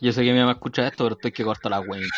Yo 0.00 0.12
sé 0.12 0.22
que 0.24 0.32
mi 0.32 0.38
mamá 0.40 0.52
escucha 0.52 0.86
esto, 0.86 1.04
pero 1.04 1.14
estoy 1.16 1.32
que 1.32 1.44
corto 1.44 1.68
la 1.68 1.82
cuenta. 1.82 2.08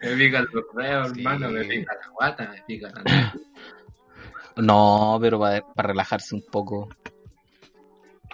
Me 0.00 0.16
pica 0.16 0.38
el 0.38 0.48
dedos, 0.76 1.12
Sí. 1.12 1.18
hermano. 1.20 1.50
Me 1.50 1.64
pica 1.64 1.92
la 1.94 2.08
guata, 2.08 2.48
me 2.50 2.62
pica 2.62 2.90
la. 2.90 3.34
No, 4.56 5.18
pero 5.20 5.40
para 5.40 5.88
relajarse 5.88 6.32
un 6.34 6.44
poco. 6.48 6.88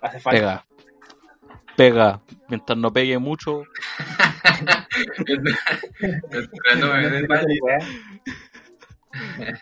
Hace 0.03 0.21
falta. 0.21 0.39
Pega. 0.39 0.67
Pega. 1.77 2.21
Mientras 2.49 2.77
no 2.79 2.93
pegue 2.93 3.19
mucho. 3.19 3.63
Mientras 5.27 6.79
no 6.79 6.93
me 6.93 7.09
den 7.09 7.27
mal. 7.27 7.47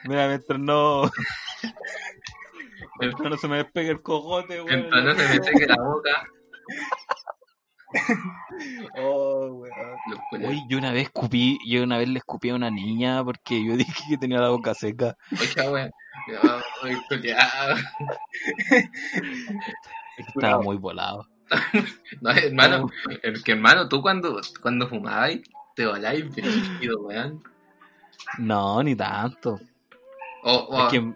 Mira, 0.04 0.26
mientras 0.28 0.58
no. 0.58 1.02
Mientras 3.00 3.30
no 3.30 3.36
se 3.36 3.46
me 3.46 3.58
despegue 3.58 3.90
el 3.90 4.02
cogote, 4.02 4.60
weón. 4.60 4.66
Mientras 4.66 5.04
no 5.04 5.14
se 5.14 5.28
me 5.28 5.44
seque 5.44 5.66
la 5.66 5.76
boca. 5.76 6.26
Oh, 8.96 9.46
weón. 9.52 10.46
Uy, 10.46 10.62
yo 10.68 10.78
una 10.78 10.92
vez 10.92 11.04
escupí, 11.04 11.58
yo 11.66 11.82
una 11.82 11.98
vez 11.98 12.08
le 12.08 12.18
escupí 12.18 12.50
a 12.50 12.54
una 12.54 12.70
niña 12.70 13.24
porque 13.24 13.64
yo 13.64 13.76
dije 13.76 14.04
que 14.08 14.18
tenía 14.18 14.40
la 14.40 14.50
boca 14.50 14.74
seca. 14.74 15.16
Oye, 15.32 15.70
weón. 15.70 15.90
Estaba 20.16 20.62
muy 20.62 20.76
volado. 20.76 21.26
No, 22.20 22.30
hermano, 22.30 22.90
el 23.22 23.42
que 23.42 23.52
hermano, 23.52 23.88
tú 23.88 24.02
cuando, 24.02 24.38
cuando 24.60 24.86
fumabas 24.86 25.38
te 25.74 25.86
voláis 25.86 26.28
brígido, 26.28 27.00
weón. 27.00 27.42
No, 28.36 28.82
ni 28.82 28.94
tanto. 28.94 29.58
O, 30.42 30.52
o, 30.52 30.84
Es 30.84 30.92
que, 30.92 31.14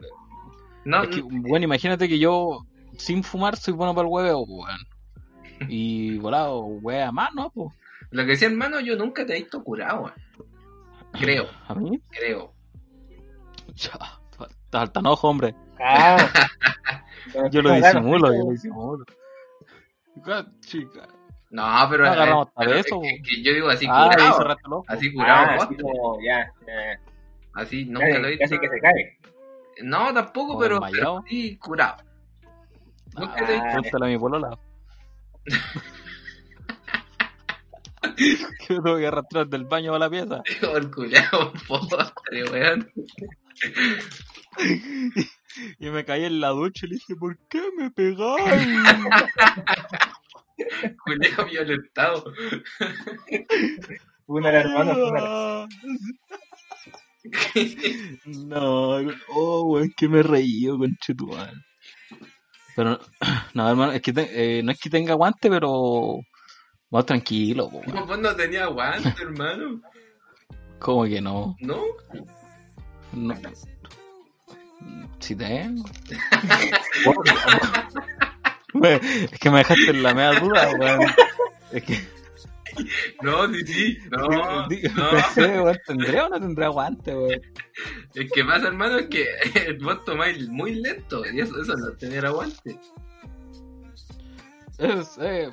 no, 0.86 1.02
es 1.02 1.08
que, 1.10 1.20
bueno, 1.22 1.64
imagínate 1.64 2.08
que 2.08 2.18
yo 2.18 2.64
sin 2.96 3.22
fumar 3.22 3.56
soy 3.56 3.74
bueno 3.74 3.94
para 3.94 4.06
el 4.06 4.12
huevo, 4.12 4.44
weón. 4.44 4.86
Y 5.68 6.18
volado, 6.18 6.60
wea 6.60 7.10
más, 7.12 7.30
¿no? 7.34 7.50
Pues. 7.50 7.74
lo 8.10 8.22
que 8.24 8.30
decía 8.32 8.48
hermano, 8.48 8.80
yo 8.80 8.96
nunca 8.96 9.24
te 9.26 9.34
he 9.36 9.40
visto 9.40 9.62
curado. 9.62 10.12
Creo, 11.12 11.46
A 11.68 11.74
mí, 11.74 12.00
creo. 12.10 12.52
ya, 13.74 13.98
ojos, 15.04 15.24
hombre. 15.24 15.54
Ah. 15.80 16.16
Yo 17.50 17.62
lo 17.62 17.72
disimulo, 17.72 18.32
yo 18.34 18.44
lo 18.44 18.50
disimulo. 18.50 19.04
Chica. 20.60 21.08
No, 21.50 21.86
pero, 21.90 22.04
No 22.06 22.10
agarramos 22.12 22.48
pero 22.56 22.70
hasta 22.70 22.80
es 22.80 22.86
que- 22.86 23.22
que 23.22 23.42
yo 23.42 23.52
digo 23.52 23.68
así 23.68 23.86
Ah, 23.88 24.08
curado. 24.10 24.84
Así 24.88 25.12
curado, 25.12 25.46
Ah, 25.50 25.56
así 25.64 25.76
como, 25.76 26.18
ya, 26.22 26.52
ya. 26.66 27.00
así 27.54 27.84
nunca 27.84 28.06
Casi, 28.06 28.18
lo 28.20 28.26
he 28.26 28.30
visto. 28.30 28.42
casi 28.44 28.58
que 28.58 28.68
se 28.68 28.80
cae. 28.80 29.18
No, 29.82 30.12
tampoco, 30.14 30.58
pero, 30.58 30.80
pero 30.90 31.22
sí 31.28 31.56
curado. 31.58 31.96
Nunca 33.18 33.46
te 33.46 33.56
he 33.56 33.60
visto. 33.80 33.96
A 34.04 34.06
mi 34.06 34.18
polola. 34.18 34.58
Que 38.02 38.74
me 38.74 38.80
tengo 38.82 38.98
que 38.98 39.06
arrastrar 39.06 39.46
del 39.48 39.64
baño 39.64 39.94
a 39.94 39.98
la 39.98 40.10
pieza. 40.10 40.42
el 40.74 40.90
culiao 40.90 41.52
postre, 41.66 42.44
weón. 42.50 42.90
Y 45.78 45.90
me 45.90 46.04
caí 46.04 46.24
en 46.24 46.40
la 46.40 46.48
ducha 46.48 46.86
y 46.86 46.90
le 46.90 46.94
dije, 46.96 47.16
¿por 47.16 47.38
qué 47.48 47.62
me 47.76 47.90
pegáis? 47.90 48.68
Julio 50.98 51.44
violentado. 51.50 52.32
Fúnala, 54.26 54.60
hermano, 54.60 54.94
fúnala. 54.94 55.68
No, 58.24 58.98
oh, 59.28 59.62
weón, 59.66 59.92
que 59.96 60.08
me 60.08 60.22
reí, 60.22 60.66
con 60.66 60.96
Chetumal. 60.96 61.64
Pero, 62.76 62.98
no, 63.54 63.68
hermano, 63.68 63.92
es 63.92 64.02
que 64.02 64.12
te- 64.12 64.58
eh, 64.58 64.62
no 64.62 64.72
es 64.72 64.78
que 64.80 64.90
tenga 64.90 65.14
guante, 65.14 65.48
pero. 65.50 66.20
Más 66.90 67.06
tranquilo, 67.06 67.70
po. 67.70 67.80
No, 67.86 68.04
vos 68.06 68.18
no 68.18 68.34
tenía 68.36 68.66
guante, 68.66 69.14
hermano. 69.22 69.80
¿Cómo 70.78 71.04
que 71.04 71.20
no? 71.22 71.56
¿No? 71.60 71.82
no. 73.12 73.34
Si 75.20 75.34
tengo. 75.36 75.84
Es 78.82 79.38
que 79.38 79.50
me 79.50 79.58
dejaste 79.58 79.90
en 79.90 80.02
la 80.02 80.14
media 80.14 80.40
duda, 80.40 80.70
weón. 80.78 81.00
Es 81.72 81.82
que. 81.84 82.00
No, 83.22 83.52
sí, 83.52 83.66
sí. 83.66 83.98
No, 84.10 84.28
no. 84.28 84.68
pensé, 84.68 85.60
weón, 85.60 85.78
¿tendré 85.86 86.20
o 86.20 86.28
no 86.28 86.40
tendré 86.40 86.68
guante, 86.68 87.14
weón? 87.14 87.40
El 88.14 88.30
que 88.30 88.44
pasa, 88.44 88.68
hermano, 88.68 88.98
es 88.98 89.06
que 89.08 89.26
vos 89.82 90.04
tomáis 90.04 90.48
muy 90.48 90.74
lento. 90.74 91.22
Y 91.32 91.40
eso, 91.40 91.60
eso 91.60 91.76
no 91.76 91.92
tener 91.96 92.26
aguante. 92.26 92.78
Es, 94.78 95.16
eh, 95.20 95.48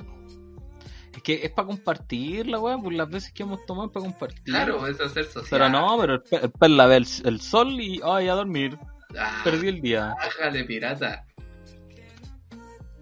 es 1.14 1.22
que 1.22 1.44
es 1.44 1.50
para 1.52 1.66
compartirla, 1.68 2.58
weón. 2.58 2.82
Pues 2.82 2.96
las 2.96 3.08
veces 3.08 3.32
que 3.32 3.42
hemos 3.44 3.64
tomado 3.66 3.86
es 3.88 3.92
para 3.92 4.04
compartir. 4.06 4.42
Claro, 4.44 4.86
es 4.86 4.96
ser 4.96 5.24
social. 5.24 5.44
Pero 5.50 5.68
no, 5.68 5.96
pero 6.00 6.14
el, 6.14 6.22
el 6.42 6.50
perla 6.50 6.86
ve 6.86 6.96
el, 6.96 7.06
el 7.24 7.40
sol 7.40 7.68
y 7.80 8.00
ay, 8.02 8.28
a 8.28 8.34
dormir. 8.34 8.76
Ah, 9.16 9.40
Perdí 9.44 9.68
el 9.68 9.80
día. 9.80 10.14
bájale, 10.18 10.64
pirata. 10.64 11.24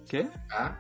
¿Qué? 0.08 0.26
Ah, 0.50 0.76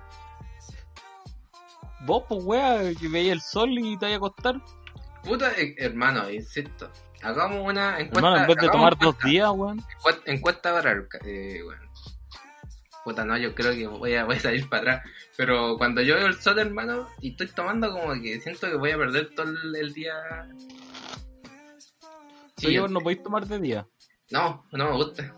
Vos, 2.00 2.24
pues, 2.28 2.44
weá, 2.44 2.94
que 2.94 3.08
veía 3.08 3.32
el 3.32 3.40
sol 3.40 3.70
y 3.78 3.96
te 3.98 4.06
vaya 4.06 4.16
a 4.16 4.18
acostar. 4.18 4.60
puta, 5.22 5.50
eh, 5.58 5.74
hermano, 5.78 6.30
insisto. 6.30 6.90
Hagamos 7.22 7.58
una 7.66 7.98
encuesta. 7.98 8.18
Hermano, 8.18 8.36
en 8.36 8.46
vez 8.46 8.56
de 8.56 8.68
tomar 8.68 8.92
encuesta, 8.94 9.04
dos 9.22 9.30
días, 9.30 9.50
weón. 9.52 9.78
encuesta- 9.98 10.22
Encuesta 10.32 10.72
para 10.72 10.92
el 10.92 11.08
eh, 11.24 11.60
bueno. 11.64 11.82
Puta, 13.04 13.24
no, 13.24 13.36
yo 13.36 13.54
creo 13.54 13.72
que 13.72 13.86
voy 13.86 14.14
a, 14.14 14.24
voy 14.24 14.36
a 14.36 14.40
salir 14.40 14.68
para 14.68 14.94
atrás. 14.96 15.10
Pero 15.36 15.76
cuando 15.78 16.00
yo 16.02 16.14
veo 16.14 16.26
el 16.26 16.40
sol, 16.40 16.58
hermano, 16.58 17.08
y 17.20 17.30
estoy 17.30 17.48
tomando, 17.48 17.90
como 17.92 18.12
que 18.22 18.40
siento 18.40 18.68
que 18.68 18.76
voy 18.76 18.90
a 18.92 18.98
perder 18.98 19.34
todo 19.34 19.48
el, 19.48 19.74
el 19.76 19.92
día. 19.94 20.14
Yo 22.58 22.88
no 22.88 23.00
podéis 23.00 23.22
tomar 23.22 23.46
de 23.46 23.58
día. 23.60 23.86
No, 24.30 24.64
no 24.72 24.90
me 24.90 24.96
gusta. 24.96 25.34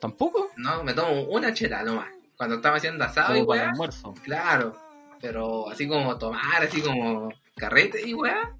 ¿Tampoco? 0.00 0.50
No, 0.56 0.82
me 0.84 0.94
tomo 0.94 1.22
una 1.24 1.52
chela 1.52 1.82
nomás. 1.82 2.08
Cuando 2.36 2.56
estamos 2.56 2.78
haciendo 2.78 3.04
asado 3.04 3.36
y 3.36 3.44
para 3.44 3.62
el 3.62 3.66
weá. 3.66 3.70
almuerzo. 3.70 4.14
Claro. 4.22 4.76
Pero 5.20 5.68
así 5.68 5.86
como 5.86 6.16
tomar, 6.18 6.62
así 6.62 6.80
como 6.80 7.28
carrete 7.56 8.06
y 8.08 8.14
weá. 8.14 8.56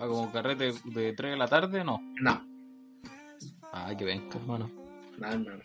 Ah, 0.00 0.06
como 0.06 0.30
carrete 0.30 0.72
de 0.84 1.12
3 1.12 1.32
de 1.32 1.36
la 1.36 1.48
tarde, 1.48 1.82
no. 1.82 1.98
No, 2.20 2.40
Ay, 3.72 3.96
que 3.96 4.04
venga, 4.04 4.36
hermano. 4.36 4.70
no, 5.18 5.26
hermano. 5.28 5.60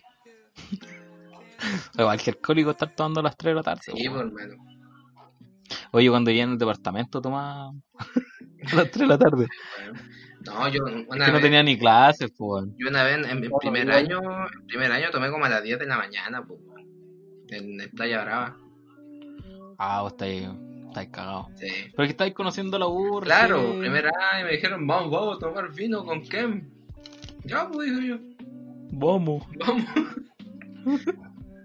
Igual 1.98 2.20
que 2.20 2.32
alcohólico 2.32 2.72
estar 2.72 2.90
tomando 2.96 3.20
a 3.20 3.24
las 3.24 3.38
3 3.38 3.52
de 3.52 3.56
la 3.56 3.62
tarde. 3.64 3.82
Sí, 3.86 4.10
pues, 4.10 4.22
hermano. 4.22 4.56
Oye, 5.92 6.10
cuando 6.10 6.32
llegué 6.32 6.42
en 6.44 6.52
el 6.54 6.58
departamento 6.58 7.22
tomaba 7.22 7.68
a 8.72 8.76
las 8.76 8.90
3 8.92 8.98
de 9.02 9.08
la 9.08 9.18
tarde. 9.20 9.48
Bueno. 9.78 10.00
No, 10.46 10.68
yo 10.68 10.86
Es 10.88 11.06
una 11.08 11.26
que 11.28 11.32
no 11.32 11.40
tenía 11.40 11.62
ni 11.64 11.78
clases, 11.78 12.32
pues. 12.36 12.66
yo 12.78 12.90
una 12.90 13.04
vez 13.04 13.18
en, 13.20 13.26
en 13.26 13.50
No, 13.50 13.58
primer 13.60 13.86
no, 13.88 13.94
año, 13.94 14.20
en 14.20 14.66
primer 14.68 14.92
año 14.92 15.10
tomé 15.12 15.30
como 15.30 15.46
a 15.46 15.50
las 15.50 15.64
10 15.64 15.78
de 15.80 15.86
la 15.86 15.98
mañana, 15.98 16.44
pues, 16.44 16.60
en, 17.50 17.80
en 17.80 17.90
Playa 17.92 18.24
Brava. 18.24 18.58
Ah, 19.78 20.02
vos 20.02 20.12
estáis, 20.14 20.48
estáis 20.88 21.10
cagados. 21.10 21.48
Sí. 21.56 21.68
Pero 21.92 22.04
es 22.04 22.08
que 22.08 22.12
estáis 22.12 22.34
conociendo 22.34 22.78
la 22.80 22.86
burra. 22.86 23.26
Claro, 23.26 23.78
primer 23.80 24.08
año 24.08 24.46
me 24.46 24.52
dijeron, 24.52 24.86
vamos, 24.88 25.12
vamos 25.12 25.38
a 25.38 25.40
tomar 25.40 25.74
vino 25.74 26.04
con 26.06 26.22
Kem. 26.24 26.70
Ya, 27.46 27.68
pues, 27.70 27.90
digo 27.90 28.02
yo, 28.18 28.18
Vamos. 28.92 29.44
vamos. 29.60 29.86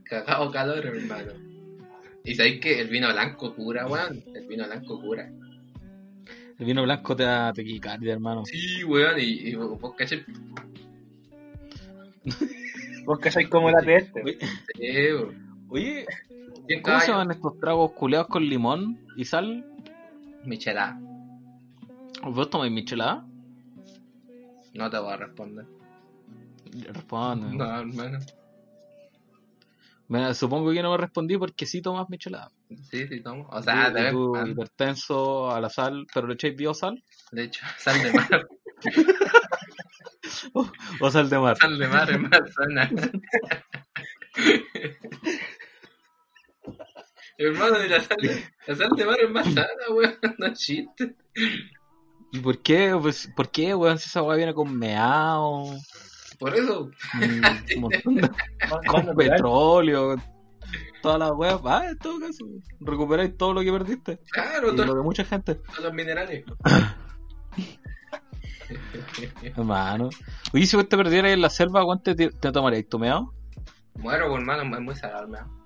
Cagado 0.04 0.50
calor, 0.50 0.86
hermano. 0.86 1.32
Y 2.24 2.34
sabéis 2.34 2.60
que 2.60 2.80
el 2.80 2.88
vino 2.88 3.10
blanco 3.12 3.54
cura, 3.54 3.86
weón. 3.86 4.22
El 4.34 4.46
vino 4.48 4.66
blanco 4.66 5.00
cura. 5.00 5.30
El 6.58 6.66
vino 6.66 6.82
blanco 6.82 7.14
te 7.14 7.22
da 7.22 7.52
tequicardia, 7.52 8.14
hermano. 8.14 8.44
Sí, 8.44 8.82
weón, 8.84 9.18
y, 9.18 9.48
y 9.50 9.54
vos 9.54 9.94
cachai. 9.96 10.24
Vos 13.04 13.18
cacháis 13.18 13.48
como 13.50 13.70
la 13.70 13.80
este. 13.80 14.22
Oye, 14.22 14.38
Sí, 14.76 15.12
weón. 15.12 15.47
Oye, 15.70 16.06
¿cómo 16.82 17.00
se 17.00 17.08
llaman 17.08 17.30
estos 17.30 17.58
tragos 17.60 17.92
culeados 17.92 18.28
con 18.28 18.44
limón 18.44 18.98
y 19.16 19.24
sal? 19.24 19.64
Michelada. 20.44 20.98
¿Vos 22.22 22.50
tomáis 22.50 22.72
michelada? 22.72 23.24
No 24.74 24.90
te 24.90 24.98
voy 24.98 25.12
a 25.12 25.16
responder. 25.16 25.66
Responde. 26.92 27.56
No, 27.56 27.80
hermano. 27.80 28.18
Mira, 30.08 30.32
supongo 30.32 30.72
que 30.72 30.82
no 30.82 30.92
me 30.92 30.96
respondí 30.96 31.36
porque 31.36 31.66
sí 31.66 31.82
tomas 31.82 32.08
michelada. 32.08 32.50
Sí, 32.90 33.06
sí, 33.06 33.20
tomo. 33.20 33.46
O 33.50 33.62
sea, 33.62 33.90
de 33.90 34.02
vez 34.02 34.12
tú 34.12 34.30
cuando. 34.30 34.50
hipertenso 34.52 35.50
a 35.50 35.60
la 35.60 35.68
sal, 35.68 36.06
pero 36.12 36.26
le 36.26 36.34
echáis 36.34 36.56
biosal 36.56 37.02
De 37.30 37.44
hecho, 37.44 37.64
sal 37.78 38.02
de 38.02 38.12
mar. 38.12 38.48
o 41.00 41.10
sal 41.10 41.28
de 41.28 41.38
mar. 41.38 41.56
sal 41.58 41.78
de 41.78 41.88
mar 41.88 42.10
es 42.10 42.20
más 42.20 42.40
sana. 42.54 42.90
Hermano, 47.38 47.78
de 47.78 47.88
la 47.88 48.00
sal, 48.00 48.16
la 48.66 48.74
sal 48.74 48.90
de 48.96 49.04
mar 49.06 49.16
es 49.22 49.30
más 49.30 49.46
sana, 49.46 49.68
weón. 49.90 50.14
No 50.38 50.52
chiste. 50.54 51.14
¿Y 52.32 52.40
por 52.40 52.60
qué? 52.60 52.96
Pues, 53.00 53.30
¿Por 53.36 53.48
qué, 53.50 53.74
weón? 53.74 53.98
Si 53.98 54.08
esa 54.08 54.22
weá 54.22 54.36
viene 54.36 54.52
con 54.52 54.76
meao, 54.76 55.70
Por 56.38 56.54
eso. 56.56 56.90
mm, 57.14 57.80
montón 57.80 58.14
de 58.16 58.30
con 58.86 59.16
petróleo, 59.16 60.16
toda 61.00 61.18
la 61.18 61.32
weá. 61.32 61.58
Ah, 61.64 61.86
en 61.88 61.98
todo 61.98 62.18
caso, 62.20 62.44
recuperáis 62.80 63.36
todo 63.36 63.54
lo 63.54 63.60
que 63.62 63.72
perdiste. 63.72 64.18
Claro, 64.32 64.72
Y 64.72 64.76
todos 64.76 64.88
lo 64.88 64.94
de 64.96 65.02
mucha 65.02 65.24
gente. 65.24 65.54
todos 65.66 65.84
los 65.84 65.94
minerales. 65.94 66.44
Hermano. 69.42 70.10
Oye, 70.52 70.66
si 70.66 70.76
vos 70.76 70.88
te 70.88 70.96
perdieras 70.96 71.32
en 71.32 71.40
la 71.40 71.50
selva, 71.50 71.84
¿cuánto 71.84 72.14
te, 72.14 72.30
te 72.30 72.52
tomarías? 72.52 72.86
¿Tu 72.88 72.98
meao? 72.98 73.32
Muero, 73.94 74.34
hermano, 74.36 74.76
es 74.76 74.82
muy 74.82 74.94
salado, 74.96 75.22
hermano. 75.24 75.58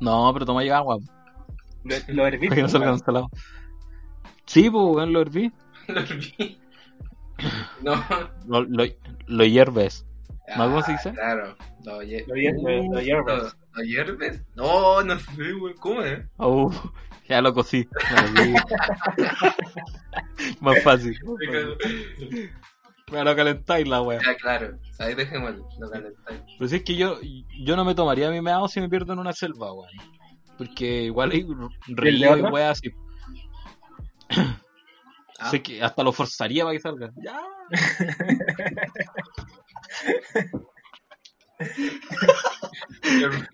No, 0.00 0.30
pero 0.32 0.46
tomáis 0.46 0.70
agua, 0.72 0.98
Lo, 1.84 1.94
lo 2.08 2.26
hervís, 2.26 2.48
para 2.48 2.56
que 2.56 2.62
no 2.62 2.66
pues, 2.66 2.72
salgan 2.72 2.88
weón. 2.90 2.98
salados. 3.04 3.30
Sí, 4.46 4.68
pues, 4.70 5.08
lo 5.08 5.20
herví. 5.20 5.52
Lo 5.88 6.00
herví. 6.00 6.58
No. 7.82 7.94
Lo, 8.46 8.62
lo, 8.62 8.84
lo 9.26 9.44
hierves. 9.44 10.06
¿No? 10.56 10.64
¿Cómo 10.64 10.82
se 10.82 10.92
Ah, 10.92 10.96
dice? 10.96 11.12
Claro. 11.12 11.56
Lo, 11.84 12.02
hier- 12.02 12.24
Lo 12.26 12.34
hier- 12.34 12.56
lo- 12.60 12.92
lo 12.94 13.00
hierves. 13.00 13.56
¿Lo, 13.72 13.82
hierves? 13.84 14.46
No, 14.56 15.02
no 15.02 15.18
sé, 15.18 15.52
güey. 15.52 15.74
¿Cómo 15.76 16.02
es? 16.02 16.26
Oh, 16.38 16.70
ya 17.28 17.40
lo 17.40 17.54
cocí. 17.54 17.88
Más 20.60 20.82
fácil. 20.82 21.18
Me 23.10 23.24
lo 23.24 23.36
calentáis 23.36 23.88
la 23.88 24.02
wea. 24.02 24.20
Ya, 24.24 24.36
claro. 24.36 24.78
Ahí 24.98 25.14
dejémoslo. 25.14 25.68
Lo 25.78 25.90
calentáis. 25.90 26.40
Pero 26.58 26.68
si 26.68 26.76
es 26.76 26.84
que 26.84 26.96
yo, 26.96 27.18
yo 27.64 27.76
no 27.76 27.84
me 27.84 27.94
tomaría 27.94 28.30
mi 28.30 28.40
meado 28.40 28.68
si 28.68 28.80
me 28.80 28.88
pierdo 28.88 29.12
en 29.12 29.18
una 29.18 29.32
selva, 29.32 29.72
weón. 29.72 29.90
Porque 30.56 31.04
igual 31.04 31.32
hay 31.32 31.46
río 31.88 32.36
y 32.36 32.42
weas 32.42 32.78
así. 32.78 32.90
Ah. 35.38 35.50
Sé 35.50 35.62
que 35.62 35.82
hasta 35.82 36.02
lo 36.02 36.12
forzaría 36.12 36.64
para 36.64 36.76
que 36.76 36.80
salga. 36.80 37.10
Ya. 37.16 37.40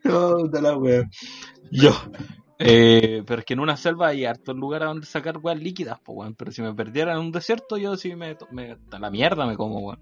No, 0.04 0.46
de 0.46 0.62
la 0.62 0.76
wea. 0.76 1.02
Yo. 1.72 1.90
Eh, 2.58 3.22
pero 3.26 3.40
es 3.40 3.44
que 3.44 3.54
en 3.54 3.60
una 3.60 3.76
selva 3.76 4.08
hay 4.08 4.24
hartos 4.24 4.56
lugares 4.56 4.88
donde 4.88 5.06
sacar 5.06 5.38
weas 5.38 5.58
líquidas, 5.58 5.98
pues 6.02 6.16
weón. 6.16 6.34
Pero 6.34 6.52
si 6.52 6.62
me 6.62 6.74
perdiera 6.74 7.12
en 7.12 7.18
un 7.18 7.32
desierto, 7.32 7.76
yo 7.76 7.96
sí 7.96 8.14
me, 8.14 8.36
me 8.50 8.78
a 8.90 8.98
la 8.98 9.10
mierda 9.10 9.46
me 9.46 9.56
como, 9.56 9.80
weón. 9.80 10.00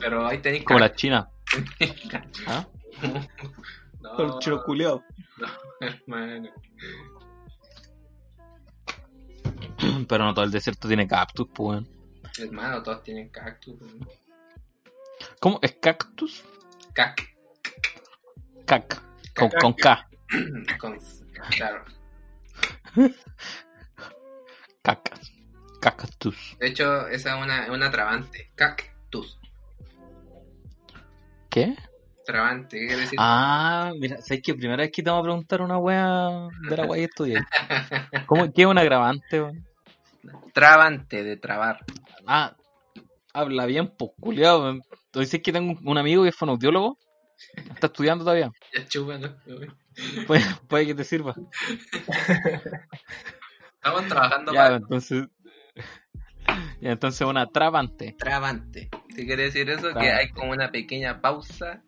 Pero 0.00 0.26
ahí 0.26 0.38
tenéis 0.38 0.64
Como 0.64 0.78
la 0.80 0.92
china. 0.92 1.28
¿Ah? 2.46 2.66
No, 4.00 4.18
El 4.18 4.38
chino 4.40 4.62
culiao. 4.62 5.02
hermano. 5.80 6.50
Pero 10.08 10.24
no 10.24 10.34
todo 10.34 10.44
el 10.44 10.50
desierto 10.50 10.88
tiene 10.88 11.06
cactus, 11.06 11.48
pues 11.54 11.68
weón. 11.68 11.88
Hermano, 12.38 12.82
todos 12.82 13.02
tienen 13.02 13.28
cactus. 13.28 13.80
¿no? 13.80 14.06
¿Cómo? 15.40 15.58
¿Es 15.62 15.76
cactus? 15.80 16.44
Cac. 16.92 17.20
Cac. 18.64 19.02
Con, 19.34 19.50
con 19.50 19.72
K. 19.72 20.08
Con, 20.80 20.98
claro. 21.50 21.84
Cacas. 24.82 25.32
Cactus. 25.80 26.56
De 26.58 26.68
hecho, 26.68 27.06
esa 27.08 27.36
es 27.36 27.42
una, 27.44 27.72
una 27.72 27.90
trabante. 27.90 28.50
Cactus. 28.54 29.38
¿Qué? 31.50 31.76
Trabante, 32.26 32.78
¿qué 32.78 32.86
quiere 32.88 33.02
decir? 33.02 33.18
Ah, 33.22 33.92
mira, 33.98 34.20
¿sabes 34.20 34.42
qué? 34.42 34.54
Primera 34.54 34.82
vez 34.82 34.92
que 34.92 35.02
te 35.02 35.08
vamos 35.08 35.22
a 35.22 35.28
preguntar 35.28 35.62
una 35.62 35.78
wea 35.78 36.48
de 36.68 36.76
la 36.76 36.84
wea 36.84 36.98
que 36.98 37.04
estudié. 37.04 37.40
¿Cómo, 38.26 38.52
¿Qué 38.52 38.62
es 38.62 38.68
un 38.68 38.76
agravante? 38.76 39.50
Trabante, 40.52 41.22
de 41.24 41.36
trabar. 41.38 41.78
Ah, 42.26 42.54
habla 43.32 43.64
bien, 43.64 43.94
pues, 43.96 44.10
culiado. 44.20 44.68
Entonces 44.70 45.40
que 45.42 45.52
tengo 45.52 45.72
un- 45.72 45.88
un 45.88 45.96
amigo 45.98 46.22
que 46.24 46.28
es 46.30 46.36
fonoaudiólogo. 46.36 46.98
Está 47.56 47.86
estudiando 47.88 48.24
todavía. 48.24 48.50
Ya 48.74 48.86
chupa, 48.88 49.18
¿no? 49.18 49.34
Puede, 50.26 50.42
puede 50.68 50.86
que 50.86 50.94
te 50.94 51.04
sirva. 51.04 51.34
Estamos 53.74 54.06
trabajando 54.08 54.52
Ya, 54.52 54.62
para 54.64 54.76
entonces. 54.76 55.26
Ya, 56.80 56.92
entonces 56.92 57.26
una 57.26 57.46
trabante. 57.46 58.14
trabante. 58.18 58.88
¿Qué 59.14 59.26
quiere 59.26 59.44
decir 59.44 59.68
eso? 59.70 59.92
Que 59.94 60.10
hay 60.10 60.30
como 60.30 60.52
una 60.52 60.70
pequeña 60.70 61.20
pausa, 61.20 61.82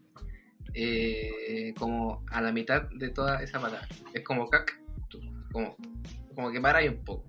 eh, 0.74 1.72
como 1.78 2.24
a 2.30 2.40
la 2.40 2.52
mitad 2.52 2.82
de 2.90 3.08
toda 3.10 3.42
esa 3.42 3.60
palabra. 3.60 3.88
Es 4.12 4.22
como 4.24 4.48
cac, 4.48 4.78
como, 5.52 5.76
como 6.34 6.52
que 6.52 6.60
para 6.60 6.78
ahí 6.80 6.88
un 6.88 7.02
poco. 7.04 7.24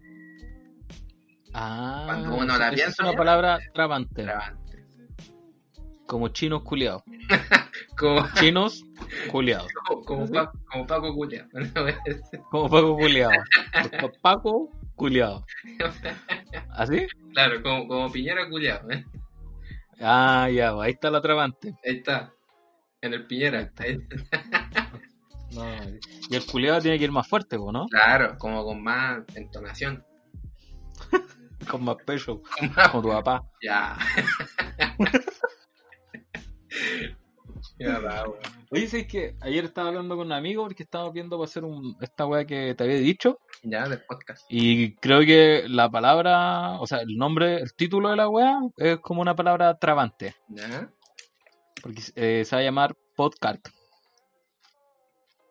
Ah, 1.54 2.04
Cuando 2.06 2.36
uno 2.36 2.58
la 2.58 2.70
piensa, 2.72 2.90
es 2.92 3.00
una 3.00 3.14
palabra 3.14 3.60
trabante. 3.74 4.24
Trabante. 4.24 4.61
Como 6.12 6.28
chinos 6.28 6.64
culiados. 6.64 7.04
Como, 7.98 8.28
Chinos 8.34 8.84
culiados. 9.32 9.72
como, 9.86 10.04
como, 10.04 10.28
¿Sí? 10.28 10.34
Como 10.70 10.86
Paco 10.86 11.14
Culia. 11.14 11.48
Como 12.52 12.70
Paco 12.70 12.98
culiado. 12.98 13.32
Paco 14.22 14.70
culiado. 14.96 15.46
¿Así? 16.72 17.08
claro, 17.34 17.62
como, 17.64 17.88
como 17.88 18.12
Piñera 18.12 18.50
Culiao. 18.50 18.90
¿eh? 18.92 19.06
Ah, 20.02 20.50
ya, 20.54 20.74
ahí 20.82 20.92
está 20.92 21.10
la 21.10 21.22
trabante. 21.22 21.70
Ahí 21.86 21.98
está. 21.98 22.34
En 23.02 23.14
el 23.14 23.26
Piñera. 23.26 23.72
Ahí- 23.78 24.00
No, 25.54 25.64
y 26.30 26.36
el 26.36 26.46
culiado 26.46 26.82
tiene 26.82 26.98
que 26.98 27.06
ir 27.06 27.12
más 27.12 27.28
fuerte, 27.28 27.58
po, 27.58 27.72
¿no? 27.72 27.88
Claro, 27.88 28.38
como 28.38 28.66
con 28.66 28.84
más 28.84 29.24
entonación. 29.36 30.04
Con 31.70 31.86
más 31.86 31.96
peso, 32.06 32.42
Con 32.60 32.74
más- 32.74 32.90
como 32.90 33.04
tu 33.04 33.10
papá. 33.10 33.44
Ya. 33.64 33.98
Oye, 38.70 38.88
¿sabes 38.88 39.08
que 39.08 39.36
Ayer 39.42 39.66
estaba 39.66 39.90
hablando 39.90 40.16
con 40.16 40.28
un 40.28 40.34
amigo 40.34 40.64
porque 40.64 40.84
estábamos 40.84 41.14
viendo 41.14 41.38
para 41.38 41.46
hacer 41.46 41.64
un, 41.64 41.98
esta 42.02 42.26
weá 42.26 42.46
que 42.46 42.76
te 42.76 42.84
había 42.84 42.98
dicho. 42.98 43.40
Ya, 43.64 43.88
del 43.88 44.02
podcast. 44.04 44.46
Y 44.50 44.96
creo 44.96 45.22
que 45.22 45.66
la 45.68 45.90
palabra, 45.90 46.80
o 46.80 46.88
sea, 46.88 47.00
el 47.00 47.18
nombre, 47.18 47.58
el 47.58 47.74
título 47.74 48.10
de 48.10 48.16
la 48.16 48.30
weá 48.30 48.60
es 48.78 49.00
como 49.00 49.22
una 49.22 49.36
palabra 49.36 49.78
trabante. 49.78 50.36
Ya. 50.48 50.90
Porque 51.82 52.02
eh, 52.16 52.46
se 52.46 52.56
va 52.56 52.62
a 52.62 52.66
llamar 52.66 52.96
podcast. 53.16 53.68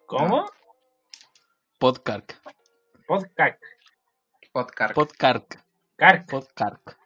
¿Cómo? 0.07 0.47
Podcast. 1.78 2.33
Podcast. 3.07 3.62
Podcast 4.53 4.95
Podcast. 4.95 5.55
Carc. 5.97 6.31
Podcast. 6.31 6.99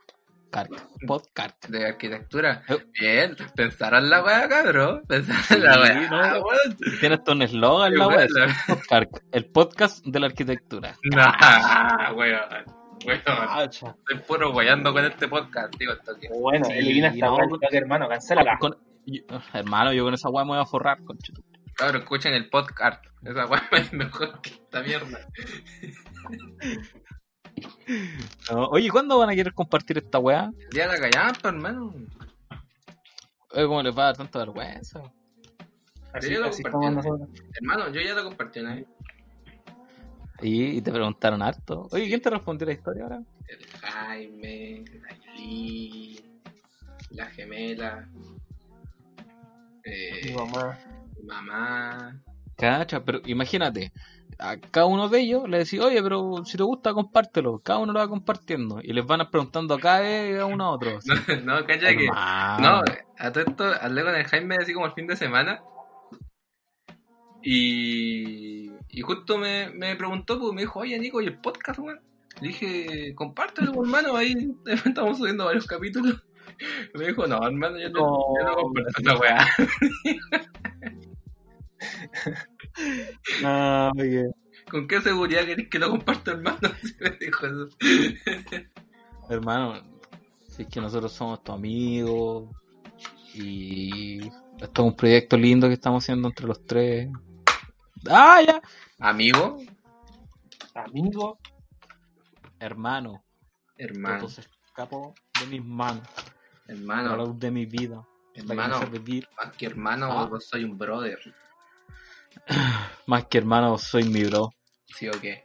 Carc. 0.55 0.71
Podcast. 1.05 1.67
de 1.67 1.85
arquitectura. 1.89 2.63
Eh. 2.69 2.77
Bien, 3.01 3.37
pensaron 3.57 4.09
la 4.09 4.23
weá, 4.23 4.49
cabrón. 4.49 5.03
Pensaron 5.09 5.43
Sí, 5.43 5.59
la 5.59 5.81
weá. 5.81 6.09
no. 6.09 6.17
Ah, 6.17 6.39
weón. 6.39 6.77
Tiene 7.01 7.17
hasta 7.17 7.33
un 7.33 7.43
eslogan 7.43 7.93
la 7.95 8.07
weá. 8.07 8.27
El 9.33 9.47
podcast 9.47 10.05
de 10.07 10.21
la 10.21 10.27
arquitectura. 10.27 10.95
Nah, 11.11 12.13
weón. 12.13 12.41
Weón. 13.05 13.71
Cha. 13.71 13.97
Estoy 14.09 14.19
puro 14.29 14.53
weyando 14.53 14.93
con 14.93 15.05
este 15.05 15.27
podcast, 15.27 15.75
digo, 15.77 15.93
esto 15.93 16.13
que. 16.21 16.29
Bueno, 16.29 16.65
Sí, 16.67 16.73
elimina 16.73 17.09
esta 17.09 17.33
weá, 17.33 17.49
hermano, 17.73 18.09
cancélala. 18.09 18.57
Con- 18.61 18.77
yo- 19.07 19.23
hermano, 19.53 19.93
yo 19.93 20.05
con 20.05 20.15
esa 20.15 20.29
weá 20.31 20.45
me 20.45 20.51
voy 20.53 20.61
a 20.61 20.67
forrar, 20.67 21.03
conchito. 21.05 21.43
Cabrón, 21.75 22.03
escuchen 22.03 22.33
el 22.33 22.49
podcast. 22.49 23.05
Esa 23.25 23.47
weá 23.47 23.63
es 23.73 23.93
mejor 23.93 24.41
que 24.41 24.51
esta 24.51 24.83
mierda. 24.83 25.19
No, 28.51 28.67
Oye, 28.69 28.91
¿cuándo 28.91 29.19
van 29.19 29.31
a 29.31 29.35
querer 29.35 29.53
compartir 29.55 29.99
esta 29.99 30.19
weá? 30.19 30.51
El 30.59 30.69
día 30.71 30.89
de 30.89 30.99
la 30.99 31.11
callampa, 31.11 31.49
hermano. 31.49 31.95
Oye, 33.53 33.67
¿cómo 33.67 33.83
les 33.83 33.97
va 33.97 34.03
a 34.03 34.07
dar 34.07 34.17
tanta 34.17 34.39
vergüenza? 34.41 35.01
Así, 36.13 36.33
Yo 36.33 36.41
lo 36.41 36.47
así 36.49 36.63
nosotros. 36.63 37.29
Hermano, 37.55 37.89
yo 37.91 38.01
ya 38.01 38.15
lo 38.15 38.25
compartí 38.25 38.61
una 38.61 38.77
vez. 38.77 38.87
Y, 40.43 40.79
y 40.79 40.83
te 40.83 40.93
preguntaron 40.93 41.43
harto. 41.43 41.89
Oye, 41.93 42.07
¿quién 42.07 42.21
te 42.21 42.31
respondió 42.31 42.67
la 42.67 42.73
historia 42.73 43.05
ahora? 43.05 43.23
El 43.49 43.67
Jaime, 43.81 44.85
la 45.01 45.17
Yuli, 45.37 46.21
la 47.11 47.27
gemela, 47.27 48.09
eh, 49.85 50.21
Mi 50.25 50.33
mamá. 50.33 50.79
mi 51.17 51.27
mamá. 51.27 52.21
Cacha, 52.57 53.05
pero 53.05 53.21
imagínate, 53.27 53.93
a 54.39 54.57
cada 54.59 54.87
uno 54.87 55.09
de 55.09 55.21
ellos 55.21 55.49
le 55.49 55.59
decís, 55.59 55.81
oye, 55.81 56.03
pero 56.03 56.45
si 56.45 56.57
te 56.57 56.63
gusta, 56.63 56.93
compártelo. 56.93 57.61
Cada 57.61 57.79
uno 57.79 57.93
lo 57.93 58.01
va 58.01 58.09
compartiendo. 58.09 58.81
Y 58.83 58.93
les 58.93 59.07
van 59.07 59.21
a 59.21 59.31
preguntando 59.31 59.75
a 59.75 59.81
cada 59.81 60.01
vez 60.01 60.41
a 60.41 60.47
uno 60.47 60.65
a 60.65 60.71
otro. 60.71 60.99
así. 60.99 61.11
No, 61.45 61.61
no, 61.61 61.67
calla 61.67 61.97
que. 61.97 62.07
No, 62.07 62.83
a 63.19 63.33
todo 63.33 63.45
esto 63.45 63.65
hablé 63.81 64.03
con 64.03 64.15
el 64.15 64.25
Jaime 64.25 64.57
así 64.57 64.73
como 64.73 64.87
el 64.87 64.93
fin 64.93 65.07
de 65.07 65.17
semana. 65.17 65.63
Y, 67.43 68.71
y 68.89 69.01
justo 69.03 69.37
me, 69.37 69.69
me 69.71 69.95
preguntó, 69.97 70.39
pues 70.39 70.55
me 70.55 70.63
dijo, 70.63 70.81
oye 70.81 70.99
Nico, 70.99 71.21
¿y 71.21 71.27
el 71.27 71.39
podcast, 71.39 71.79
weón? 71.79 72.01
Le 72.41 72.49
dije, 72.49 73.15
compártelo, 73.15 73.73
pues, 73.73 73.87
hermano, 73.87 74.17
ahí 74.17 74.35
estamos 74.87 75.19
subiendo 75.19 75.45
varios 75.45 75.67
capítulos. 75.67 76.25
Me 76.95 77.09
dijo, 77.09 77.27
no, 77.27 77.45
hermano, 77.45 77.79
yo 77.79 77.91
no, 77.91 78.19
yo 78.39 78.45
no 78.45 78.55
comparto 78.55 79.19
weá. 79.19 79.47
Oye. 83.97 84.31
¿Con 84.71 84.89
qué 84.89 85.01
seguridad 85.01 85.45
querés 85.45 85.69
que 85.69 85.79
lo 85.79 85.91
comparta, 85.91 86.33
hermano? 86.33 86.59
Sí 86.83 86.95
me 87.01 87.11
dijo 87.11 87.47
eso. 87.47 87.69
Hermano, 89.29 89.83
si 90.49 90.63
es 90.63 90.69
que 90.69 90.81
nosotros 90.81 91.13
somos 91.13 91.43
tus 91.43 91.55
amigos. 91.55 92.51
Y 93.35 94.21
esto 94.61 94.83
es 94.83 94.89
un 94.89 94.97
proyecto 94.97 95.37
lindo 95.37 95.67
que 95.69 95.75
estamos 95.75 96.05
haciendo 96.05 96.29
entre 96.29 96.47
los 96.47 96.65
tres. 96.67 97.11
¡Ah, 98.09 98.41
ya! 98.47 98.63
Amigo, 98.99 99.59
Amigo. 100.75 101.39
Hermano, 102.61 103.25
hermano, 103.77 104.19
todo 104.21 104.29
se 104.29 104.43
escapó 104.67 105.15
de 105.41 105.47
mis 105.47 105.65
manos. 105.65 106.07
a 106.09 106.73
la 106.73 106.75
hermano, 106.75 107.17
luz 107.17 107.39
de 107.39 107.51
mi 107.51 107.67
vida. 107.67 108.07
Hermano, 108.35 108.81
más 109.37 109.57
que 109.57 109.67
hermano, 109.67 110.07
Ah. 110.11 110.27
vos 110.27 110.47
soy 110.47 110.65
un 110.65 110.77
brother. 110.79 111.19
Más 113.07 113.27
que 113.27 113.39
hermano, 113.39 113.79
soy 113.79 114.05
mi 114.05 114.25
bro. 114.25 114.51
¿Sí 114.87 115.09
o 115.09 115.13
qué? 115.21 115.45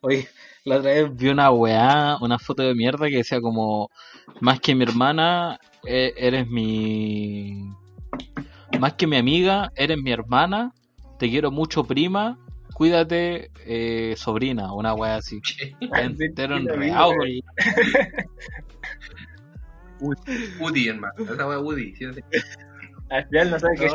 Oye, 0.00 0.28
la 0.64 0.76
otra 0.78 0.90
vez 0.92 1.14
vi 1.16 1.28
una 1.28 1.50
weá, 1.50 2.16
una 2.20 2.38
foto 2.38 2.62
de 2.62 2.74
mierda 2.74 3.08
que 3.08 3.16
decía 3.18 3.40
como, 3.40 3.88
más 4.40 4.60
que 4.60 4.74
mi 4.74 4.82
hermana, 4.84 5.58
e- 5.84 6.12
eres 6.16 6.46
mi... 6.48 7.68
Más 8.80 8.94
que 8.94 9.06
mi 9.06 9.16
amiga, 9.16 9.70
eres 9.76 9.98
mi 9.98 10.10
hermana, 10.12 10.72
te 11.18 11.28
quiero 11.30 11.50
mucho 11.52 11.84
prima, 11.84 12.38
cuídate 12.74 13.50
eh, 13.64 14.14
sobrina, 14.16 14.72
una 14.72 14.94
weá 14.94 15.16
así. 15.16 15.40
Entero 15.80 16.56
enredado. 16.56 17.12
con- 17.14 17.28
Woody, 20.58 20.88
hermano. 20.88 21.12
Esa 21.32 21.46
weá 21.46 21.60
Woody. 21.60 21.94
¿sí? 21.94 22.06
Al 23.10 23.28
final 23.28 23.50
no 23.50 23.58
sabe 23.60 23.76
qué 23.78 23.86
es. 23.86 23.92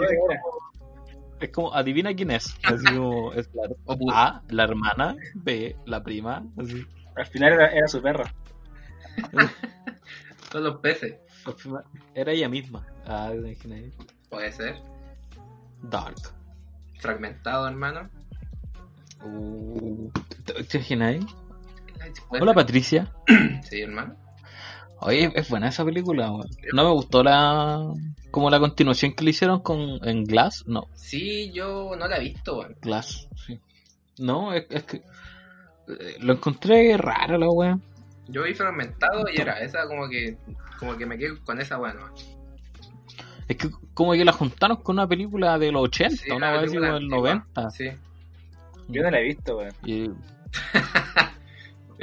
Es 1.39 1.49
como, 1.49 1.73
adivina 1.73 2.15
quién 2.15 2.31
es. 2.31 2.55
Así 2.63 2.85
como, 2.85 3.33
es 3.33 3.47
claro. 3.47 3.75
A, 4.11 4.41
la 4.49 4.63
hermana, 4.63 5.15
B, 5.35 5.75
la 5.85 6.03
prima, 6.03 6.43
así. 6.57 6.85
Al 7.15 7.25
final 7.27 7.53
era, 7.53 7.67
era 7.67 7.88
su 7.88 8.01
perro. 8.01 8.23
Son 10.51 10.63
los 10.63 10.77
peces. 10.79 11.15
Era 12.13 12.31
ella 12.31 12.49
misma. 12.49 12.85
Ah. 13.05 13.31
Puede 14.29 14.51
ser. 14.51 14.75
Dark. 15.81 16.17
Fragmentado, 16.99 17.67
hermano. 17.67 18.09
Uh, 19.23 20.09
¿Te 20.45 20.77
imaginas 20.77 21.25
Hola. 22.29 22.53
Patricia. 22.53 23.11
Sí, 23.63 23.81
hermano. 23.81 24.15
Oye, 24.99 25.31
es 25.35 25.49
buena 25.49 25.69
esa 25.69 25.85
película, 25.85 26.31
weón. 26.31 26.49
No 26.73 26.83
me 26.83 26.91
gustó 26.91 27.23
la 27.23 27.93
como 28.31 28.49
la 28.49 28.59
continuación 28.59 29.13
que 29.13 29.23
le 29.23 29.29
hicieron 29.31 29.61
con 29.61 29.99
en 30.07 30.23
Glass, 30.25 30.63
no, 30.67 30.87
Sí, 30.95 31.51
yo 31.51 31.95
no 31.97 32.07
la 32.07 32.17
he 32.17 32.21
visto, 32.21 32.59
weón. 32.59 32.75
Glass, 32.81 33.27
sí. 33.45 33.59
No, 34.19 34.53
es, 34.53 34.65
es 34.69 34.83
que 34.83 34.97
eh, 34.97 36.17
lo 36.19 36.33
encontré 36.33 36.97
raro 36.97 37.37
la 37.37 37.49
weá. 37.49 37.79
Yo 38.27 38.43
vi 38.43 38.53
fragmentado 38.53 39.25
y 39.33 39.39
era 39.39 39.59
esa 39.59 39.87
como 39.87 40.09
que 40.09 40.37
como 40.79 40.97
que 40.97 41.05
me 41.05 41.17
quedé 41.17 41.37
con 41.39 41.61
esa 41.61 41.77
weá, 41.77 41.93
¿no? 41.93 42.07
Es 43.47 43.55
que 43.55 43.69
como 43.93 44.11
que 44.13 44.25
la 44.25 44.33
juntaron 44.33 44.77
con 44.77 44.95
una 44.97 45.07
película 45.07 45.57
de 45.57 45.71
los 45.71 45.83
80, 45.83 46.15
Sí, 46.15 46.31
una 46.31 46.59
película 46.59 46.87
como 46.87 46.99
del 46.99 47.03
antigua. 47.03 47.45
90. 47.55 47.69
Sí. 47.69 47.89
Yo 48.89 49.03
no 49.03 49.11
la 49.11 49.19
he 49.19 49.23
visto, 49.23 49.57
weón. 49.57 49.73
Y 49.85 50.09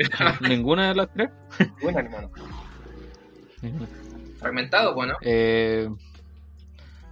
ninguna 0.49 0.89
de 0.89 0.95
las 0.95 1.13
tres. 1.13 1.31
Una, 1.83 2.01
hermano. 2.01 2.31
Fragmentado, 4.39 4.95
pues, 4.95 5.09
¿no? 5.09 5.15
Eh, 5.23 5.89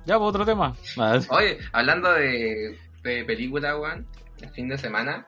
Ya, 0.07 0.19
pues 0.19 0.29
otro 0.29 0.45
tema. 0.45 0.75
Oye, 1.31 1.59
hablando 1.73 2.13
de, 2.13 2.79
de 3.03 3.25
película, 3.25 3.77
weón, 3.79 4.07
el 4.41 4.51
fin 4.51 4.69
de 4.69 4.79
semana, 4.79 5.27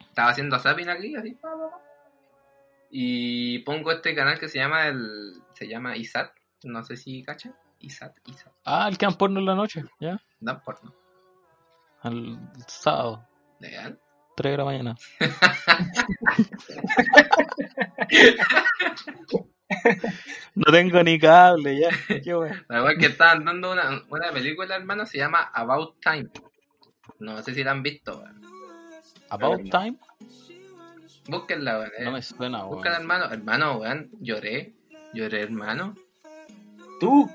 estaba 0.00 0.30
haciendo 0.30 0.58
zapping 0.58 0.88
aquí, 0.88 1.14
así, 1.16 1.36
y 2.90 3.58
pongo 3.60 3.92
este 3.92 4.14
canal 4.14 4.38
que 4.38 4.48
se 4.48 4.58
llama 4.58 4.86
el, 4.88 5.32
se 5.54 5.66
llama 5.66 5.96
ISAT, 5.96 6.30
no 6.64 6.82
sé 6.82 6.96
si 6.96 7.22
cachan, 7.22 7.54
ISAT, 7.80 8.14
ISAT, 8.26 8.52
Ah, 8.64 8.86
el 8.88 8.98
que 8.98 9.06
dan 9.06 9.16
porno 9.16 9.40
en 9.40 9.46
la 9.46 9.54
noche, 9.54 9.84
ya. 9.98 10.20
dan 10.40 10.62
porno, 10.62 10.94
Al 12.02 12.38
sábado, 12.68 13.26
legal. 13.60 13.98
3 14.36 14.52
de 14.52 14.56
la 14.58 14.64
mañana. 14.64 14.96
no 20.66 20.72
tengo 20.72 21.02
ni 21.02 21.18
cable, 21.18 21.78
ya. 21.80 21.88
Qué 22.24 22.34
bueno. 22.34 22.56
La 22.68 22.94
que 22.96 23.06
estaban 23.06 23.44
dando 23.44 23.72
una, 23.72 24.02
una 24.08 24.30
película, 24.32 24.76
hermano, 24.76 25.06
se 25.06 25.18
llama 25.18 25.50
About 25.54 25.96
Time, 26.00 26.28
no 27.20 27.40
sé 27.42 27.54
si 27.54 27.64
la 27.64 27.70
han 27.72 27.82
visto, 27.82 28.18
weón. 28.18 28.40
About 29.30 29.62
Time, 29.70 29.96
búsquenla, 31.28 31.78
weón, 31.78 31.90
eh. 31.98 32.04
no 32.04 32.12
me 32.12 32.22
suena, 32.22 32.64
búsquenla, 32.64 32.98
weón. 32.98 33.02
hermano, 33.02 33.32
hermano, 33.32 33.76
weón, 33.78 34.10
lloré, 34.20 34.74
lloré, 35.14 35.42
hermano, 35.42 35.94
Tú, 37.00 37.28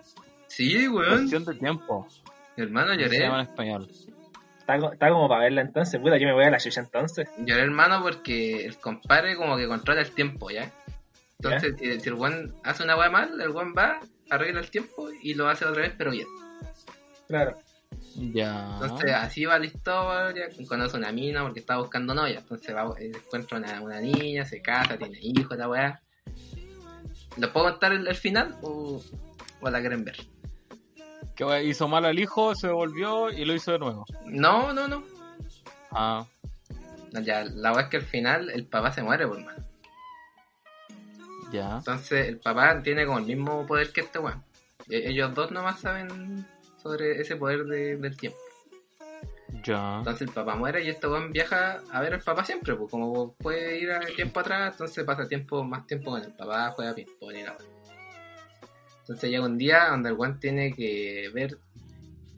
sí, 0.47 0.87
weón, 0.87 1.09
Cuestión 1.29 1.43
de 1.45 1.53
tiempo. 1.55 2.07
hermano, 2.55 2.87
¿Cómo 2.87 2.99
Se 2.99 3.03
lloré. 3.05 3.19
llama 3.19 3.41
en 3.41 3.47
español. 3.49 3.89
está, 4.59 4.79
co- 4.79 4.93
está 4.93 5.09
como 5.09 5.27
para 5.27 5.41
verla 5.41 5.61
entonces. 5.61 5.99
Puta, 5.99 6.17
yo 6.17 6.25
me 6.27 6.33
voy 6.33 6.45
a 6.45 6.49
la 6.49 6.57
chucha 6.57 6.79
entonces. 6.81 7.27
Lloré 7.39 7.63
hermano 7.63 8.01
porque 8.01 8.65
el 8.65 8.77
compadre 8.77 9.35
como 9.35 9.57
que 9.57 9.67
controla 9.67 10.01
el 10.01 10.11
tiempo, 10.11 10.49
¿ya? 10.49 10.71
Entonces, 11.39 11.75
si, 11.79 11.99
si 11.99 12.09
el 12.09 12.15
buen 12.15 12.53
hace 12.63 12.83
una 12.83 12.97
weá 12.97 13.09
mal, 13.09 13.39
el 13.39 13.49
buen 13.49 13.73
va, 13.77 13.99
arregla 14.29 14.59
el 14.59 14.71
tiempo 14.71 15.09
y 15.21 15.33
lo 15.35 15.47
hace 15.47 15.65
otra 15.65 15.83
vez, 15.83 15.93
pero 15.97 16.11
bien. 16.11 16.27
Claro. 17.27 17.57
Ya. 18.15 18.71
Entonces, 18.81 19.11
así 19.13 19.45
va 19.45 19.59
la 19.59 19.65
historia, 19.67 20.47
conoce 20.67 20.97
una 20.97 21.11
mina 21.11 21.43
porque 21.43 21.59
está 21.59 21.77
buscando 21.77 22.15
novia. 22.15 22.39
Entonces, 22.39 22.75
va, 22.75 22.91
eh, 22.99 23.11
encuentra 23.13 23.57
una, 23.59 23.81
una 23.81 23.99
niña, 24.01 24.45
se 24.45 24.61
casa, 24.61 24.97
tiene 24.97 25.19
hijos, 25.21 25.57
la 25.57 25.69
weá. 25.69 26.01
¿Lo 27.37 27.53
puedo 27.53 27.69
contar 27.69 27.93
el, 27.93 28.07
el 28.07 28.15
final 28.15 28.57
o, 28.63 28.99
o 29.61 29.69
la 29.69 29.79
quieren 29.79 30.03
ver? 30.03 30.17
Que 31.35 31.63
hizo 31.65 31.87
mal 31.87 32.05
al 32.05 32.17
hijo, 32.17 32.55
se 32.55 32.65
devolvió 32.65 33.29
y 33.29 33.45
lo 33.45 33.53
hizo 33.53 33.71
de 33.73 33.79
nuevo. 33.79 34.05
No, 34.25 34.73
no, 34.73 34.87
no. 34.87 35.03
Ah, 35.91 36.25
No, 37.11 37.19
Ya, 37.19 37.43
la 37.43 37.73
weá 37.73 37.83
es 37.83 37.89
que 37.89 37.97
al 37.97 38.03
final 38.03 38.49
el 38.49 38.65
papá 38.65 38.91
se 38.91 39.03
muere, 39.03 39.27
por 39.27 39.39
mano. 39.39 39.66
Ya. 41.51 41.77
Entonces 41.77 42.27
el 42.27 42.39
papá 42.39 42.81
tiene 42.83 43.05
como 43.05 43.19
el 43.19 43.25
mismo 43.25 43.65
poder 43.65 43.91
que 43.91 44.01
este 44.01 44.19
weón. 44.19 44.43
E- 44.89 45.09
Ellos 45.09 45.33
dos 45.33 45.51
nomás 45.51 45.79
saben 45.79 46.45
sobre 46.81 47.19
ese 47.21 47.35
poder 47.35 47.65
de- 47.65 47.97
del 47.97 48.15
tiempo. 48.17 48.37
Ya. 49.63 49.97
Entonces 49.99 50.27
el 50.27 50.33
papá 50.33 50.55
muere 50.55 50.83
y 50.83 50.89
este 50.89 51.07
weón 51.07 51.31
viaja 51.31 51.81
a 51.91 52.01
ver 52.01 52.13
al 52.13 52.21
papá 52.21 52.43
siempre, 52.43 52.75
pues 52.75 52.91
como 52.91 53.33
puede 53.33 53.79
ir 53.79 53.91
a 53.91 53.99
tiempo 54.01 54.39
atrás, 54.39 54.73
entonces 54.73 55.03
pasa 55.03 55.27
tiempo, 55.27 55.63
más 55.63 55.85
tiempo 55.87 56.11
con 56.11 56.21
el 56.23 56.31
papá, 56.33 56.71
juega 56.75 56.93
ping-pong 56.93 57.31
y 57.35 57.43
la 57.43 57.51
weá. 57.53 57.67
Entonces 59.01 59.29
llega 59.29 59.45
un 59.45 59.57
día 59.57 59.87
donde 59.89 60.09
el 60.09 60.15
weón 60.15 60.39
tiene 60.39 60.73
que 60.73 61.29
ver 61.33 61.57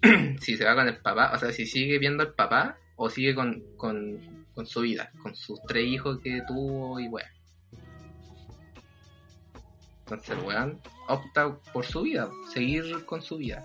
si 0.42 0.56
se 0.56 0.64
va 0.66 0.76
con 0.76 0.88
el 0.88 0.98
papá, 0.98 1.32
o 1.34 1.40
sea, 1.40 1.52
si 1.52 1.66
sigue 1.66 1.98
viendo 1.98 2.24
al 2.24 2.34
papá 2.34 2.78
o 2.96 3.10
sigue 3.10 3.34
con, 3.36 3.64
con, 3.76 4.46
con 4.54 4.66
su 4.68 4.82
vida, 4.82 5.12
con 5.22 5.36
sus 5.36 5.60
tres 5.64 5.86
hijos 5.86 6.20
que 6.24 6.42
tuvo 6.48 7.00
y 7.00 7.08
weón. 7.08 7.28
Entonces 10.10 10.30
el 10.40 10.44
weón 10.44 10.80
opta 11.08 11.56
por 11.72 11.86
su 11.86 12.02
vida, 12.02 12.28
seguir 12.52 13.06
con 13.06 13.22
su 13.22 13.38
vida. 13.38 13.62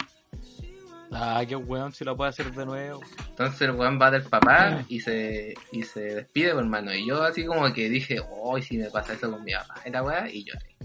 Ah, 1.10 1.42
qué 1.48 1.56
weón, 1.56 1.92
si 1.94 2.04
lo 2.04 2.14
puede 2.14 2.30
hacer 2.30 2.52
de 2.52 2.66
nuevo. 2.66 3.00
Entonces 3.30 3.62
el 3.62 3.70
weón 3.70 3.98
va 4.00 4.10
del 4.10 4.24
papá 4.24 4.84
y 4.88 5.00
se, 5.00 5.54
y 5.72 5.82
se 5.84 6.00
despide, 6.00 6.52
pues, 6.52 6.64
hermano. 6.64 6.92
Y 6.92 7.06
yo 7.06 7.22
así 7.22 7.46
como 7.46 7.72
que 7.72 7.88
dije, 7.88 8.20
hoy 8.30 8.60
si 8.60 8.76
me 8.76 8.90
pasa 8.90 9.14
eso 9.14 9.30
con 9.30 9.42
mi 9.42 9.52
papá, 9.52 9.80
la 9.90 10.02
weá, 10.02 10.30
y 10.30 10.44
lloré. 10.44 10.76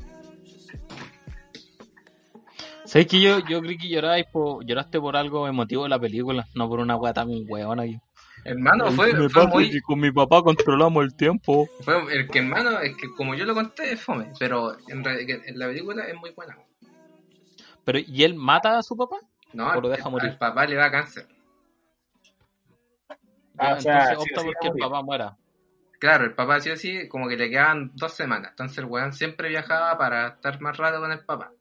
¿Sabes 2.86 3.08
que 3.08 3.20
yo, 3.20 3.40
yo 3.40 3.60
creí 3.60 3.78
que 3.78 3.90
lloráis 3.90 4.28
por, 4.32 4.66
lloraste 4.66 4.98
por 5.00 5.18
algo 5.18 5.46
emotivo 5.46 5.84
de 5.84 5.90
la 5.90 6.00
película, 6.00 6.48
no 6.56 6.70
por 6.70 6.80
una 6.80 6.96
weá 6.96 7.14
tan 7.14 7.28
weona 7.50 7.84
aquí. 7.84 8.00
Hermano, 8.46 8.92
fue, 8.92 9.14
Me 9.14 9.30
fue 9.30 9.44
pasa 9.44 9.48
muy... 9.56 9.70
que 9.70 9.82
con 9.82 10.00
mi 10.00 10.12
papá 10.12 10.42
controlamos 10.42 11.04
el 11.04 11.16
tiempo. 11.16 11.68
Fue, 11.82 11.96
el 12.14 12.28
que 12.28 12.40
hermano, 12.40 12.80
es 12.80 12.96
que 12.96 13.08
como 13.16 13.36
yo 13.36 13.46
lo 13.46 13.54
conté, 13.54 13.94
es 13.94 14.02
fome. 14.02 14.32
Pero 14.40 14.78
en, 14.88 15.04
re- 15.04 15.26
que 15.26 15.42
en 15.46 15.60
la 15.60 15.68
película 15.68 16.04
es 16.06 16.16
muy 16.16 16.32
buena. 16.32 16.58
Pero, 17.84 18.00
¿y 18.00 18.24
él 18.24 18.36
mata 18.36 18.78
a 18.78 18.84
su 18.84 18.96
papá? 18.96 19.18
No, 19.54 19.70
al, 19.70 19.82
lo 19.82 19.90
deja 19.90 20.10
morir. 20.10 20.30
al 20.32 20.38
papá 20.38 20.66
le 20.66 20.76
da 20.76 20.92
cáncer. 20.92 21.28
Ah, 23.58 23.72
Ya, 23.72 23.76
o 23.78 23.82
sea, 23.82 24.10
entonces 24.12 24.24
sí 24.24 24.30
opta 24.32 24.42
sí 24.42 24.48
porque 24.48 24.68
el 24.68 24.74
papá 24.80 25.02
muera. 25.04 25.38
Claro, 26.00 26.24
el 26.26 26.34
papá 26.34 26.60
sí 26.62 26.70
o 26.70 26.78
sí, 26.78 27.10
como 27.10 27.28
que 27.28 27.36
le 27.36 27.50
quedaban 27.50 27.92
dos 27.96 28.14
semanas. 28.14 28.52
Entonces 28.52 28.78
el 28.78 28.86
weón 28.86 29.12
siempre 29.12 29.50
viajaba 29.50 29.98
para 29.98 30.28
estar 30.30 30.62
más 30.62 30.78
rato 30.78 31.00
con 31.02 31.12
el 31.12 31.26
papá. 31.26 31.52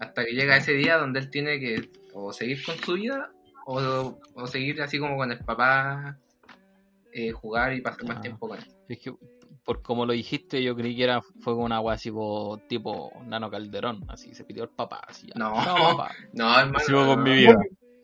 Hasta 0.00 0.24
que 0.24 0.32
llega 0.32 0.56
ese 0.56 0.72
día 0.72 0.98
donde 0.98 1.20
él 1.20 1.30
tiene 1.30 1.60
que 1.60 1.88
o 2.12 2.32
seguir 2.32 2.64
con 2.64 2.76
su 2.78 2.94
vida 2.94 3.30
o, 3.66 4.18
o 4.34 4.46
seguir 4.46 4.80
así 4.82 4.98
como 4.98 5.16
con 5.16 5.30
el 5.32 5.38
papá, 5.38 6.18
eh, 7.12 7.30
jugar 7.32 7.74
y 7.74 7.80
pasar 7.80 8.04
más 8.04 8.18
Ah. 8.18 8.20
tiempo 8.20 8.48
con 8.48 8.58
él. 8.58 8.64
Es 8.88 8.98
que, 8.98 9.14
por 9.64 9.80
como 9.82 10.04
lo 10.04 10.12
dijiste, 10.12 10.62
yo 10.62 10.76
creí 10.76 10.94
que 10.96 11.04
era, 11.04 11.22
fue 11.40 11.54
una 11.54 11.80
weá 11.80 11.94
así 11.94 12.10
po- 12.10 12.58
tipo 12.68 13.12
Nano 13.26 13.50
Calderón, 13.50 14.04
así 14.08 14.34
se 14.34 14.44
pidió 14.44 14.64
el 14.64 14.68
papá, 14.70 15.00
así. 15.08 15.28
No. 15.34 15.52
papá. 15.54 16.10
No, 16.34 16.58
hermano. 16.58 16.78
Sigo 16.80 17.06
con 17.06 17.18
no. 17.20 17.24
mi 17.24 17.34
vida. 17.34 17.56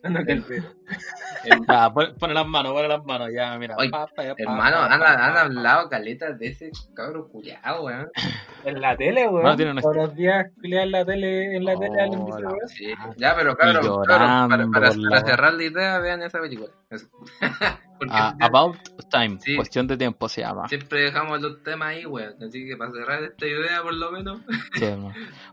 Pon- 1.93 2.15
pone 2.19 2.33
las 2.33 2.47
manos, 2.47 2.73
pone 2.73 2.87
las 2.87 3.03
manos, 3.05 3.29
ya, 3.33 3.57
mira. 3.57 3.75
Oye, 3.77 3.89
pa, 3.89 4.07
pa, 4.07 4.23
ya, 4.23 4.35
pa, 4.35 4.43
Hermano, 4.43 4.77
han, 4.77 5.01
hablado 5.37 5.89
caletas 5.89 6.37
de 6.39 6.47
ese 6.47 6.71
cabro 6.93 7.27
culiado, 7.29 7.83
weón. 7.83 8.09
En 8.65 8.79
la 8.79 8.95
tele, 8.95 9.27
weón. 9.27 9.43
No, 9.43 9.55
tiene 9.55 9.71
una- 9.71 9.81
Todos 9.81 9.95
los 9.95 10.15
días 10.15 10.45
culiar 10.55 10.83
en 10.83 10.91
la 10.91 11.03
tele, 11.05 11.55
en 11.55 11.65
la 11.65 11.73
tele 11.75 12.03
ese 12.05 12.17
Hola. 12.17 12.49
weón. 12.49 12.67
Sí. 12.67 12.93
Ya, 13.17 13.35
pero 13.35 13.55
cabrón, 13.55 13.83
Y 13.83 13.87
cabrón, 13.87 14.05
para, 14.05 14.19
llorando 14.19 14.71
para- 14.71 14.91
para 15.09 15.21
cerrar 15.25 15.53
la 15.53 15.63
idea, 15.63 15.99
vean 15.99 16.21
esa 16.21 16.39
película. 16.39 16.69
Ah, 18.09 18.33
About 18.39 18.77
Time, 19.11 19.37
Sí. 19.39 19.55
cuestión 19.55 19.85
de 19.85 19.95
tiempo 19.95 20.27
se 20.27 20.41
llama. 20.41 20.67
siempre 20.67 21.01
dejamos 21.03 21.39
los 21.39 21.61
temas 21.61 21.89
ahí, 21.89 22.03
weón. 22.03 22.33
Así 22.41 22.65
que 22.67 22.75
para 22.75 22.89
cerrar 22.91 23.21
esta 23.23 23.45
idea, 23.45 23.83
por 23.83 23.93
lo 23.93 24.11
menos. 24.11 24.39
Sí. 24.73 24.85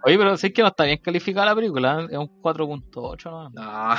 Oye, 0.04 0.16
pero 0.16 0.34
sé 0.38 0.50
que 0.50 0.62
no 0.62 0.68
está 0.68 0.84
bien 0.84 0.96
calificada 1.04 1.44
la 1.44 1.54
película, 1.54 2.00
¿eh? 2.00 2.06
es 2.10 2.16
un 2.16 2.40
4.8 2.40 3.24
¿no? 3.30 3.50
No. 3.50 3.94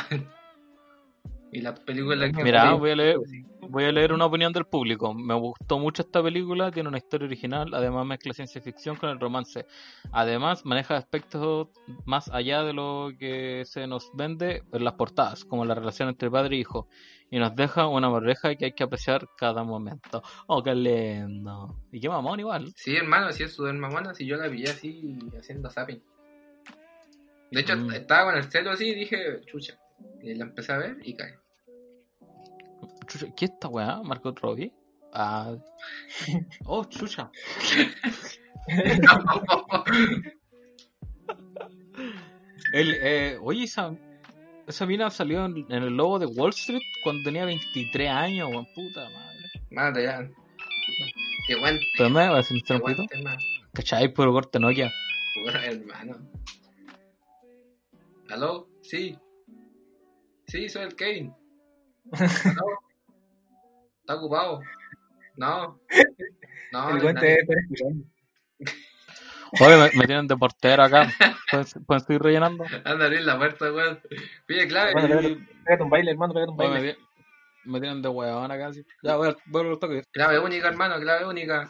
Y 1.51 1.61
las 1.61 1.79
películas 1.79 2.31
que. 2.31 2.43
Mira, 2.43 2.73
voy 2.73 2.91
a 2.91 2.95
leer, 2.95 3.17
voy 3.61 3.83
a 3.85 3.91
leer 3.91 4.13
una 4.13 4.25
opinión 4.25 4.53
del 4.53 4.65
público. 4.65 5.13
Me 5.15 5.33
gustó 5.33 5.79
mucho 5.79 6.03
esta 6.03 6.21
película, 6.21 6.69
tiene 6.71 6.89
una 6.89 6.99
historia 6.99 7.25
original, 7.25 7.73
además 7.73 8.05
mezcla 8.05 8.33
ciencia 8.33 8.61
ficción 8.61 8.95
con 8.97 9.09
el 9.09 9.19
romance. 9.19 9.65
Además, 10.11 10.63
maneja 10.63 10.95
aspectos 10.95 11.69
más 12.05 12.29
allá 12.29 12.63
de 12.63 12.73
lo 12.73 13.09
que 13.17 13.63
se 13.65 13.87
nos 13.87 14.11
vende 14.13 14.61
en 14.71 14.83
las 14.83 14.93
portadas, 14.93 15.43
como 15.43 15.65
la 15.65 15.73
relación 15.73 16.09
entre 16.09 16.29
padre 16.29 16.55
e 16.55 16.59
hijo. 16.59 16.87
Y 17.31 17.39
nos 17.39 17.55
deja 17.55 17.87
una 17.87 18.11
pareja 18.11 18.55
que 18.55 18.65
hay 18.65 18.71
que 18.73 18.83
apreciar 18.83 19.27
cada 19.37 19.63
momento. 19.63 20.21
Oh, 20.47 20.61
qué 20.63 20.75
lindo. 20.75 21.75
Y 21.91 21.99
qué 21.99 22.09
mamón 22.09 22.39
igual. 22.39 22.71
Sí, 22.75 22.95
hermano, 22.95 23.31
si 23.31 23.43
es 23.43 23.53
su 23.53 23.63
mamona, 23.63 24.13
si 24.13 24.25
yo 24.27 24.35
la 24.35 24.49
pillé 24.49 24.69
así 24.69 25.17
haciendo 25.37 25.69
zapping. 25.69 26.01
De 27.51 27.61
hecho, 27.61 27.75
Mm. 27.75 27.91
estaba 27.93 28.25
con 28.31 28.37
el 28.37 28.43
celo 28.51 28.69
así 28.69 28.89
y 28.89 28.93
dije, 28.95 29.41
chucha. 29.47 29.73
Y 30.21 30.33
la 30.35 30.45
empecé 30.45 30.71
a 30.71 30.77
ver 30.77 30.97
y 31.03 31.13
cae. 31.15 31.38
Chucha, 33.09 33.25
¿Qué 33.35 33.45
es 33.45 33.51
esta 33.51 33.67
weá? 33.67 34.01
¿Marco 34.03 34.31
Robbie? 34.31 34.71
Ah. 35.11 35.55
Oh, 36.65 36.85
chucha. 36.85 37.31
El, 42.71 42.93
eh, 43.01 43.37
oye, 43.41 43.63
esa, 43.63 43.95
esa 44.67 44.85
mina 44.85 45.09
salió 45.09 45.43
en, 45.45 45.65
en 45.69 45.83
el 45.83 45.97
logo 45.97 46.19
de 46.19 46.27
Wall 46.27 46.51
Street 46.51 46.81
cuando 47.03 47.23
tenía 47.23 47.45
23 47.45 48.09
años, 48.09 48.49
weón, 48.51 48.67
puta 48.75 49.09
madre. 49.09 49.39
Mate 49.71 50.03
ya. 50.03 50.29
Qué 51.47 51.55
buen, 51.59 51.79
Pero 51.97 52.09
me 52.11 52.29
va 52.29 52.37
a 52.37 52.43
qué 52.43 52.73
un 52.73 52.79
poquito. 52.79 53.03
¿Cachai? 53.73 54.13
Puro 54.13 54.31
corte 54.31 54.59
Nokia. 54.59 54.91
Pura, 55.33 55.65
hermano. 55.65 56.17
¿Aló? 58.29 58.67
Sí. 58.83 59.17
Sí, 60.45 60.69
soy 60.69 60.83
el 60.83 60.95
Kevin. 60.95 61.33
¿Aló? 62.11 62.88
¿Está 64.09 64.15
ocupado? 64.19 64.61
No. 65.37 65.79
No, 66.71 66.89
El 66.89 66.95
no 66.97 67.03
weón 67.03 67.17
hay 67.17 67.21
te 67.21 67.27
debe 67.27 67.37
nadie. 67.37 67.39
estar 67.41 67.57
escuchando. 67.59 68.05
Oye, 69.61 69.77
me, 69.77 69.91
me 69.99 70.07
tienen 70.07 70.27
de 70.27 70.35
portero 70.35 70.81
acá. 70.83 71.11
¿Pueden, 71.51 71.67
pueden 71.85 72.03
seguir 72.03 72.21
rellenando? 72.23 72.63
Anda 72.85 73.03
a 73.03 73.05
abrir 73.05 73.21
la 73.21 73.37
puerta, 73.37 73.71
weón. 73.71 74.01
Pide 74.47 74.67
clave. 74.67 74.89
Hermano, 74.95 75.37
pégate, 75.63 75.83
un 75.83 75.89
baile, 75.91 76.09
hermano, 76.11 76.33
pégate 76.33 76.51
un 76.51 76.59
Oye, 76.59 76.69
me, 76.69 76.73
baile. 76.75 76.97
me 77.65 77.79
tienen 77.79 78.01
de 78.01 78.09
huevón 78.09 78.51
acá. 78.51 78.73
sí. 78.73 78.83
Ya, 79.03 79.15
voy 79.15 79.29
a, 79.29 79.35
voy 79.45 79.61
a 79.61 79.65
los 79.69 79.79
toques. 79.79 80.07
Clave 80.11 80.39
única, 80.39 80.69
hermano, 80.69 80.99
clave 80.99 81.27
única. 81.27 81.69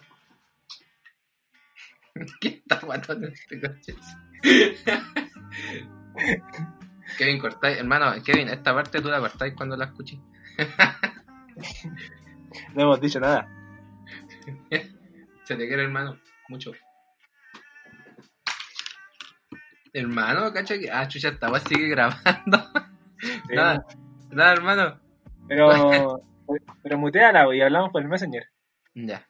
¿Qué 2.39 2.47
está 2.47 2.79
guatón 2.79 3.25
este 3.25 3.59
coche? 3.59 3.95
Kevin, 7.17 7.37
cortáis. 7.39 7.79
Hermano, 7.79 8.13
Kevin, 8.23 8.47
esta 8.47 8.73
parte 8.73 9.01
tú 9.01 9.09
la 9.09 9.19
cortáis 9.19 9.53
cuando 9.55 9.75
la 9.75 9.85
escuches. 9.87 10.19
No 12.73 12.83
hemos 12.83 13.01
dicho 13.01 13.19
nada. 13.19 13.47
Se 15.43 15.55
te 15.55 15.67
quiere, 15.67 15.83
hermano. 15.83 16.19
Mucho. 16.47 16.71
Hermano, 19.93 20.53
cacha 20.53 20.77
que. 20.77 20.91
Ah, 20.91 21.07
chucha, 21.07 21.29
esta 21.29 21.51
weá 21.51 21.59
sigue 21.61 21.89
grabando. 21.89 22.57
Sí. 23.19 23.55
Nada, 23.55 23.85
nada, 24.29 24.53
hermano. 24.53 24.99
Pero, 25.47 26.21
pero 26.83 26.97
muteala 26.97 27.53
y 27.53 27.61
hablamos 27.61 27.91
por 27.91 28.01
el 28.01 28.07
Messenger. 28.07 28.47
Ya. 28.93 29.27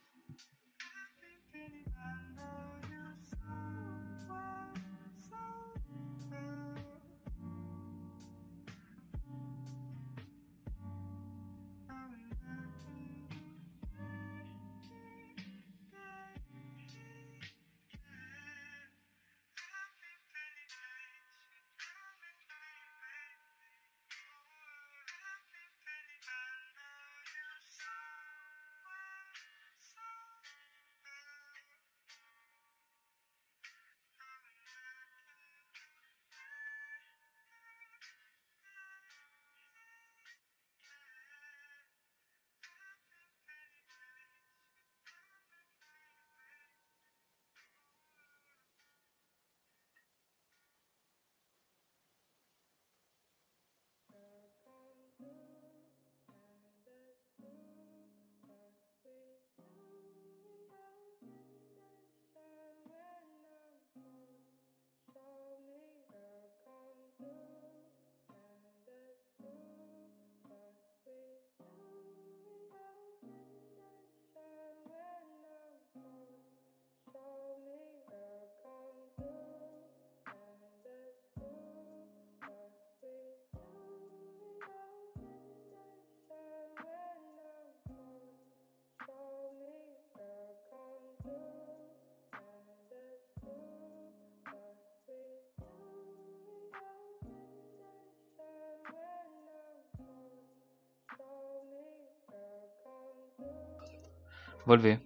Volví. 104.66 104.99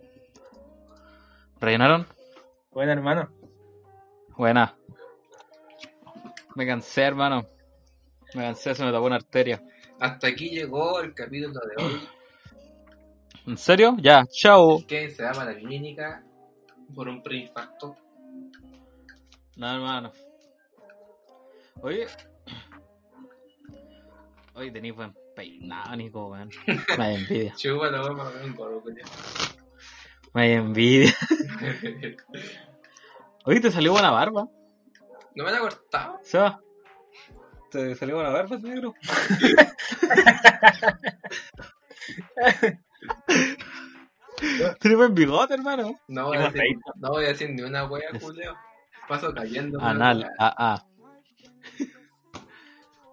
¿Rellenaron? 1.60 2.06
Bueno, 2.72 2.92
hermano. 2.92 3.30
Buena. 4.36 4.76
Me 6.56 6.68
cansé, 6.68 7.04
hermano. 7.04 7.46
Me 8.34 8.44
cansé, 8.44 8.76
se 8.76 8.84
me 8.84 8.92
tapó 8.92 9.06
una 9.06 9.16
arteria. 9.16 9.62
Hasta 10.00 10.28
aquí 10.28 10.50
llegó 10.50 11.00
el 11.00 11.14
capítulo 11.14 11.54
de 11.54 11.84
hoy. 11.84 12.02
¿En 13.48 13.58
serio? 13.58 13.96
Ya, 14.00 14.26
chao. 14.26 14.80
Kevin 14.88 15.12
se 15.12 15.24
va 15.24 15.32
para 15.32 15.54
la 15.54 15.60
clínica 15.60 16.24
por 16.94 17.08
un 17.08 17.22
preinfarto. 17.22 17.96
No, 19.56 19.74
hermano. 19.74 20.12
Oye. 21.82 22.08
Oye, 24.56 24.72
tenéis 24.72 24.96
buen 24.96 25.14
peinado, 25.44 25.96
Nico, 25.96 26.28
weón. 26.28 26.50
Me 26.98 26.98
da 26.98 27.14
envidia. 27.14 27.54
Chúpalo, 27.56 28.02
weón, 28.04 28.18
para 28.18 28.30
ver 28.32 28.46
un 28.46 28.54
coro. 28.54 28.84
Me 30.34 30.50
da 30.50 30.56
envidia. 30.56 31.14
Oye, 33.46 33.60
te 33.60 33.72
salió 33.72 33.92
buena 33.92 34.12
barba. 34.12 34.48
No 35.36 35.44
me 35.44 35.52
la 35.52 35.58
he 35.58 35.60
cortado. 35.60 36.20
¿Se 36.24 36.38
va? 36.38 36.62
¿Te 37.70 37.94
salió 37.96 38.16
buena 38.16 38.30
barba, 38.30 38.58
negro? 38.58 38.94
Tienes 44.80 44.98
buen 44.98 45.14
bigote, 45.14 45.56
hermano. 45.56 46.00
No 46.08 46.28
voy, 46.28 46.38
a 46.38 46.50
decir, 46.50 46.78
no 46.96 47.10
voy 47.10 47.26
a 47.26 47.28
decir 47.30 47.50
ni 47.50 47.64
una 47.64 47.84
wea, 47.86 48.12
culeo. 48.20 48.56
Paso 49.08 49.34
cayendo. 49.34 49.82
Anal, 49.82 50.30
ah, 50.40 50.56
ah. 50.58 50.86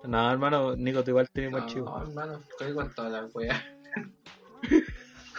No, 0.05 0.30
hermano, 0.30 0.76
Nico, 0.76 1.05
tú 1.05 1.11
igual 1.11 1.28
tienes 1.30 1.53
buen 1.53 1.64
No, 1.64 1.70
chivo. 1.70 2.01
hermano, 2.01 2.38
estoy 2.51 2.74
con 2.74 2.94
toda 2.94 3.09
la 3.11 3.24
wea. 3.26 3.62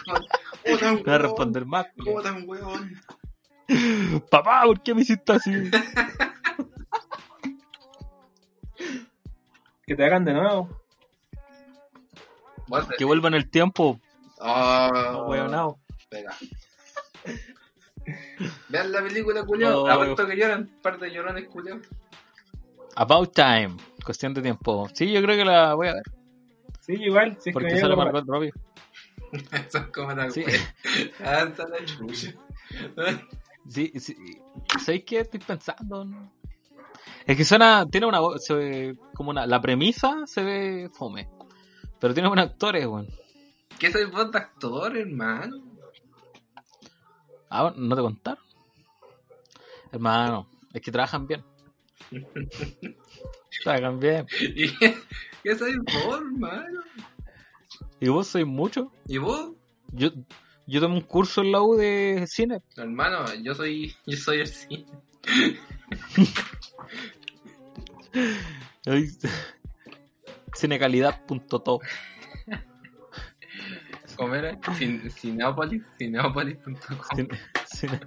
¿Cómo 0.04 0.78
tan 0.78 0.94
No 0.96 1.02
voy 1.02 1.14
a 1.14 1.18
responder 1.18 1.66
más. 1.66 1.86
¿Cómo 2.04 2.22
tan 2.22 2.48
weón? 2.48 3.00
Papá, 4.30 4.62
¿por 4.64 4.82
qué 4.82 4.94
me 4.94 5.02
hiciste 5.02 5.32
así? 5.32 5.52
Que 9.84 9.96
te 9.96 10.04
hagan 10.04 10.24
de 10.24 10.32
nuevo. 10.32 10.68
Que 12.96 13.04
vuelva 13.04 13.28
en 13.28 13.34
el 13.34 13.50
tiempo. 13.50 14.00
Oh, 14.38 15.26
Weonao. 15.28 15.78
Venga. 16.10 16.34
Vean 18.68 18.92
la 18.92 19.02
película, 19.02 19.44
culiao. 19.44 19.86
No. 19.86 19.92
Apuesto 19.92 20.26
que 20.26 20.36
lloran. 20.36 20.60
Un 20.60 20.80
par 20.82 20.98
de 20.98 21.10
llorones, 21.10 21.48
culiao. 21.48 21.80
About 22.96 23.32
time. 23.34 23.76
Cuestión 24.04 24.34
de 24.34 24.42
tiempo. 24.42 24.88
Sí, 24.92 25.10
yo 25.10 25.22
creo 25.22 25.36
que 25.36 25.44
la 25.44 25.74
voy 25.74 25.88
a 25.88 25.94
ver. 25.94 26.02
Sí, 26.80 26.94
igual. 26.94 27.36
Si 27.38 27.38
es 27.38 27.44
que 27.44 27.52
Porque 27.52 27.76
sale 27.76 27.96
Margot 27.96 28.26
Robbie. 28.26 28.52
Son 29.70 29.90
como 29.92 30.12
la 30.12 30.30
Sí. 30.30 30.44
Ah, 31.24 31.44
está 31.48 31.66
la 31.68 31.84
chucha. 31.84 32.34
Sí, 33.68 33.92
sí. 34.00 34.16
¿Sabéis 34.84 35.04
qué 35.04 35.20
estoy 35.20 35.38
pensando? 35.38 36.04
Es 37.24 37.36
que 37.36 37.44
suena, 37.44 37.86
tiene 37.86 38.08
una 38.08 38.18
voz, 38.18 38.44
se 38.44 38.54
ve 38.54 38.98
como 39.14 39.30
una, 39.30 39.46
la 39.46 39.60
premisa 39.60 40.26
se 40.26 40.42
ve 40.42 40.90
fome. 40.92 41.28
Pero 42.00 42.12
tiene 42.12 42.28
buenos 42.28 42.46
actores, 42.46 42.84
weón. 42.86 43.06
¿Qué 43.78 43.92
soy 43.92 44.06
vos 44.06 44.32
de 44.32 44.38
actor, 44.38 44.96
hermano? 44.96 45.62
Ah, 47.48 47.72
¿no 47.76 47.94
te 47.94 48.02
contaron? 48.02 48.44
Hermano, 49.92 50.48
es 50.72 50.82
que 50.82 50.90
trabajan 50.90 51.28
bien. 51.28 51.44
Trabajan 53.62 53.98
bien. 54.00 54.26
¿Y 54.40 54.68
qué, 54.78 54.96
qué 55.42 55.56
soy 55.56 55.76
vos, 55.78 56.20
hermano? 56.20 56.80
¿Y 58.00 58.08
vos 58.08 58.26
sois 58.26 58.46
mucho? 58.46 58.92
¿Y 59.06 59.18
vos? 59.18 59.52
Yo, 59.92 60.10
yo 60.66 60.80
tomé 60.80 60.94
un 60.96 61.00
curso 61.02 61.40
en 61.42 61.52
la 61.52 61.62
U 61.62 61.76
de 61.76 62.24
cine. 62.26 62.62
Hermano, 62.76 63.24
yo 63.42 63.54
soy, 63.54 63.94
yo 64.06 64.16
soy 64.16 64.40
el 64.40 64.46
cine. 64.48 64.86
Cinecalidad.to 70.56 71.80
¿Cómo 74.16 74.34
era? 74.34 74.52
Cin- 74.78 75.10
Cineópolis, 75.10 75.82
cineópolis.com. 75.98 76.98
Cine, 77.16 77.28
cine- 77.66 78.00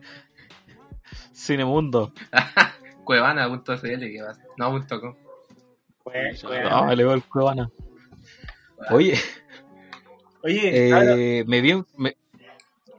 Cinemundo. 1.34 2.14
Cuevana.cl. 3.06 4.04
No, 4.58 4.72
punto 4.72 5.00
com. 5.02 5.16
Ah, 6.70 6.94
le 6.94 7.04
va 7.04 7.14
el 7.14 7.24
Cuevana. 7.24 7.70
Oye, 8.92 9.16
Oye, 10.44 10.94
ahora, 10.94 11.14
eh, 11.18 11.44
me 11.48 11.62
vi 11.62 11.74
un- 11.74 11.88
me- 11.98 12.18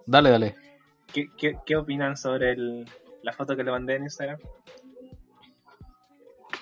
Dale, 0.07 0.31
dale. 0.31 0.57
¿qué, 1.13 1.29
qué, 1.37 1.59
qué 1.65 1.77
opinan 1.77 2.17
sobre 2.17 2.53
el, 2.53 2.89
la 3.23 3.33
foto 3.33 3.55
que 3.57 3.63
le 3.63 3.71
mandé 3.71 3.97
en 3.97 4.05
Instagram? 4.05 4.39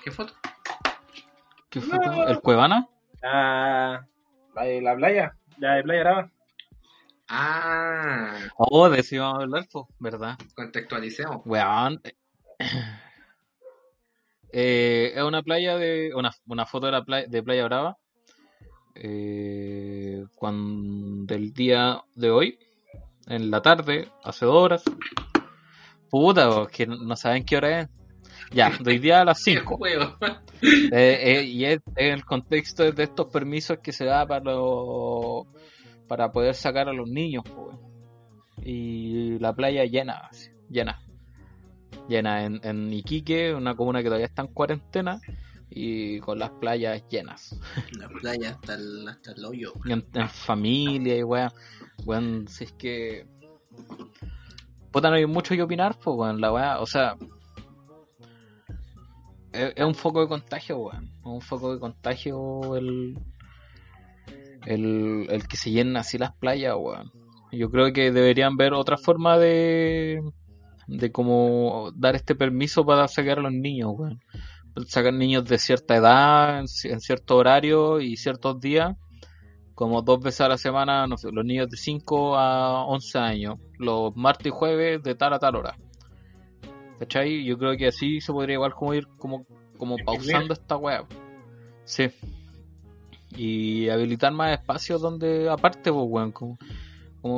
¿Qué 0.03 0.11
foto? 0.11 0.33
¿Qué 1.69 1.81
fue? 1.81 1.97
¿El 2.27 2.39
Cuevana? 2.41 2.87
La, 3.21 4.07
la 4.53 4.63
de 4.63 4.81
la 4.81 4.95
playa, 4.95 5.35
la 5.57 5.75
de 5.75 5.83
Playa 5.83 6.01
Brava. 6.01 6.31
Ah, 7.27 8.37
Oh, 8.57 8.87
de 8.89 8.99
eso 8.99 9.15
íbamos 9.15 9.39
a 9.39 9.43
hablar, 9.43 9.67
po, 9.71 9.87
¿verdad? 9.99 10.37
contextualicemos. 10.55 11.41
Weón. 11.45 12.01
Eh, 14.51 15.13
es 15.15 15.23
una 15.23 15.41
playa 15.43 15.77
de. 15.77 16.11
Una, 16.15 16.31
una 16.47 16.65
foto 16.65 16.85
de 16.87 16.91
la 16.93 17.03
playa, 17.03 17.27
de 17.27 17.43
Playa 17.43 17.65
Brava. 17.65 17.97
Eh, 18.95 20.23
cuando, 20.35 21.25
del 21.33 21.53
día 21.53 22.01
de 22.15 22.29
hoy, 22.31 22.57
en 23.27 23.51
la 23.51 23.61
tarde, 23.61 24.09
hace 24.23 24.45
dos 24.45 24.55
horas. 24.55 24.83
Puta, 26.09 26.47
vos, 26.47 26.69
que 26.69 26.85
no- 26.87 27.15
saben 27.15 27.43
qué 27.43 27.57
hora 27.57 27.81
es. 27.81 27.89
Ya, 28.51 28.69
de 28.79 28.91
hoy 28.91 28.99
día 28.99 29.21
a 29.21 29.25
las 29.25 29.39
5. 29.43 29.77
Juego. 29.77 30.15
Eh, 30.61 31.19
eh, 31.39 31.43
y 31.43 31.65
es 31.65 31.79
en 31.97 32.13
el 32.13 32.25
contexto 32.25 32.89
de 32.91 33.03
estos 33.03 33.27
permisos 33.27 33.79
que 33.79 33.91
se 33.91 34.05
da 34.05 34.25
para 34.25 34.53
para 36.07 36.31
poder 36.31 36.53
sacar 36.53 36.87
a 36.87 36.93
los 36.93 37.09
niños 37.09 37.43
y 38.63 39.37
la 39.39 39.53
playa 39.53 39.83
llena 39.85 40.29
llena 40.69 41.01
llena 42.07 42.45
en, 42.45 42.59
en 42.63 42.93
Iquique 42.93 43.53
una 43.53 43.75
comuna 43.75 43.99
que 43.99 44.05
todavía 44.05 44.27
está 44.27 44.43
en 44.43 44.49
cuarentena 44.49 45.19
y 45.69 46.19
con 46.19 46.39
las 46.39 46.51
playas 46.51 47.03
llenas. 47.09 47.59
La 47.97 48.07
playa 48.07 48.51
hasta 48.51 48.75
el, 48.75 49.07
hasta 49.07 49.31
el 49.31 49.45
hoyo. 49.45 49.73
En, 49.85 50.05
en 50.13 50.29
familia 50.29 51.17
y 51.17 51.23
weón 51.23 51.51
weón 52.05 52.47
si 52.47 52.65
es 52.65 52.71
que 52.73 53.27
puta 54.91 55.09
no 55.09 55.15
hay 55.15 55.25
mucho 55.25 55.55
que 55.55 55.63
opinar 55.63 55.97
pues 55.97 56.15
weón 56.17 56.41
la 56.41 56.51
weá 56.51 56.79
o 56.79 56.85
sea 56.85 57.15
es, 59.51 59.73
es 59.75 59.85
un 59.85 59.95
foco 59.95 60.21
de 60.21 60.27
contagio 60.27 60.77
weón 60.77 61.05
es 61.05 61.25
un 61.25 61.41
foco 61.41 61.73
de 61.73 61.79
contagio 61.79 62.75
el 62.75 63.17
el, 64.65 65.27
el 65.29 65.47
que 65.47 65.57
se 65.57 65.71
llenen 65.71 65.97
así 65.97 66.17
las 66.17 66.33
playas 66.33 66.75
weón. 66.77 67.11
Yo 67.51 67.69
creo 67.69 67.93
que 67.93 68.11
deberían 68.11 68.57
ver 68.57 68.73
otra 68.73 68.97
forma 68.97 69.37
de 69.37 70.21
de 70.87 71.11
cómo 71.11 71.91
dar 71.95 72.15
este 72.15 72.35
permiso 72.35 72.85
para 72.85 73.07
sacar 73.07 73.39
a 73.39 73.41
los 73.43 73.51
niños 73.53 73.91
weón 73.97 74.19
sacar 74.87 75.13
niños 75.13 75.45
de 75.45 75.57
cierta 75.57 75.95
edad 75.95 76.59
en, 76.59 76.65
ci- 76.65 76.91
en 76.91 76.99
cierto 76.99 77.37
horario 77.37 78.01
y 78.01 78.17
ciertos 78.17 78.59
días 78.59 78.95
como 79.73 80.01
dos 80.01 80.21
veces 80.21 80.41
a 80.41 80.47
la 80.49 80.57
semana, 80.57 81.05
no 81.07 81.17
sé, 81.17 81.29
los 81.31 81.43
niños 81.43 81.69
de 81.69 81.75
5 81.77 82.37
a 82.37 82.85
11 82.85 83.17
años, 83.19 83.55
los 83.77 84.15
martes 84.15 84.47
y 84.47 84.49
jueves 84.49 85.03
de 85.03 85.15
tal 85.15 85.33
a 85.33 85.39
tal 85.39 85.55
hora. 85.57 85.77
¿Cachai? 86.97 87.43
Yo 87.43 87.57
creo 87.57 87.75
que 87.75 87.87
así 87.87 88.21
se 88.21 88.31
podría 88.31 88.53
igual 88.53 88.73
como 88.73 88.93
ir 88.93 89.05
como, 89.17 89.45
como 89.77 89.97
pausando 89.97 90.53
esta 90.53 90.77
web. 90.77 91.05
Sí. 91.83 92.09
Y 93.35 93.89
habilitar 93.89 94.31
más 94.31 94.51
espacios 94.57 95.01
donde, 95.01 95.49
aparte, 95.49 95.91
pues, 95.91 96.05
weón, 96.07 96.31
como, 96.31 96.57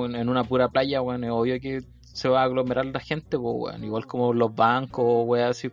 en 0.06 0.30
una 0.30 0.44
pura 0.44 0.70
playa, 0.70 1.02
weón, 1.02 1.24
es 1.24 1.32
obvio 1.32 1.60
que 1.60 1.82
se 2.18 2.30
va 2.30 2.42
a 2.42 2.46
aglomerar 2.46 2.86
la 2.88 3.00
gente, 3.00 3.38
pues, 3.38 3.56
weón, 3.58 3.84
igual 3.84 4.06
como 4.08 4.34
los 4.34 4.54
bancos, 4.56 5.24
weón, 5.28 5.50
así, 5.50 5.70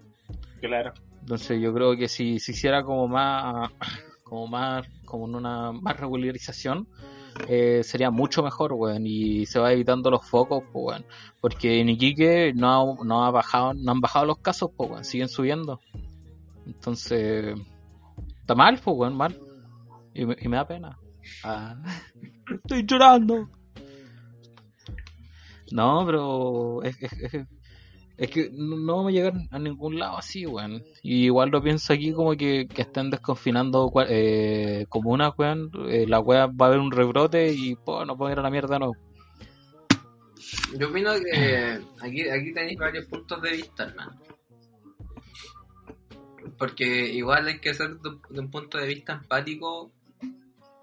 Claro. 0.60 0.92
entonces 1.22 1.60
yo 1.60 1.72
creo 1.72 1.96
que 1.96 2.06
si 2.08 2.38
se 2.38 2.52
hiciera 2.52 2.82
como 2.82 3.08
más, 3.08 3.70
como 4.24 4.46
más, 4.48 4.86
como 5.06 5.26
en 5.26 5.34
una 5.36 5.72
más 5.72 5.96
regularización, 5.98 6.86
eh, 7.48 7.80
sería 7.82 8.10
mucho 8.10 8.42
mejor, 8.42 8.74
weón, 8.74 9.06
y 9.06 9.46
se 9.46 9.58
va 9.58 9.72
evitando 9.72 10.10
los 10.10 10.24
focos, 10.28 10.62
pues, 10.72 10.84
weón, 10.86 11.04
porque 11.40 11.80
en 11.80 11.88
Iquique 11.88 12.52
no, 12.54 12.68
ha- 13.00 13.04
no 13.04 13.24
ha 13.24 13.30
bajado, 13.30 13.72
no 13.74 13.92
han 13.92 14.00
bajado 14.00 14.26
los 14.26 14.38
casos, 14.38 14.70
pues, 14.76 14.90
weón, 14.90 15.04
siguen 15.04 15.28
subiendo. 15.28 15.80
Entonces, 16.66 17.54
está 18.40 18.54
mal, 18.54 18.78
pues, 18.84 18.96
weón, 18.96 19.16
mal. 19.16 19.36
Y 20.14 20.24
me, 20.26 20.36
y 20.40 20.48
me 20.48 20.56
da 20.56 20.66
pena. 20.66 20.98
Ah, 21.42 21.76
estoy 22.48 22.84
llorando. 22.86 23.48
No, 25.72 26.04
pero 26.06 26.82
es, 26.82 26.96
que 28.30 28.50
no 28.52 28.96
vamos 28.96 29.08
a 29.08 29.12
llegar 29.12 29.34
a 29.50 29.58
ningún 29.58 29.98
lado 29.98 30.18
así, 30.18 30.46
weón. 30.46 30.84
Y 31.02 31.24
igual 31.24 31.50
lo 31.50 31.62
pienso 31.62 31.92
aquí 31.92 32.12
como 32.12 32.36
que, 32.36 32.66
que 32.66 32.82
estén 32.82 33.10
desconfinando 33.10 33.90
eh, 34.08 34.86
comunas, 34.88 35.32
weón. 35.36 35.70
Eh, 35.88 36.06
la 36.06 36.20
weá 36.20 36.46
va 36.46 36.66
a 36.66 36.68
haber 36.68 36.80
un 36.80 36.92
rebrote 36.92 37.52
y 37.52 37.76
no 37.86 38.16
pueden 38.16 38.34
ir 38.34 38.38
a 38.38 38.42
la 38.42 38.50
mierda, 38.50 38.78
no. 38.78 38.92
Yo 40.78 40.88
opino 40.88 41.12
que 41.14 41.80
aquí, 42.00 42.28
aquí 42.28 42.52
tenéis 42.52 42.78
varios 42.78 43.06
puntos 43.06 43.40
de 43.42 43.50
vista, 43.52 43.84
hermano. 43.84 44.20
Porque 46.58 47.08
igual 47.12 47.46
hay 47.48 47.58
que 47.58 47.74
ser 47.74 47.96
de, 47.98 48.10
de 48.30 48.40
un 48.40 48.50
punto 48.50 48.78
de 48.78 48.86
vista 48.86 49.14
empático 49.14 49.90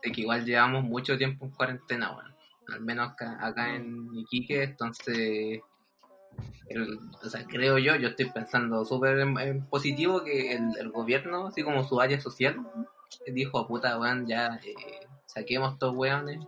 de 0.03 0.11
que 0.11 0.21
igual 0.21 0.45
llevamos 0.45 0.83
mucho 0.83 1.17
tiempo 1.17 1.45
en 1.45 1.51
cuarentena, 1.51 2.11
bueno. 2.11 2.30
Al 2.73 2.81
menos 2.81 3.11
acá, 3.11 3.37
acá 3.41 3.75
en 3.75 4.09
Iquique, 4.15 4.63
entonces... 4.63 5.59
el- 6.67 6.99
o 7.23 7.29
sea, 7.29 7.45
creo 7.45 7.77
yo, 7.77 7.95
yo 7.97 8.09
estoy 8.09 8.29
pensando 8.31 8.83
súper 8.85 9.19
en, 9.19 9.37
en 9.39 9.65
positivo 9.65 10.23
que 10.23 10.53
el, 10.53 10.69
el 10.79 10.89
gobierno, 10.91 11.47
así 11.47 11.63
como 11.63 11.83
su 11.83 11.99
área 11.99 12.19
social, 12.21 12.55
dijo, 13.27 13.67
puta, 13.67 13.99
weón, 13.99 14.25
ya 14.25 14.59
eh, 14.63 14.73
saquemos 15.25 15.73
estos 15.73 15.93
weones 15.95 16.39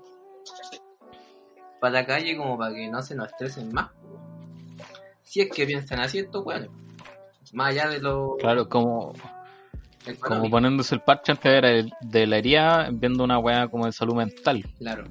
para 1.79 1.93
la 1.93 2.05
calle 2.05 2.37
como 2.37 2.57
para 2.57 2.73
que 2.73 2.87
no 2.87 3.01
se 3.01 3.15
nos 3.15 3.27
estresen 3.27 3.73
más. 3.73 3.91
Si 5.23 5.41
es 5.41 5.49
que 5.51 5.65
piensan 5.65 5.99
así 5.99 6.19
estos 6.19 6.45
weones. 6.45 6.69
Más 7.51 7.71
allá 7.71 7.89
de 7.89 7.99
lo 7.99 8.37
Claro, 8.37 8.67
como, 8.69 9.13
como 10.19 10.49
poniéndose 10.49 10.95
el 10.95 11.01
parche 11.01 11.33
antes 11.33 11.51
de 11.51 11.61
la, 11.61 11.89
de 12.01 12.27
la 12.27 12.37
herida, 12.37 12.89
viendo 12.91 13.23
una 13.23 13.37
weá 13.37 13.67
como 13.67 13.85
de 13.85 13.91
salud 13.91 14.15
mental. 14.15 14.63
Claro. 14.77 15.03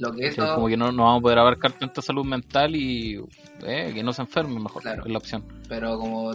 Lo 0.00 0.12
que 0.12 0.26
eso, 0.28 0.54
como 0.54 0.66
que 0.68 0.76
no, 0.76 0.90
no 0.90 1.04
vamos 1.04 1.20
a 1.20 1.22
poder 1.22 1.38
abarcar 1.38 1.72
tanta 1.72 2.00
salud 2.02 2.24
mental 2.24 2.74
y 2.74 3.22
eh, 3.62 3.92
que 3.94 4.02
no 4.02 4.12
se 4.12 4.22
enfermen 4.22 4.62
mejor, 4.62 4.82
Claro. 4.82 5.04
es 5.04 5.12
la 5.12 5.18
opción. 5.18 5.44
pero 5.68 5.98
como 5.98 6.30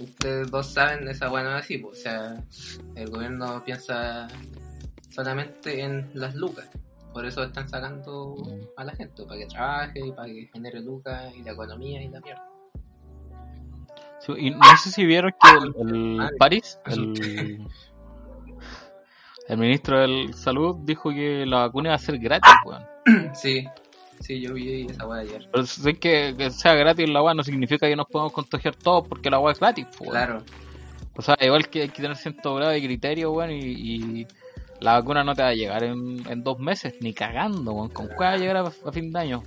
ustedes 0.00 0.50
dos 0.50 0.66
saben, 0.66 1.06
esa 1.08 1.30
weá 1.30 1.44
no 1.44 1.56
es 1.56 1.64
así. 1.64 1.78
pues, 1.78 2.00
o 2.00 2.02
sea, 2.02 2.44
el 2.96 3.08
gobierno 3.10 3.62
piensa 3.64 4.26
solamente 5.10 5.82
en 5.82 6.10
las 6.14 6.34
lucas. 6.34 6.68
Por 7.12 7.24
eso 7.24 7.44
están 7.44 7.66
sacando 7.68 8.34
a 8.76 8.84
la 8.84 8.94
gente, 8.94 9.24
para 9.24 9.38
que 9.38 9.46
trabaje 9.46 10.00
y 10.06 10.12
para 10.12 10.26
que 10.28 10.50
genere 10.52 10.80
lucas 10.80 11.32
y 11.34 11.42
la 11.42 11.52
economía 11.52 12.02
y 12.02 12.08
la 12.08 12.20
mierda. 12.20 12.44
Sí, 14.20 14.32
Y 14.36 14.50
no 14.50 14.76
sé 14.82 14.90
si 14.90 15.06
vieron 15.06 15.32
que 15.40 15.48
el, 15.80 15.88
el 15.88 16.16
Madre. 16.16 16.36
París, 16.38 16.78
el, 16.86 17.64
el 19.48 19.58
ministro 19.58 20.00
de 20.00 20.32
Salud, 20.32 20.76
dijo 20.84 21.10
que 21.10 21.44
la 21.46 21.60
vacuna 21.60 21.90
iba 21.90 21.94
a 21.94 21.98
ser 21.98 22.18
gratis, 22.18 22.52
weón. 22.64 22.84
Sí, 23.34 23.66
sí, 24.20 24.40
yo 24.40 24.54
vi 24.54 24.86
esa 24.86 25.06
weá 25.06 25.20
ayer. 25.20 25.48
Pero 25.52 25.66
sé 25.66 25.94
que, 25.94 26.34
que 26.36 26.50
sea 26.50 26.74
gratis 26.74 27.08
la 27.08 27.22
weá 27.22 27.34
no 27.34 27.44
significa 27.44 27.86
que 27.86 27.94
nos 27.94 28.06
podamos 28.08 28.32
contagiar 28.32 28.74
todos 28.74 29.06
porque 29.06 29.30
la 29.30 29.38
weá 29.38 29.52
es 29.52 29.60
gratis, 29.60 29.86
pues, 29.96 30.00
weón. 30.00 30.12
Claro, 30.12 30.42
O 31.14 31.22
sea, 31.22 31.36
igual 31.40 31.68
que 31.68 31.82
hay 31.82 31.88
que 31.88 32.02
tener 32.02 32.16
cierto 32.16 32.54
grado 32.56 32.72
de 32.72 32.82
criterio, 32.82 33.32
weón, 33.32 33.52
y, 33.52 33.60
y 33.60 34.26
la 34.80 34.94
vacuna 34.94 35.22
no 35.22 35.34
te 35.34 35.42
va 35.42 35.48
a 35.48 35.54
llegar 35.54 35.84
en, 35.84 36.26
en 36.28 36.42
dos 36.42 36.58
meses, 36.58 36.94
ni 37.00 37.14
cagando, 37.14 37.72
weón. 37.72 37.90
¿Con 37.90 38.08
cuál 38.08 38.30
va 38.30 38.32
a 38.32 38.38
llegar 38.38 38.56
a, 38.56 38.62
a 38.62 38.92
fin 38.92 39.12
de 39.12 39.18
año? 39.18 39.42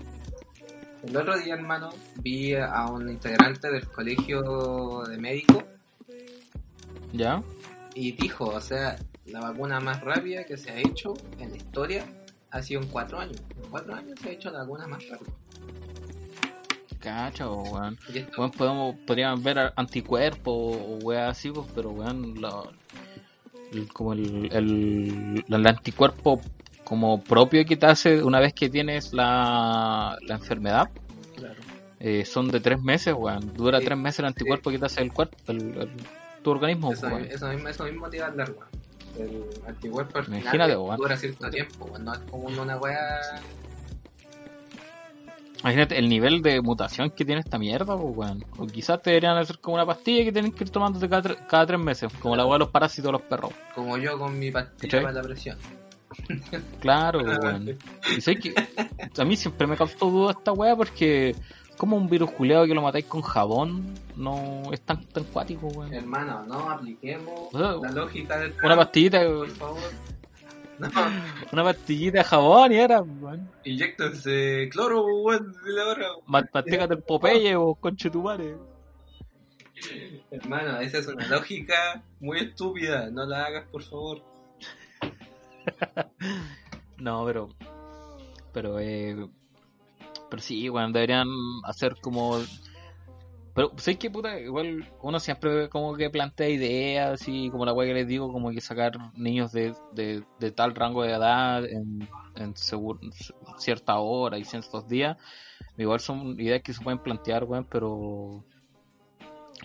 El 1.08 1.16
otro 1.16 1.38
día, 1.38 1.54
hermano, 1.54 1.90
vi 2.22 2.56
a 2.56 2.86
un 2.88 3.10
integrante 3.10 3.72
del 3.72 3.88
colegio 3.88 5.04
de 5.08 5.18
médicos 5.18 5.64
¿Ya? 7.14 7.42
y 7.96 8.12
dijo, 8.12 8.46
o 8.46 8.62
sea, 8.62 8.98
la 9.32 9.40
vacuna 9.42 9.80
más 9.80 10.02
rápida 10.02 10.44
que 10.46 10.58
se 10.58 10.72
ha 10.72 10.78
hecho 10.80 11.14
en 11.40 11.52
la 11.52 11.58
historia 11.58 12.06
ha 12.52 12.62
sido 12.62 12.82
en 12.82 12.88
cuatro 12.88 13.20
años. 13.20 13.38
En 13.62 13.70
cuatro 13.70 13.94
años 13.96 14.20
se 14.22 14.30
ha 14.30 14.32
hecho 14.32 14.50
la 14.52 14.60
vacuna 14.60 14.88
más 14.88 15.08
rápida. 15.08 15.32
Cacho, 17.00 17.62
weón. 17.64 17.98
Weón, 18.38 18.52
podemos, 18.52 18.96
podrían 19.08 19.42
ver 19.42 19.72
anticuerpos 19.76 20.76
o 20.78 20.98
weas 21.02 21.30
así, 21.38 21.50
pues, 21.50 21.68
pero 21.74 21.92
weón, 21.92 22.42
la- 22.42 22.64
el- 23.72 23.88
como 23.94 24.14
el, 24.14 24.50
el, 24.52 25.46
el 25.48 25.68
anticuerpo 25.68 26.42
como 26.84 27.22
propio 27.24 27.64
que 27.66 27.78
te 27.78 27.86
hace 27.86 28.22
una 28.24 28.40
vez 28.40 28.54
que 28.54 28.68
tienes 28.70 29.14
la, 29.14 30.18
la 30.28 30.36
enfermedad, 30.36 30.90
claro. 31.38 31.56
eh, 32.00 32.26
son 32.26 32.50
de 32.50 32.60
tres 32.60 32.82
meses, 32.82 33.14
weón. 33.18 33.54
Dura 33.54 33.80
Sí, 33.80 33.86
tres 33.86 33.98
meses 33.98 34.20
el 34.20 34.26
anticuerpo 34.26 34.70
que 34.72 34.80
te 34.80 34.86
hace 34.88 35.02
el 35.02 35.14
cuerpo, 35.14 35.38
el, 35.48 35.90
tu 36.44 36.50
organismo, 36.52 36.92
Eso, 36.92 37.08
weón. 37.08 37.26
eso 37.26 37.48
mismo, 37.50 37.70
eso 37.70 37.84
mismo 37.86 38.10
te 38.10 38.18
iba 38.18 38.26
a 38.28 38.32
dar, 38.32 38.50
weón. 38.52 38.68
El 39.20 39.44
anticuerpo 39.68 40.18
al 40.20 40.26
final 40.26 40.42
Imagínate, 40.42 40.78
weón. 40.78 40.98
dura 40.98 41.18
cierto 41.18 41.50
tiempo, 41.50 41.86
weón. 41.86 42.06
No 42.06 42.14
es 42.14 42.20
como 42.32 42.48
una 42.48 42.78
weá. 42.78 43.20
Imagínate 45.62 45.98
el 46.00 46.08
nivel 46.08 46.42
de 46.42 46.62
mutación 46.62 47.10
que 47.12 47.26
tiene 47.26 47.42
esta 47.42 47.58
mierda, 47.60 47.98
pues, 47.98 48.16
weón. 48.16 48.46
O 48.58 48.66
quizás 48.66 49.02
te 49.02 49.10
deberían 49.10 49.38
hacer 49.38 49.60
como 49.60 49.76
una 49.76 49.86
pastilla 49.86 50.24
que 50.24 50.32
tienen 50.32 50.54
que 50.54 50.64
ir 50.64 50.70
tomándote 50.70 51.10
cada, 51.10 51.22
tre- 51.22 51.48
cada 51.48 51.66
tres 51.66 51.80
meses, 51.80 52.12
como 52.22 52.36
la 52.38 52.46
weá 52.46 52.54
de 52.54 52.60
los 52.60 52.70
parásitos 52.70 53.06
de 53.08 53.12
los 53.12 53.22
perros. 53.24 53.52
Como 53.76 53.98
yo 53.98 54.18
con 54.18 54.40
mi 54.40 54.52
pastilla 54.52 54.80
¿Cachai? 54.82 55.02
para 55.02 55.14
la 55.16 55.22
presión. 55.22 55.58
Claro, 56.80 57.20
weón. 57.24 57.78
Y 58.18 58.22
sé 58.22 58.36
que 58.38 58.54
a 59.18 59.26
mí 59.26 59.36
siempre 59.36 59.68
me 59.68 59.76
causó 59.76 60.06
duda 60.10 60.32
esta 60.32 60.54
weá 60.54 60.78
porque 60.78 61.36
como 61.80 61.96
un 61.98 62.08
virus 62.10 62.30
culeado 62.32 62.68
que 62.68 62.76
lo 62.76 62.82
matáis 62.82 63.06
con 63.06 63.22
jabón 63.22 63.96
no 64.16 64.62
es 64.72 64.82
tan, 64.82 65.04
tan 65.06 65.24
cuático, 65.24 65.68
weón. 65.68 65.94
Hermano, 65.94 66.46
no 66.46 66.70
apliquemos 66.70 67.50
O 67.54 67.58
sea, 67.58 67.72
la 67.82 67.92
lógica 67.92 68.38
del 68.38 68.54
Una 68.64 68.76
pastillita, 68.76 69.24
por 69.26 69.50
favor. 69.50 69.80
No, 70.80 70.88
una 71.52 71.64
pastillita 71.66 72.20
de 72.20 72.24
jabón 72.24 72.72
y 72.72 72.76
era, 72.78 73.02
weón. 73.02 73.50
inyectense 73.66 74.70
cloro, 74.72 75.06
weón, 75.06 75.52
de 75.64 75.72
la 75.74 75.88
hora. 75.88 76.08
Ma- 76.26 76.48
Mastícate 76.54 76.94
el 76.94 77.04
Popeye 77.04 77.56
o 77.56 77.76
conche 77.76 78.10
tu 78.10 78.22
madre. 78.22 78.56
Hermano, 80.32 80.80
esa 80.80 80.98
es 81.00 81.08
una 81.08 81.28
lógica 81.28 82.02
muy 82.22 82.40
estúpida. 82.40 83.10
No 83.10 83.26
la 83.26 83.46
hagas, 83.46 83.66
por 83.72 83.82
favor. 83.84 84.22
No, 86.98 87.26
pero. 87.26 87.50
Pero, 88.54 88.80
eh. 88.80 89.16
Pero 90.30 90.42
sí, 90.42 90.70
bueno, 90.70 90.92
deberían 90.92 91.28
hacer 91.64 91.96
como. 92.02 92.40
Pero, 93.56 93.72
¿sabes 93.78 93.98
qué 93.98 94.10
puta? 94.10 94.40
Igual 94.40 94.88
uno 95.02 95.20
siempre 95.20 95.68
como 95.70 95.96
que 95.96 96.10
plantea 96.10 96.48
ideas, 96.50 97.20
así 97.22 97.50
como 97.50 97.66
la 97.66 97.74
weá 97.74 97.88
que 97.88 97.94
les 97.96 98.08
digo, 98.08 98.32
como 98.32 98.52
que 98.52 98.62
sacar 98.62 98.94
niños 99.18 99.52
de, 99.52 99.74
de, 99.92 100.24
de 100.40 100.52
tal 100.52 100.76
rango 100.76 101.04
de 101.04 101.12
edad 101.14 101.66
en, 101.66 102.08
en 102.36 102.54
segur- 102.54 103.00
cierta 103.58 103.98
hora 104.00 104.38
y 104.38 104.46
ciertos 104.46 104.88
días. 104.88 105.18
Igual 105.78 106.00
son 106.00 106.40
ideas 106.40 106.62
que 106.62 106.74
se 106.74 106.82
pueden 106.84 107.00
plantear, 107.00 107.44
weón, 107.44 107.66
pero. 107.70 108.44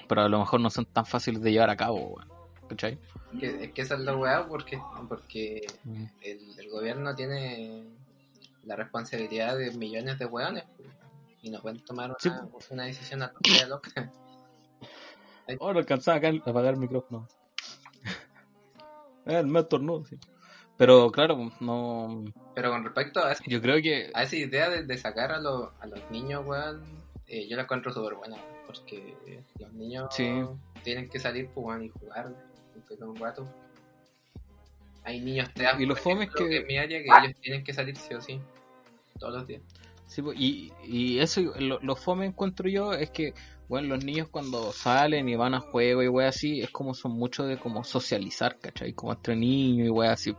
Pero 0.08 0.22
a 0.22 0.28
lo 0.28 0.38
mejor 0.38 0.60
no 0.60 0.70
son 0.70 0.86
tan 0.86 1.06
fáciles 1.06 1.40
de 1.42 1.52
llevar 1.52 1.70
a 1.70 1.76
cabo, 1.76 1.98
weón. 2.16 2.28
¿Cachai? 2.68 2.98
Que- 3.38 3.64
es 3.64 3.72
que 3.72 3.82
esa 3.82 3.94
es 3.94 4.00
la 4.00 4.16
weá 4.16 4.46
porque, 4.48 4.80
porque 5.08 5.66
el, 6.22 6.58
el 6.58 6.70
gobierno 6.70 7.14
tiene 7.14 7.84
la 8.66 8.76
responsabilidad 8.76 9.56
de 9.56 9.70
millones 9.72 10.18
de 10.18 10.26
weones 10.26 10.64
pues, 10.76 10.88
y 11.42 11.50
no 11.50 11.60
pueden 11.60 11.84
tomar 11.84 12.10
una, 12.10 12.16
Sí. 12.18 12.30
una 12.70 12.84
decisión 12.84 13.22
a 13.22 13.30
tontería 13.32 13.66
loca. 13.66 13.90
Oh, 15.60 15.74
no 15.74 15.78
alcanzaba 15.78 16.16
acá 16.16 16.28
a 16.28 16.50
apagar 16.50 16.72
el 16.74 16.80
micrófono. 16.80 17.28
Eh, 19.26 19.42
me 19.42 19.60
estornudo, 19.60 20.04
sí. 20.04 20.18
Pero 20.76 21.10
claro, 21.10 21.50
no. 21.60 22.24
Pero 22.54 22.70
con 22.70 22.84
respecto 22.84 23.24
a, 23.24 23.32
esa- 23.32 23.44
Yo 23.46 23.60
creo 23.60 23.80
que. 23.82 24.10
a 24.12 24.22
esa 24.22 24.36
idea 24.36 24.68
de, 24.68 24.82
de 24.84 24.98
sacar 24.98 25.32
a, 25.32 25.38
los 25.40 25.70
a 25.80 25.86
los 25.86 26.00
niños, 26.10 26.44
weón, 26.46 26.82
eh, 27.26 27.46
yo 27.48 27.56
la 27.56 27.62
encuentro 27.62 27.92
súper 27.92 28.14
buena 28.14 28.36
porque 28.66 29.42
los 29.58 29.72
niños 29.72 30.14
Sí. 30.14 30.30
tienen 30.82 31.08
que 31.08 31.18
salir 31.18 31.48
pues, 31.54 31.66
weón, 31.66 31.84
y 31.84 31.88
jugar 31.90 32.34
un 33.00 33.16
rato. 33.16 33.46
Hay 35.04 35.20
niños 35.20 35.52
TEA, 35.54 35.76
Y 35.80 35.86
lo 35.86 35.94
por 35.94 36.02
fome 36.02 36.24
es 36.24 36.28
ejemplo, 36.34 36.48
que- 36.48 36.56
en 36.58 36.66
mi 36.66 36.78
área 36.78 36.98
que 37.02 37.26
ellos 37.26 37.40
tienen 37.40 37.64
que 37.64 37.72
salir 37.72 37.96
sí 37.96 38.14
o 38.14 38.20
sí 38.20 38.40
todos 39.18 39.34
los 39.34 39.46
días. 39.46 39.62
Sí, 40.06 40.22
po, 40.22 40.32
y, 40.32 40.72
y 40.84 41.18
eso, 41.18 41.40
lo, 41.58 41.80
lo 41.80 41.96
fome 41.96 42.26
encuentro 42.26 42.68
yo 42.68 42.92
es 42.92 43.10
que, 43.10 43.34
bueno, 43.68 43.88
los 43.94 44.04
niños 44.04 44.28
cuando 44.28 44.72
salen 44.72 45.28
y 45.28 45.36
van 45.36 45.54
a 45.54 45.60
juego 45.60 46.02
y 46.02 46.08
wey 46.08 46.26
así, 46.26 46.60
es 46.60 46.70
como 46.70 46.94
son 46.94 47.12
mucho 47.12 47.44
de 47.44 47.58
como 47.58 47.84
socializar, 47.84 48.58
¿cachai? 48.58 48.92
Como 48.92 49.12
entre 49.12 49.34
niños 49.36 49.86
y 49.86 49.90
wey 49.90 50.08
así. 50.08 50.36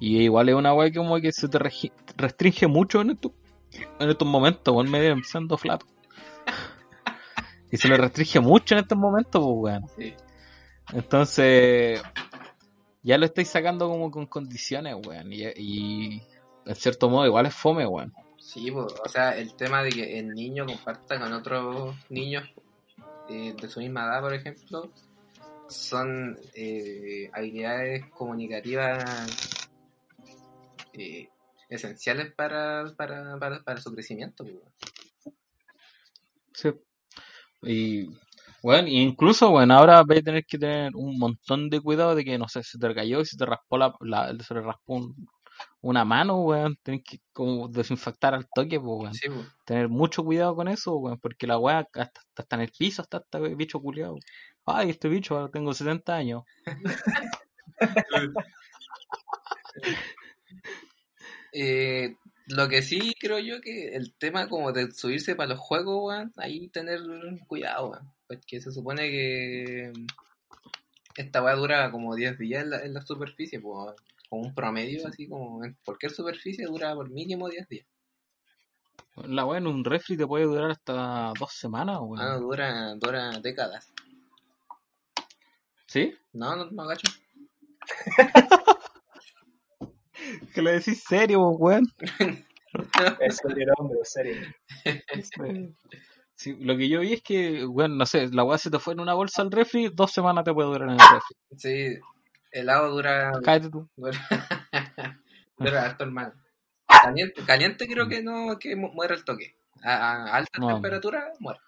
Y 0.00 0.18
igual 0.18 0.48
es 0.48 0.54
una 0.54 0.74
wey 0.74 0.90
que 0.90 0.98
como 0.98 1.20
que 1.20 1.32
se 1.32 1.48
te 1.48 1.58
restringe 2.16 2.66
mucho 2.66 3.00
en 3.00 3.10
estos, 3.10 3.32
en 3.98 4.10
estos 4.10 4.28
momentos, 4.28 4.74
weón, 4.74 4.90
me 4.90 5.00
vienen 5.00 5.24
siendo 5.24 5.56
flato. 5.56 5.86
y 7.70 7.76
se 7.76 7.88
le 7.88 7.96
restringe 7.96 8.40
mucho 8.40 8.74
en 8.74 8.80
estos 8.80 8.98
momentos, 8.98 9.42
pues 9.42 9.56
weón. 9.56 9.88
Sí. 9.96 10.14
Entonces, 10.92 12.02
ya 13.02 13.18
lo 13.18 13.24
estáis 13.24 13.48
sacando 13.48 13.88
como 13.88 14.10
con 14.10 14.26
condiciones, 14.26 14.94
weón. 15.06 15.32
Y, 15.32 15.44
y 15.56 16.22
en 16.66 16.74
cierto 16.74 17.08
modo 17.08 17.26
igual 17.26 17.46
es 17.46 17.54
fome, 17.54 17.86
weón. 17.86 18.12
Sí, 18.38 18.70
po, 18.70 18.86
o 18.86 19.08
sea, 19.08 19.36
el 19.36 19.54
tema 19.54 19.82
de 19.82 19.90
que 19.90 20.18
el 20.18 20.28
niño 20.28 20.66
comparta 20.66 21.18
con 21.18 21.32
otros 21.32 21.96
niños 22.10 22.44
eh, 23.28 23.54
de 23.60 23.68
su 23.68 23.80
misma 23.80 24.04
edad, 24.04 24.20
por 24.20 24.34
ejemplo, 24.34 24.90
son 25.68 26.38
eh, 26.54 27.28
habilidades 27.32 28.04
comunicativas 28.10 29.58
eh, 30.92 31.28
esenciales 31.68 32.32
para, 32.34 32.84
para, 32.96 33.38
para, 33.38 33.62
para 33.62 33.80
su 33.80 33.92
crecimiento. 33.92 34.44
Sí. 36.54 36.70
Y 37.62 38.06
bueno, 38.62 38.88
incluso 38.88 39.50
bueno, 39.50 39.74
ahora 39.74 40.02
vais 40.04 40.20
a 40.20 40.24
tener 40.24 40.44
que 40.44 40.58
tener 40.58 40.94
un 40.94 41.18
montón 41.18 41.68
de 41.68 41.80
cuidado 41.80 42.14
de 42.14 42.24
que 42.24 42.38
no 42.38 42.48
sé, 42.48 42.62
se 42.62 42.78
te 42.78 42.94
cayó 42.94 43.20
y 43.20 43.26
se 43.26 43.36
te 43.36 43.44
raspó 43.44 43.76
la, 43.76 43.94
la 44.00 44.28
se 44.38 44.54
te 44.54 44.60
raspó 44.60 44.94
un- 44.94 45.28
una 45.80 46.04
mano, 46.04 46.40
weón, 46.42 46.76
tenés 46.82 47.02
que 47.04 47.18
como 47.32 47.68
desinfectar 47.68 48.34
al 48.34 48.46
toque, 48.54 48.78
pues 48.80 49.00
weón. 49.00 49.14
Sí. 49.14 49.28
Tener 49.64 49.88
mucho 49.88 50.24
cuidado 50.24 50.54
con 50.56 50.68
eso, 50.68 50.96
weón, 50.96 51.18
porque 51.20 51.46
la 51.46 51.58
weá 51.58 51.78
hasta, 51.80 52.02
hasta- 52.02 52.20
hasta 52.36 52.56
en 52.56 52.62
el 52.62 52.72
piso 52.76 53.02
está 53.02 53.18
este 53.18 53.54
bicho 53.54 53.80
culiado. 53.80 54.16
Ay, 54.64 54.90
este 54.90 55.08
bicho, 55.08 55.36
ahora 55.36 55.50
tengo 55.52 55.72
70 55.72 56.14
años. 56.16 56.42
Eh, 61.52 62.16
lo 62.48 62.68
que 62.68 62.82
sí 62.82 63.14
creo 63.18 63.38
yo 63.38 63.60
que 63.60 63.94
el 63.96 64.14
tema 64.14 64.48
como 64.48 64.72
de 64.72 64.90
subirse 64.92 65.34
para 65.34 65.50
los 65.50 65.58
juegos, 65.58 66.08
weón, 66.08 66.32
ahí 66.36 66.68
tener 66.68 67.00
cuidado, 67.46 67.90
weón. 67.90 68.12
Porque 68.28 68.60
se 68.60 68.72
supone 68.72 69.08
que 69.10 69.92
esta 71.16 71.42
weá 71.42 71.54
dura 71.54 71.90
como 71.90 72.14
10 72.14 72.38
días 72.38 72.62
en 72.64 72.70
la, 72.70 72.80
en 72.82 72.94
la 72.94 73.00
superficie, 73.02 73.60
pues, 73.60 73.94
con 74.28 74.40
un 74.40 74.54
promedio 74.54 75.06
así 75.06 75.28
como 75.28 75.64
en 75.64 75.76
cualquier 75.84 76.12
superficie 76.12 76.66
dura 76.66 76.94
por 76.94 77.10
mínimo 77.10 77.48
10 77.48 77.68
días. 77.68 77.86
La 79.24 79.46
weá 79.46 79.58
en 79.58 79.66
un 79.66 79.84
refri 79.84 80.16
te 80.16 80.26
puede 80.26 80.44
durar 80.44 80.70
hasta 80.70 81.32
dos 81.38 81.52
semanas, 81.52 81.98
weón. 82.00 82.20
Ah, 82.20 82.34
no, 82.34 82.40
dura, 82.40 82.94
dura 82.96 83.30
décadas. 83.40 83.92
¿Sí? 85.86 86.14
No, 86.32 86.54
no, 86.56 86.70
no 86.70 86.82
agacho. 86.82 87.10
Que 90.54 90.62
le 90.62 90.72
decís 90.72 91.04
serio, 91.06 91.40
weón. 91.50 91.86
Es 93.20 93.36
serio, 93.36 93.72
hombre, 93.78 93.98
es 94.02 94.12
serio. 94.12 95.74
Sí, 96.34 96.54
lo 96.60 96.76
que 96.76 96.88
yo 96.90 97.00
vi 97.00 97.14
es 97.14 97.22
que, 97.22 97.64
bueno, 97.64 97.94
no 97.94 98.04
sé, 98.04 98.28
la 98.28 98.44
weá 98.44 98.58
se 98.58 98.70
te 98.70 98.78
fue 98.78 98.92
en 98.92 99.00
una 99.00 99.14
bolsa 99.14 99.40
al 99.40 99.50
refri, 99.50 99.88
dos 99.88 100.12
semanas 100.12 100.44
te 100.44 100.52
puede 100.52 100.68
durar 100.68 100.88
en 100.90 100.94
el 100.94 101.00
refri. 101.00 101.36
Sí, 101.56 101.98
el 102.52 102.68
agua 102.70 102.88
dura, 102.88 103.32
Cállate 103.44 103.70
tú. 103.70 103.88
dura, 103.96 104.18
dura 105.58 105.82
harto, 105.84 106.04
hermano. 106.04 106.32
Caliente, 106.86 107.44
caliente 107.44 107.86
creo 107.88 108.08
que 108.08 108.22
no, 108.22 108.58
que 108.58 108.74
mu- 108.76 108.92
muere 108.92 109.14
el 109.14 109.24
toque. 109.24 109.56
A, 109.82 109.94
a 109.94 110.34
alta 110.36 110.58
No. 110.58 110.68
temperatura 110.68 111.32
muere. 111.40 111.60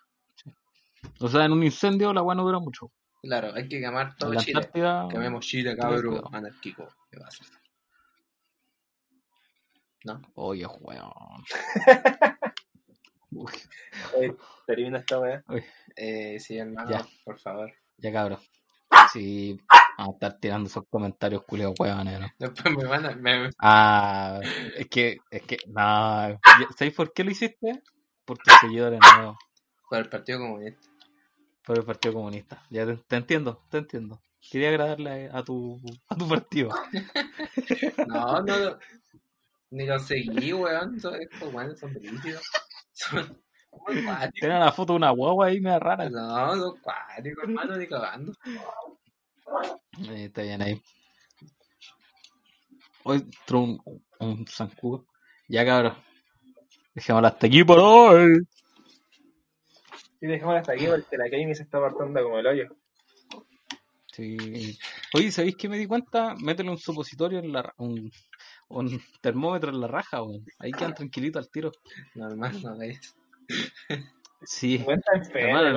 O 1.20 1.28
sea, 1.28 1.44
en 1.44 1.52
un 1.52 1.62
incendio 1.62 2.12
la 2.12 2.22
weá 2.22 2.34
no 2.34 2.44
dura 2.44 2.58
mucho. 2.58 2.90
Claro, 3.22 3.52
hay 3.54 3.68
que 3.68 3.80
quemar 3.80 4.16
todo 4.16 4.32
la 4.32 4.40
Chile. 4.40 4.58
Antártida. 4.58 5.08
Quememos 5.10 5.44
Chile, 5.46 5.76
cabrón, 5.76 6.02
cuidado. 6.06 6.30
anárquico. 6.32 6.88
¿Qué 7.10 7.18
pasa? 7.18 7.44
¿No? 10.04 10.22
Oye, 10.34 10.66
weón. 10.80 11.10
Uy, 13.30 13.52
termina 14.66 14.98
esta 14.98 15.18
weá. 15.18 15.44
Eh, 15.96 16.38
sí, 16.40 16.56
hermano, 16.56 16.90
Ya. 16.90 17.06
por 17.24 17.38
favor. 17.38 17.72
ya 17.98 18.12
cabrón. 18.12 18.38
Sí, 19.12 19.58
vamos 19.96 20.14
a 20.14 20.16
estar 20.16 20.40
tirando 20.40 20.68
esos 20.68 20.84
comentarios 20.88 21.42
culiados 21.44 21.74
weones, 21.78 22.20
Después 22.38 22.76
me 22.76 22.84
van 22.84 23.06
a... 23.06 23.14
Me... 23.16 23.50
Ah, 23.58 24.40
es 24.76 24.86
que, 24.88 25.18
es 25.30 25.42
que, 25.42 25.58
no. 25.66 26.38
¿Sabes 26.76 26.94
por 26.94 27.12
qué 27.12 27.24
lo 27.24 27.30
hiciste? 27.30 27.82
Por 28.24 28.38
tus 28.38 28.52
seguidores 28.60 29.00
nuevos. 29.14 29.36
Por 29.88 29.98
el 29.98 30.08
Partido 30.08 30.40
Comunista. 30.40 30.88
Por 31.64 31.78
el 31.78 31.84
Partido 31.84 32.14
Comunista. 32.14 32.62
Ya 32.70 32.86
te, 32.86 32.96
te 32.96 33.16
entiendo, 33.16 33.64
te 33.70 33.78
entiendo. 33.78 34.20
Quería 34.40 34.68
agradarle 34.68 35.30
a 35.32 35.42
tu, 35.42 35.80
a 36.08 36.14
tu 36.14 36.28
partido. 36.28 36.70
No, 38.06 38.40
no, 38.42 38.58
no. 38.58 38.78
Ni 39.70 39.86
lo 39.86 39.98
seguí, 39.98 40.52
weón. 40.52 40.96
Estos 40.96 41.52
weones 41.52 41.78
son 41.78 41.92
brígidos. 41.92 42.42
Son. 42.92 43.42
Tiene 44.34 44.56
una 44.56 44.72
foto 44.72 44.92
de 44.92 44.98
una 44.98 45.10
guagua 45.10 45.46
ahí 45.46 45.60
media 45.60 45.78
rara. 45.78 46.08
No, 46.10 46.56
son 46.56 46.80
cuáticos, 46.80 47.44
hermano, 47.44 47.76
ni 47.76 47.86
cagando. 47.86 48.32
Eh, 50.10 50.24
está 50.24 50.42
bien 50.42 50.62
ahí. 50.62 50.82
Hoy 53.04 53.18
entró 53.18 53.60
un, 53.60 54.02
un 54.20 54.46
zancudo. 54.46 55.06
Ya 55.48 55.64
cabrón. 55.64 55.94
Dejémoslo 56.94 57.28
hasta 57.28 57.46
aquí 57.46 57.64
por 57.64 57.78
hoy. 57.78 58.46
Y 60.20 60.26
dejamos 60.26 60.56
hasta 60.56 60.72
aquí 60.72 60.86
porque 60.86 61.16
la 61.16 61.30
Kami 61.30 61.54
se 61.54 61.62
está 61.62 61.78
apartando 61.78 62.22
como 62.22 62.38
el 62.38 62.46
hoyo. 62.46 62.76
Sí. 64.12 64.76
Oye, 65.14 65.30
¿sabéis 65.30 65.56
qué 65.56 65.68
me 65.68 65.78
di 65.78 65.86
cuenta? 65.86 66.34
Métele 66.34 66.70
un 66.70 66.78
supositorio 66.78 67.38
en 67.38 67.52
la 67.52 67.72
un, 67.78 68.10
un 68.68 69.00
termómetro 69.20 69.70
en 69.70 69.80
la 69.80 69.86
raja, 69.86 70.22
weón. 70.22 70.44
Ahí 70.58 70.72
quedan 70.72 70.94
tranquilitos 70.94 71.44
al 71.44 71.50
tiro. 71.50 71.70
Normal, 72.16 72.60
no 72.62 72.82
es. 72.82 73.14
Sí. 74.44 74.78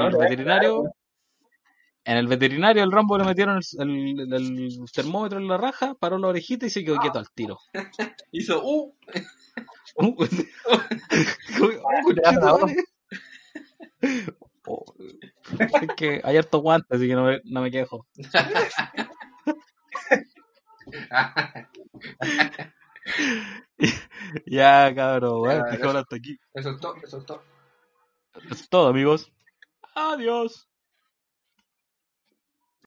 El 0.03 0.17
veterinario, 0.17 0.93
en 2.03 2.17
el 2.17 2.27
veterinario 2.27 2.83
el 2.83 2.91
Rambo 2.91 3.17
le 3.17 3.23
metieron 3.25 3.59
el, 3.79 4.33
el- 4.33 4.33
el 4.33 4.79
termómetro 4.93 5.39
en 5.39 5.47
la 5.47 5.57
raja, 5.57 5.95
paró 5.95 6.17
la 6.17 6.27
orejita 6.27 6.65
y 6.65 6.69
se 6.69 6.83
quedó 6.83 6.97
quieto 6.97 7.19
al 7.19 7.29
tiro. 7.31 7.57
Hizo, 8.31 8.61
uh, 8.63 8.93
Uh, 11.59 11.71
oh, 14.67 14.85
es 15.59 15.87
que 15.97 16.21
hay 16.23 16.37
harto 16.37 16.59
guante, 16.59 16.95
así 16.95 17.07
que 17.07 17.15
no 17.15 17.25
me, 17.25 17.41
no 17.45 17.61
me 17.61 17.71
quejo. 17.71 18.05
Ya, 24.45 24.93
cabrón, 24.95 25.63
dejémoslo 25.69 25.99
hasta 25.99 26.15
aquí. 26.15 26.37
Eso 26.53 26.71
es 26.71 26.79
todo, 26.79 26.95
eso 27.03 27.17
es 27.17 27.25
todo. 27.25 27.43
Es 28.49 28.69
todo, 28.69 28.87
amigos. 28.87 29.31
Adiós. 29.95 30.70